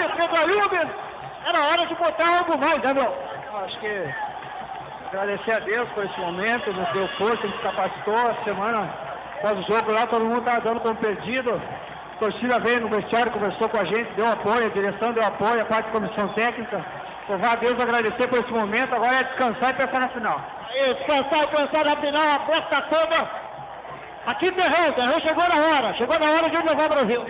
Pedro. 0.69 0.95
Era 1.47 1.59
hora 1.71 1.87
de 1.89 1.95
botar 1.95 2.39
algo 2.39 2.59
mais, 2.61 2.77
né, 2.85 2.93
meu? 2.93 3.65
Acho 3.65 3.81
que 3.81 4.15
agradecer 5.09 5.55
a 5.55 5.65
Deus 5.65 5.89
por 5.95 6.05
esse 6.05 6.21
momento, 6.21 6.71
nos 6.71 6.93
deu 6.93 7.09
força, 7.17 7.47
nos 7.47 7.61
capacitou. 7.63 8.31
A 8.31 8.45
semana 8.45 8.95
após 9.39 9.59
o 9.59 9.73
jogo 9.73 9.93
lá, 9.93 10.07
todo 10.07 10.27
mundo 10.27 10.41
estava 10.41 10.61
dando 10.61 10.81
como 10.81 10.97
perdido. 10.97 11.55
A 11.55 12.17
torcida 12.21 12.61
veio 12.61 12.83
no 12.83 12.91
vestiário, 12.91 13.33
conversou 13.33 13.71
com 13.71 13.81
a 13.81 13.87
gente, 13.87 14.13
deu 14.17 14.27
apoio, 14.31 14.67
a 14.67 14.69
direção 14.69 15.15
deu 15.15 15.25
apoio, 15.25 15.63
a 15.63 15.65
parte 15.65 15.87
da 15.87 15.99
comissão 15.99 16.29
técnica. 16.35 16.85
Louvar 17.27 17.53
a 17.53 17.61
Deus, 17.61 17.73
agradecer 17.83 18.29
por 18.29 18.39
esse 18.39 18.53
momento, 18.53 18.95
agora 18.95 19.15
é 19.15 19.25
descansar 19.25 19.71
e 19.71 19.79
pensar 19.79 20.01
na 20.01 20.09
final. 20.09 20.60
Aí, 20.71 20.95
descansar 20.95 21.43
e 21.43 21.49
pensar 21.49 21.85
na 21.85 22.01
final, 22.01 22.23
a 22.23 22.47
festa 22.47 22.83
toda. 22.83 23.51
Aqui 24.27 24.53
Terrão, 24.53 24.93
Terrão 24.93 25.19
chegou 25.27 25.45
na 25.49 25.57
hora, 25.57 25.95
chegou 25.95 26.17
na 26.21 26.31
hora 26.31 26.49
de 26.49 26.63
levar 26.63 26.87
o 26.87 26.89
Brasil. 26.91 27.25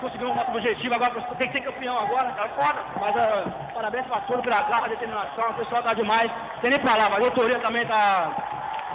Conseguiu 0.00 0.28
um 0.28 0.40
objetivo 0.40 0.94
agora, 0.96 1.14
tem 1.38 1.48
que 1.48 1.58
ser 1.58 1.64
campeão 1.64 1.98
agora, 1.98 2.32
tá 2.32 2.48
foda. 2.58 2.82
Mas 3.00 3.16
ah, 3.16 3.44
parabéns 3.72 4.06
pra 4.06 4.20
todos 4.22 4.42
pela 4.42 4.62
garra, 4.62 4.88
determinação, 4.88 5.50
o 5.50 5.54
pessoal 5.54 5.82
tá 5.82 5.94
demais. 5.94 6.28
Tem 6.60 6.70
nem 6.70 6.80
palavra, 6.80 7.16
a 7.16 7.20
diretoria 7.20 7.60
também 7.60 7.86
tá. 7.86 8.32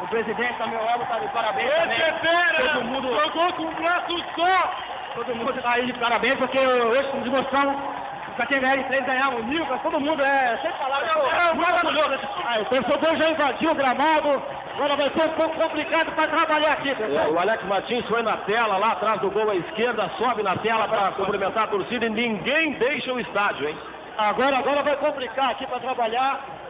O 0.04 0.08
presidente 0.08 0.58
também, 0.58 0.78
o 0.78 0.90
Elmo 0.90 1.06
tá 1.06 1.20
de 1.20 1.28
parabéns 1.30 1.70
também. 1.70 2.74
Todo 2.74 2.84
mundo. 2.84 3.20
Jogou 3.20 3.54
com 3.54 3.64
um 3.64 3.76
braço 3.76 4.18
só. 4.36 4.72
Todo 5.16 5.36
mundo 5.36 5.62
tá 5.62 5.74
aí 5.76 5.86
de 5.86 5.94
parabéns, 6.00 6.36
porque 6.36 6.60
hoje 6.60 7.12
nos 8.42 8.48
demonstramos 8.48 8.48
já 8.48 8.48
tem 8.48 8.60
BR3 8.60 9.06
ganhar 9.06 9.34
o 9.36 9.44
Nilton, 9.44 9.78
todo 9.80 10.00
mundo 10.00 10.24
é. 10.24 10.58
Sem 10.62 10.72
palavras, 10.74 11.16
é 11.16 11.56
maravilhoso. 11.56 12.20
Aí, 12.46 12.62
o 12.62 12.66
torcedor 12.66 13.20
já 13.20 13.30
invadiu 13.30 13.72
o 13.72 13.76
gramado, 13.76 14.44
agora 14.74 14.98
vai 14.98 15.10
ser 15.16 15.30
um 15.30 15.34
pouco 15.36 15.60
complicado 15.60 16.12
para 16.16 16.32
trabalhar 16.32 16.74
aqui, 16.74 16.96
pessoal. 16.96 17.34
O 17.34 17.40
Alex 17.40 17.64
Martins 17.66 18.06
foi 18.08 18.24
na 18.24 18.38
tela, 18.46 18.78
lá 18.78 18.92
atrás 18.94 19.20
do 19.22 19.30
gol 19.32 19.50
à 19.50 19.56
esquerda, 19.56 20.10
sobe 20.18 20.44
na 20.44 20.56
tela 20.56 20.88
para 20.88 21.12
cumprimentar 21.12 21.66
a 21.66 21.68
torcida 21.68 22.08
e 22.08 22.10
ninguém 22.10 22.74
deixa 22.74 23.14
o 23.14 23.20
estádio, 23.20 23.70
hein? 23.70 23.78
Agora, 24.18 24.58
agora 24.58 24.84
vai 24.84 24.98
complicar 24.98 25.52
aqui 25.52 25.66
para 25.68 25.80
trabalhar. 25.80 26.61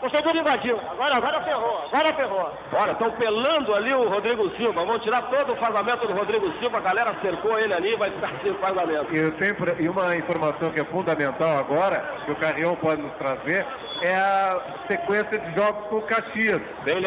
O 0.00 0.08
torcedor 0.08 0.34
invadiu, 0.34 0.78
agora, 0.78 1.16
agora 1.18 1.44
ferrou, 1.44 1.84
agora 1.92 2.14
ferrou. 2.16 2.50
Olha, 2.72 2.92
estão 2.92 3.10
pelando 3.12 3.76
ali 3.76 3.92
o 3.92 4.08
Rodrigo 4.08 4.48
Silva. 4.56 4.86
Vão 4.86 4.98
tirar 5.00 5.20
todo 5.28 5.52
o 5.52 5.56
fardamento 5.56 6.06
do 6.06 6.14
Rodrigo 6.14 6.50
Silva. 6.58 6.78
A 6.78 6.80
galera 6.80 7.14
cercou 7.20 7.58
ele 7.58 7.74
ali, 7.74 7.94
vai 7.98 8.10
ficar 8.10 8.32
sem 8.42 8.54
fardamento. 8.54 9.08
E, 9.12 9.84
e 9.84 9.88
uma 9.90 10.16
informação 10.16 10.70
que 10.70 10.80
é 10.80 10.84
fundamental 10.86 11.58
agora, 11.58 12.02
que 12.24 12.32
o 12.32 12.36
Carrião 12.36 12.74
pode 12.76 13.02
nos 13.02 13.12
trazer, 13.16 13.66
é 14.02 14.16
a 14.16 14.58
sequência 14.88 15.38
de 15.38 15.60
jogos 15.60 15.86
com 15.90 15.96
o 15.96 16.02
Caxias. 16.02 16.62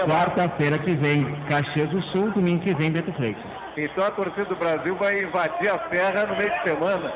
Quarta-feira 0.08 0.78
que 0.78 0.96
vem, 0.96 1.24
Caxias 1.50 1.90
do 1.90 2.02
Sul, 2.12 2.30
domingo 2.30 2.64
que 2.64 2.76
vem, 2.76 2.92
Beto 2.92 3.12
Freitas. 3.14 3.44
Então 3.76 4.06
a 4.06 4.12
torcida 4.12 4.46
do 4.46 4.56
Brasil 4.56 4.96
vai 4.98 5.20
invadir 5.20 5.68
a 5.68 5.80
serra 5.92 6.28
no 6.28 6.38
meio 6.38 6.52
de 6.52 6.70
semana. 6.70 7.12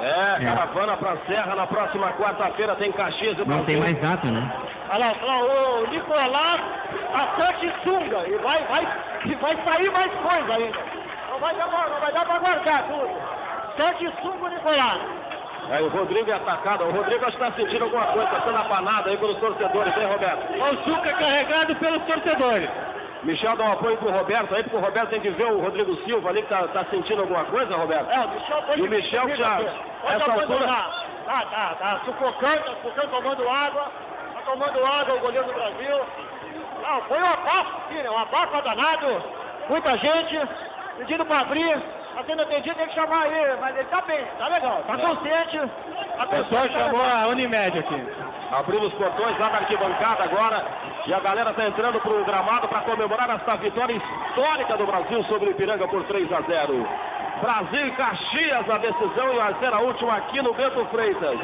É, 0.00 0.44
caravana 0.44 0.96
pra 0.96 1.16
Serra 1.30 1.54
na 1.54 1.66
próxima 1.66 2.04
quarta-feira 2.12 2.74
tem 2.76 2.90
Caxias 2.92 3.38
e 3.38 3.48
Não 3.48 3.64
tem 3.64 3.78
mais 3.78 3.94
data, 4.00 4.30
né? 4.30 4.52
Olha 4.92 5.06
lá, 5.06 5.12
olha 5.22 5.60
lá, 5.60 5.80
o 5.80 5.86
Nicolás 5.88 6.60
a 7.14 7.40
sete 7.40 7.72
sunga 7.86 8.28
e 8.28 8.36
vai, 8.38 8.58
vai, 8.66 8.82
e 9.24 9.34
vai 9.36 9.52
sair 9.66 9.90
mais 9.92 10.12
coisa 10.20 10.54
ainda. 10.54 10.78
Não 11.30 11.38
vai 11.38 11.54
dar, 11.54 11.90
não 11.90 12.00
vai 12.00 12.12
dar 12.12 12.26
para 12.26 12.40
guardar 12.40 12.88
tudo. 12.88 13.08
Sete 13.78 14.12
sunga, 14.20 14.48
Nicolás. 14.50 15.24
Aí 15.70 15.82
o 15.82 15.88
Rodrigo 15.88 16.30
é 16.30 16.34
atacado. 16.34 16.84
O 16.84 16.92
Rodrigo 16.92 17.24
acho 17.26 17.38
que 17.38 17.44
está 17.44 17.52
sentindo 17.56 17.84
alguma 17.84 18.06
coisa, 18.08 18.28
está 18.28 18.46
sendo 18.46 18.60
apanado 18.60 19.08
aí 19.08 19.16
pelos 19.16 19.38
torcedores, 19.38 19.96
hein, 19.96 20.08
Roberto? 20.10 20.52
O 20.52 20.90
Zuca 20.90 21.16
carregado 21.16 21.76
pelos 21.76 21.98
torcedores. 22.04 22.70
Michel 23.24 23.56
dá 23.56 23.64
um 23.64 23.72
apoio 23.72 23.96
pro 23.96 24.12
Roberto 24.12 24.54
aí, 24.54 24.62
porque 24.62 24.76
o 24.76 24.80
Roberto 24.80 25.10
tem 25.10 25.22
que 25.22 25.30
ver 25.30 25.50
o 25.50 25.60
Rodrigo 25.60 25.96
Silva 26.04 26.28
ali 26.28 26.42
que 26.42 26.48
tá, 26.48 26.68
tá 26.68 26.84
sentindo 26.90 27.22
alguma 27.22 27.44
coisa, 27.46 27.74
Roberto? 27.74 28.10
É, 28.14 28.24
o 28.24 28.28
Michel 28.28 28.58
foi 28.66 28.78
E 28.78 28.82
o 28.82 28.90
Michel 28.90 29.26
que 29.26 29.36
já, 29.36 29.56
Pode 29.56 30.20
essa 30.20 30.32
altura. 30.32 30.66
Tá, 30.66 31.40
tá, 31.46 31.74
tá 31.76 32.00
sufocando, 32.04 32.64
tá 32.64 32.74
sufocando, 32.82 33.14
tomando 33.14 33.48
água. 33.48 33.90
Tá 34.34 34.40
tomando 34.44 34.78
água 34.84 35.16
o 35.16 35.20
goleiro 35.20 35.46
do 35.46 35.54
Brasil. 35.54 35.96
Não, 36.82 37.02
foi 37.02 37.18
um 37.18 37.32
abafo 37.32 37.76
aqui, 37.78 37.94
né? 37.94 38.10
Um 38.10 38.18
abafo 38.18 38.62
danado. 38.62 39.24
Muita 39.70 39.90
gente 39.92 40.48
pedindo 40.98 41.24
pra 41.24 41.40
abrir. 41.40 41.82
Tá 42.14 42.22
sendo 42.26 42.42
atendido, 42.42 42.76
tem 42.76 42.88
que 42.88 43.00
chamar 43.00 43.26
ele. 43.26 43.56
Mas 43.58 43.76
ele 43.76 43.88
tá 43.88 44.02
bem, 44.02 44.24
tá 44.38 44.48
legal, 44.48 44.82
tá 44.86 44.98
consciente. 44.98 45.72
A 46.20 46.26
pessoa 46.26 46.78
chamou 46.78 47.02
a 47.02 47.26
Unimed 47.28 47.78
aqui. 47.78 48.06
abrindo 48.52 48.86
os 48.86 48.94
portões 48.94 49.38
lá 49.38 49.48
da 49.48 49.58
arquibancada 49.58 50.24
agora. 50.24 50.64
E 51.06 51.14
a 51.14 51.20
galera 51.20 51.52
tá 51.52 51.68
entrando 51.68 52.00
pro 52.00 52.24
gramado 52.24 52.66
para 52.66 52.80
comemorar 52.80 53.28
essa 53.28 53.58
vitória 53.58 53.94
histórica 53.94 54.76
do 54.78 54.86
Brasil 54.86 55.22
sobre 55.24 55.48
o 55.48 55.50
Ipiranga 55.50 55.86
por 55.88 56.02
3 56.04 56.32
a 56.32 56.40
0. 56.40 56.88
Brasil 57.42 57.86
e 57.86 57.90
Caxias 57.92 58.64
a 58.70 58.78
decisão 58.78 59.34
e 59.34 59.38
vai 59.38 59.54
ser 59.62 59.74
a 59.74 59.82
última 59.84 60.14
aqui 60.14 60.40
no 60.40 60.54
Bento 60.54 60.86
Freitas. 60.86 61.38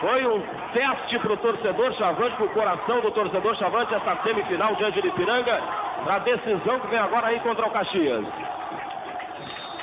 Foi 0.00 0.24
um 0.24 0.40
teste 0.72 1.20
pro 1.20 1.36
torcedor 1.36 1.92
Chavante, 1.98 2.36
pro 2.36 2.48
coração 2.50 3.00
do 3.02 3.10
torcedor 3.10 3.54
Chavante, 3.58 3.94
essa 3.94 4.18
semifinal 4.24 4.74
diante 4.76 5.02
de 5.02 5.08
Ipiranga, 5.08 5.60
a 6.08 6.18
decisão 6.20 6.80
que 6.80 6.86
vem 6.86 7.00
agora 7.00 7.26
aí 7.26 7.40
contra 7.40 7.66
o 7.68 7.70
Caxias. 7.70 8.24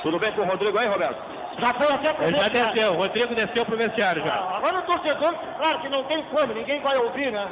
Tudo 0.02 0.18
bem 0.18 0.32
com 0.32 0.42
o 0.42 0.46
Rodrigo 0.46 0.76
aí, 0.76 0.88
Roberto? 0.88 1.22
Já 1.58 1.74
foi 1.74 1.94
até 1.94 2.14
pro 2.14 2.24
Ele 2.24 2.36
já 2.36 2.48
desceu, 2.48 2.92
o 2.94 2.96
Rodrigo 2.96 3.34
desceu 3.34 3.64
pro 3.64 3.76
vestiário 3.76 4.26
já. 4.26 4.34
Ah, 4.34 4.56
Agora 4.56 4.78
o 4.78 4.82
torcedor, 4.82 5.34
claro 5.62 5.80
que 5.80 5.88
não 5.88 6.02
tem 6.04 6.22
como, 6.24 6.52
ninguém 6.52 6.80
vai 6.82 6.96
ouvir, 6.98 7.30
né? 7.30 7.48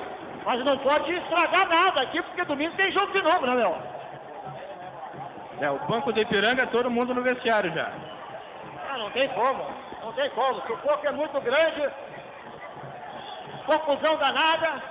Mas 0.46 0.64
não 0.64 0.78
pode 0.78 1.12
estragar 1.12 1.68
nada 1.68 2.02
aqui, 2.04 2.22
porque 2.22 2.44
domingo 2.44 2.76
tem 2.76 2.92
jogo 2.92 3.12
de 3.12 3.20
novo, 3.20 3.44
né, 3.46 3.54
meu? 3.56 3.76
É, 5.60 5.70
o 5.72 5.78
banco 5.88 6.12
do 6.12 6.22
Ipiranga, 6.22 6.68
todo 6.68 6.88
mundo 6.88 7.12
no 7.12 7.22
vestiário 7.22 7.72
já. 7.74 7.90
Ah, 8.88 8.96
não 8.96 9.10
tem 9.10 9.28
como, 9.30 9.66
não 10.00 10.12
tem 10.12 10.30
como. 10.30 10.58
O 10.58 10.66
sufoco 10.68 11.04
é 11.04 11.10
muito 11.10 11.40
grande, 11.40 11.90
confusão 13.66 14.16
danada. 14.18 14.82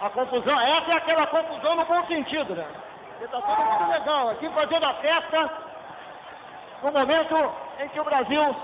A 0.00 0.08
confusão, 0.08 0.58
essa 0.62 0.90
é 0.90 0.96
aquela 0.96 1.26
confusão 1.26 1.76
no 1.76 1.84
bom 1.84 2.06
sentido, 2.06 2.54
né? 2.54 2.66
Porque 3.10 3.28
tá 3.28 3.42
todo 3.42 3.64
mundo 3.64 3.92
legal, 3.92 4.30
aqui 4.30 4.48
fazendo 4.50 4.88
a 4.88 4.94
festa, 4.94 5.50
no 6.82 6.92
momento 6.92 7.54
em 7.80 7.88
que 7.90 8.00
o 8.00 8.04
Brasil. 8.04 8.56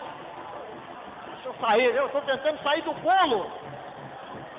Deixa 1.35 1.49
eu 1.49 1.55
sair, 1.69 1.95
eu 1.95 2.07
estou 2.07 2.23
tentando 2.23 2.63
sair 2.63 2.81
do 2.83 2.95
bolo. 2.95 3.64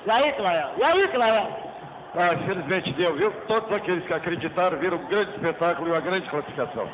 E 0.06 0.10
aí, 0.10 0.32
Cléia? 0.34 0.70
E 0.78 0.84
aí, 0.86 1.08
Cléia? 1.08 1.66
Ah, 2.14 2.32
infelizmente 2.32 2.92
deu, 2.92 3.14
viu? 3.16 3.30
Todos 3.48 3.76
aqueles 3.76 4.06
que 4.06 4.14
acreditaram 4.14 4.78
viram 4.78 4.98
um 4.98 5.06
grande 5.08 5.32
espetáculo 5.32 5.88
e 5.88 5.90
uma 5.90 6.00
grande 6.00 6.30
classificação. 6.30 6.88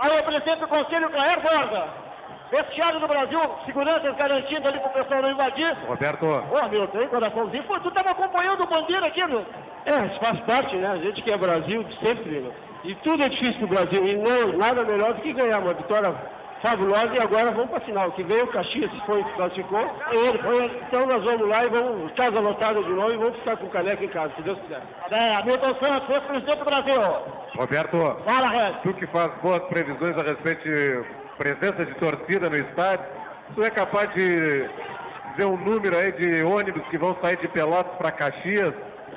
Aí, 0.00 0.22
presidente 0.22 0.58
do 0.58 0.68
Conselho, 0.68 1.10
Clair 1.10 1.38
Borda. 1.42 2.04
Vestiário 2.50 3.00
do 3.00 3.08
Brasil, 3.08 3.38
seguranças 3.66 4.16
garantindo 4.16 4.68
ali 4.68 4.80
pro 4.80 4.90
pessoal 4.90 5.22
não 5.22 5.32
invadir. 5.32 5.76
Roberto. 5.86 6.24
Ô, 6.24 6.68
Milton, 6.68 6.98
hein, 6.98 7.08
coraçãozinho. 7.08 7.64
Pô, 7.64 7.78
tu 7.80 7.90
tava 7.90 8.10
acompanhando 8.10 8.62
o 8.62 8.68
Bandeira 8.68 9.06
aqui, 9.06 9.26
meu. 9.26 9.44
É, 9.86 10.06
isso 10.06 10.20
faz 10.22 10.40
parte, 10.40 10.76
né? 10.76 10.88
A 10.88 10.96
gente 10.96 11.20
que 11.22 11.32
é 11.32 11.36
Brasil 11.36 11.84
sempre, 12.02 12.40
né? 12.40 12.50
E 12.84 12.94
tudo 12.96 13.22
é 13.22 13.28
difícil 13.28 13.60
no 13.60 13.68
Brasil. 13.68 14.02
E 14.04 14.16
não, 14.16 14.58
nada 14.58 14.84
melhor 14.84 15.12
do 15.12 15.20
que 15.20 15.32
ganhar 15.32 15.58
uma 15.58 15.74
vitória 15.74 16.14
fabulosa. 16.64 17.12
E 17.14 17.22
agora 17.22 17.52
vamos 17.52 17.68
para 17.68 17.78
a 17.78 17.86
final. 17.86 18.12
Que 18.12 18.22
veio 18.24 18.44
o 18.44 18.52
Caxias, 18.52 18.90
foi, 19.06 19.22
classificou. 19.36 19.80
Ele, 20.12 20.38
foi, 20.38 20.64
então 20.88 21.06
nós 21.06 21.22
vamos 21.24 21.48
lá 21.48 21.64
e 21.64 21.68
vamos, 21.68 22.12
casa 22.12 22.40
lotada 22.40 22.82
de 22.82 22.90
novo, 22.90 23.12
e 23.12 23.16
vamos 23.18 23.36
ficar 23.38 23.56
com 23.58 23.66
o 23.66 23.70
caneca 23.70 24.02
em 24.02 24.08
casa, 24.08 24.32
se 24.36 24.42
Deus 24.42 24.58
quiser. 24.60 24.82
É, 25.12 25.36
Hamilton 25.36 25.76
Santos, 25.82 26.06
foi 26.06 26.20
presidente 26.20 26.58
do 26.58 26.64
Brasil. 26.64 27.02
Roberto, 27.56 27.96
Fala, 28.26 28.48
Red. 28.48 28.74
tu 28.82 28.94
que 28.94 29.06
faz 29.08 29.30
boas 29.42 29.60
previsões 29.64 30.16
a 30.16 30.22
respeito 30.22 30.62
de 30.64 31.04
presença 31.36 31.84
de 31.84 31.94
torcida 31.96 32.48
no 32.48 32.56
estádio, 32.56 33.06
tu 33.54 33.62
é 33.62 33.70
capaz 33.70 34.08
de 34.14 34.68
dizer 35.32 35.46
um 35.46 35.56
número 35.56 35.96
aí 35.96 36.12
de 36.12 36.44
ônibus 36.44 36.86
que 36.88 36.98
vão 36.98 37.16
sair 37.22 37.36
de 37.36 37.48
Pelotas 37.48 37.96
para 37.98 38.10
Caxias? 38.12 38.72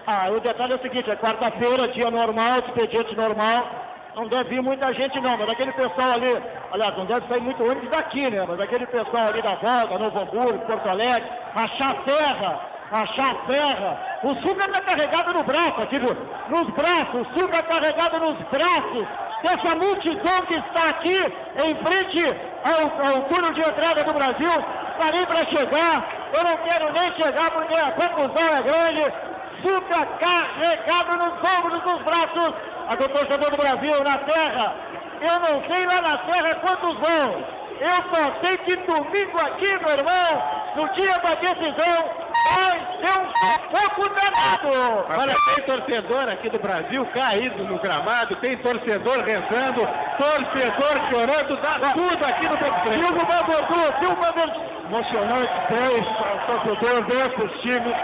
Ah, 0.06 0.30
o 0.30 0.40
detalhe 0.40 0.74
é 0.74 0.76
o 0.76 0.82
seguinte, 0.82 1.10
é 1.10 1.16
quarta-feira, 1.16 1.88
dia 1.90 2.10
normal, 2.10 2.60
expediente 2.60 3.16
normal. 3.16 3.87
Não 4.18 4.28
deve 4.28 4.50
vir 4.50 4.64
muita 4.64 4.88
gente 4.96 5.22
não, 5.22 5.38
mas 5.38 5.48
aquele 5.54 5.72
pessoal 5.74 6.14
ali, 6.16 6.34
aliás, 6.72 6.98
não 6.98 7.06
deve 7.06 7.28
sair 7.28 7.40
muito 7.42 7.64
ônibus 7.64 7.90
daqui, 7.92 8.30
né? 8.32 8.44
Mas 8.48 8.60
aquele 8.60 8.88
pessoal 8.88 9.28
ali 9.28 9.42
da 9.44 9.56
Volta, 9.56 10.00
Novo 10.00 10.22
Hamburgo, 10.24 10.66
Porto 10.66 10.90
Alegre, 10.90 11.30
Rachar 11.56 11.96
Serra, 12.08 12.60
Rachar 12.92 13.36
Serra. 13.48 14.00
O 14.24 14.30
suco 14.30 14.58
está 14.60 14.82
carregado 14.82 15.34
no 15.36 15.44
braço, 15.44 15.80
aqui 15.84 16.00
no- 16.00 16.18
nos 16.50 16.68
braços, 16.74 17.22
o 17.22 17.26
suco 17.40 17.52
está 17.56 17.62
carregado 17.62 18.20
nos 18.20 18.38
braços 18.50 19.08
dessa 19.44 19.76
multidão 19.78 20.42
que 20.48 20.56
está 20.66 20.90
aqui 20.90 21.18
em 21.62 21.76
frente 21.86 22.26
ao, 22.66 22.90
ao 23.06 23.22
túnel 23.30 23.54
de 23.54 23.60
entrada 23.70 24.04
do 24.04 24.14
Brasil. 24.16 24.52
Parei 24.98 25.28
para 25.28 25.46
chegar, 25.54 26.10
eu 26.36 26.44
não 26.44 26.58
quero 26.68 26.92
nem 26.92 27.22
chegar 27.22 27.52
porque 27.52 27.78
a 27.78 27.92
confusão 27.92 28.58
é 28.58 28.62
grande. 28.64 29.38
Suca 29.64 30.06
carregado 30.20 31.18
nos 31.18 31.60
ombros, 31.60 31.84
nos 31.84 32.04
braços. 32.04 32.54
A 32.88 32.96
do 32.96 33.08
torcedor 33.10 33.52
do 33.52 33.58
Brasil 33.58 34.04
na 34.04 34.18
terra. 34.20 34.76
Eu 35.20 35.40
não 35.40 35.74
sei 35.74 35.86
lá 35.86 36.02
na 36.02 36.18
terra 36.32 36.56
quantos 36.62 36.96
vão. 36.96 37.58
Eu 37.80 37.98
só 38.12 38.22
sei 38.44 38.58
que 38.58 38.76
domingo 38.78 39.38
aqui, 39.40 39.68
meu 39.78 39.94
irmão, 39.94 40.32
no 40.76 40.84
dia 40.96 41.14
da 41.20 41.34
decisão, 41.36 42.28
vai 42.50 42.76
ser 43.04 43.20
um 43.20 43.28
pouco 43.70 44.10
danado. 44.16 44.72
Olha, 45.20 45.36
tem 45.46 45.66
torcedor 45.66 46.24
aqui 46.32 46.50
do 46.50 46.60
Brasil 46.60 47.06
caído 47.16 47.64
no 47.66 47.80
gramado, 47.80 48.36
tem 48.38 48.58
torcedor 48.58 49.24
rezando, 49.26 49.88
torcedor 50.18 50.96
chorando, 51.12 51.62
dá 51.62 51.92
tudo 51.94 52.26
aqui 52.26 52.48
no 52.48 52.58
Beto 52.58 52.82
Preto. 52.82 52.94
Silvio 52.94 53.26
Bandeirão, 53.28 53.90
Silvio 54.02 54.22
Bandeirão. 54.22 54.78
Emocionante, 54.88 55.52
10 55.70 56.02
torcedor, 56.48 57.04
10 57.08 57.28
para 57.28 57.46
os 57.46 57.62
times, 57.62 57.98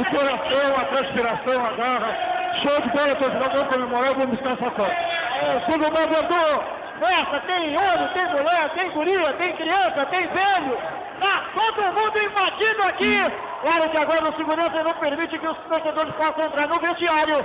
o 0.00 0.04
coração, 0.16 0.66
a 0.80 0.84
transpiração, 0.86 1.64
a 1.64 1.72
garra. 1.76 2.31
Show 2.60 2.80
de 2.80 2.88
bola, 2.90 3.14
torcedor, 3.16 3.54
vamos 3.54 3.74
comemorar, 3.74 4.14
vamos 4.14 4.26
buscar 4.26 4.52
essa 4.52 4.70
foto. 4.70 4.92
É, 4.92 5.70
Silvio 5.70 5.90
Bandeirão. 5.90 6.82
Essa 7.02 7.40
tem 7.40 7.74
homem, 7.76 8.08
tem 8.14 8.26
mulher, 8.30 8.74
tem 8.74 8.90
guria, 8.92 9.32
tem 9.34 9.56
criança, 9.56 10.06
tem 10.12 10.28
velho. 10.28 10.78
Tá 11.20 11.44
todo 11.54 11.84
mundo 11.94 12.18
invadindo 12.18 12.82
aqui. 12.84 13.51
Claro 13.62 13.90
que 13.90 13.98
agora 13.98 14.28
o 14.28 14.36
segurança 14.36 14.82
não 14.82 14.92
permite 15.00 15.38
que 15.38 15.46
os 15.46 15.56
torcedores 15.70 16.14
possam 16.16 16.50
entrar 16.50 16.66
no 16.68 16.80
vestiário. 16.80 17.38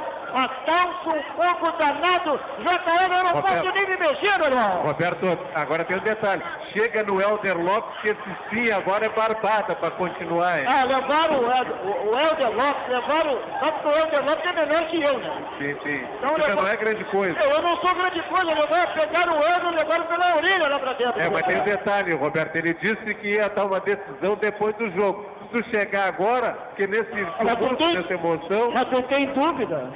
Tá 0.65 0.83
um 0.87 1.35
pouco 1.35 1.77
danado. 1.77 2.39
JL, 2.59 3.13
eu 3.13 3.23
não 3.23 3.31
Roberto. 3.31 3.63
posso 3.63 3.71
nem 3.73 3.85
me 3.87 3.97
mexer, 3.97 4.39
meu 4.39 4.49
irmão. 4.49 4.81
Roberto, 4.83 5.39
agora 5.55 5.83
tem 5.85 5.97
um 5.97 6.03
detalhe. 6.03 6.43
Chega 6.75 7.03
no 7.03 7.21
Elder 7.21 7.57
Lopes, 7.57 8.01
que 8.01 8.07
esse 8.09 8.37
sim 8.49 8.71
agora 8.71 9.05
é 9.05 9.09
barbada 9.09 9.75
para 9.75 9.91
continuar. 9.91 10.59
hein? 10.59 10.65
Ah, 10.67 10.83
levaram 10.83 11.39
o, 11.39 11.51
Ed- 11.51 11.71
o, 11.83 12.09
o 12.09 12.19
Helder 12.19 12.51
Lopes, 12.51 12.87
levaram. 12.89 13.41
Sabe 13.63 13.79
que 13.79 13.87
o 13.87 13.91
Helder 13.91 14.25
Lopes 14.25 14.51
é 14.51 14.65
melhor 14.65 14.89
que 14.89 15.03
eu, 15.03 15.19
né? 15.19 15.43
Sim, 15.57 15.79
sim. 15.83 16.07
Então, 16.17 16.29
Já 16.37 16.47
levou- 16.49 16.63
não 16.63 16.69
é 16.71 16.75
grande 16.75 17.03
coisa. 17.05 17.37
Eu, 17.41 17.49
eu 17.51 17.61
não 17.61 17.77
sou 17.77 17.95
grande 17.95 18.21
coisa, 18.23 18.45
levaram, 18.45 18.93
pegaram 18.93 19.33
o 19.33 19.43
Helder 19.43 19.71
e 19.71 19.83
levaram 19.83 20.05
pela 20.07 20.35
orelha 20.35 20.67
lá 20.69 20.79
pra 20.79 20.93
dentro. 20.93 21.21
É, 21.21 21.29
mas 21.29 21.41
tem 21.43 21.61
um 21.61 21.63
detalhe, 21.63 22.13
Roberto. 22.15 22.55
Ele 22.57 22.73
disse 22.75 23.13
que 23.15 23.27
ia 23.35 23.49
dar 23.49 23.65
uma 23.65 23.79
decisão 23.79 24.35
depois 24.35 24.75
do 24.75 24.91
jogo. 24.99 25.36
Tu 25.51 25.63
chegar 25.73 26.07
agora, 26.09 26.51
porque 26.53 26.87
nesse 26.87 27.05
tumulto, 27.05 27.75
tem- 27.77 27.95
nessa 27.95 28.13
emoção. 28.13 28.71
Já 28.75 28.83
fiquei 28.95 29.23
em 29.23 29.33
dúvida. 29.33 29.89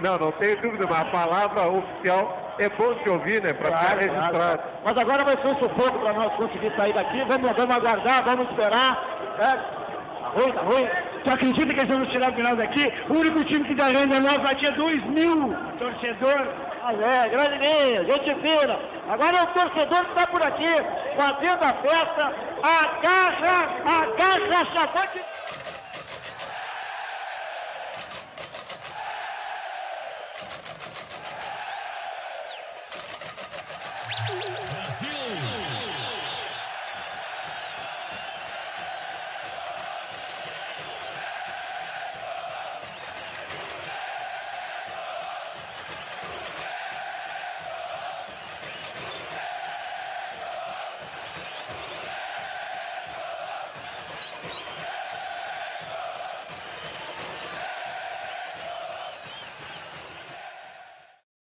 Não, 0.00 0.18
não 0.18 0.32
tenho 0.32 0.60
dúvida, 0.62 0.86
mas 0.88 1.00
a 1.00 1.04
palavra 1.06 1.68
oficial 1.68 2.54
é 2.58 2.68
bom 2.70 2.94
de 2.94 3.10
ouvir, 3.10 3.42
né? 3.42 3.52
Para 3.52 3.76
ficar 3.76 3.98
registrado. 3.98 4.62
Mas 4.84 4.96
agora 4.96 5.24
vai 5.24 5.36
ser 5.36 5.48
um 5.54 5.58
sufoco 5.62 5.98
para 6.00 6.12
nós 6.14 6.32
conseguir 6.36 6.72
sair 6.76 6.92
daqui. 6.94 7.18
Vamos, 7.28 7.50
vamos 7.56 7.76
aguardar, 7.76 8.24
vamos 8.26 8.50
esperar. 8.50 9.04
É. 9.38 9.84
Tá 10.34 10.62
ruim. 10.62 10.88
Tu 11.24 11.30
acredita 11.30 11.74
que 11.74 11.80
eles 11.80 11.96
vão 11.96 12.10
tirar 12.10 12.32
o 12.32 12.34
final 12.34 12.56
daqui? 12.56 12.92
O 13.08 13.18
único 13.18 13.44
time 13.44 13.64
que 13.68 13.74
dá 13.74 13.84
renda 13.84 14.18
nós 14.20 14.36
vai 14.38 14.54
ter 14.56 14.72
2 14.72 15.04
mil 15.10 15.54
torcedor. 15.78 16.48
Mas 16.82 17.00
é, 17.00 17.28
grande 17.30 17.68
linha, 17.68 18.04
gente 18.04 18.34
fina. 18.42 18.78
Agora 19.08 19.38
é 19.38 19.42
o 19.42 19.46
torcedor 19.46 20.04
que 20.04 20.10
está 20.20 20.26
por 20.30 20.42
aqui, 20.42 20.74
fazendo 21.16 21.64
a 21.64 21.74
festa. 21.88 22.34
Agacha, 22.64 23.56
agacha, 23.84 24.64
chacote. 24.72 25.20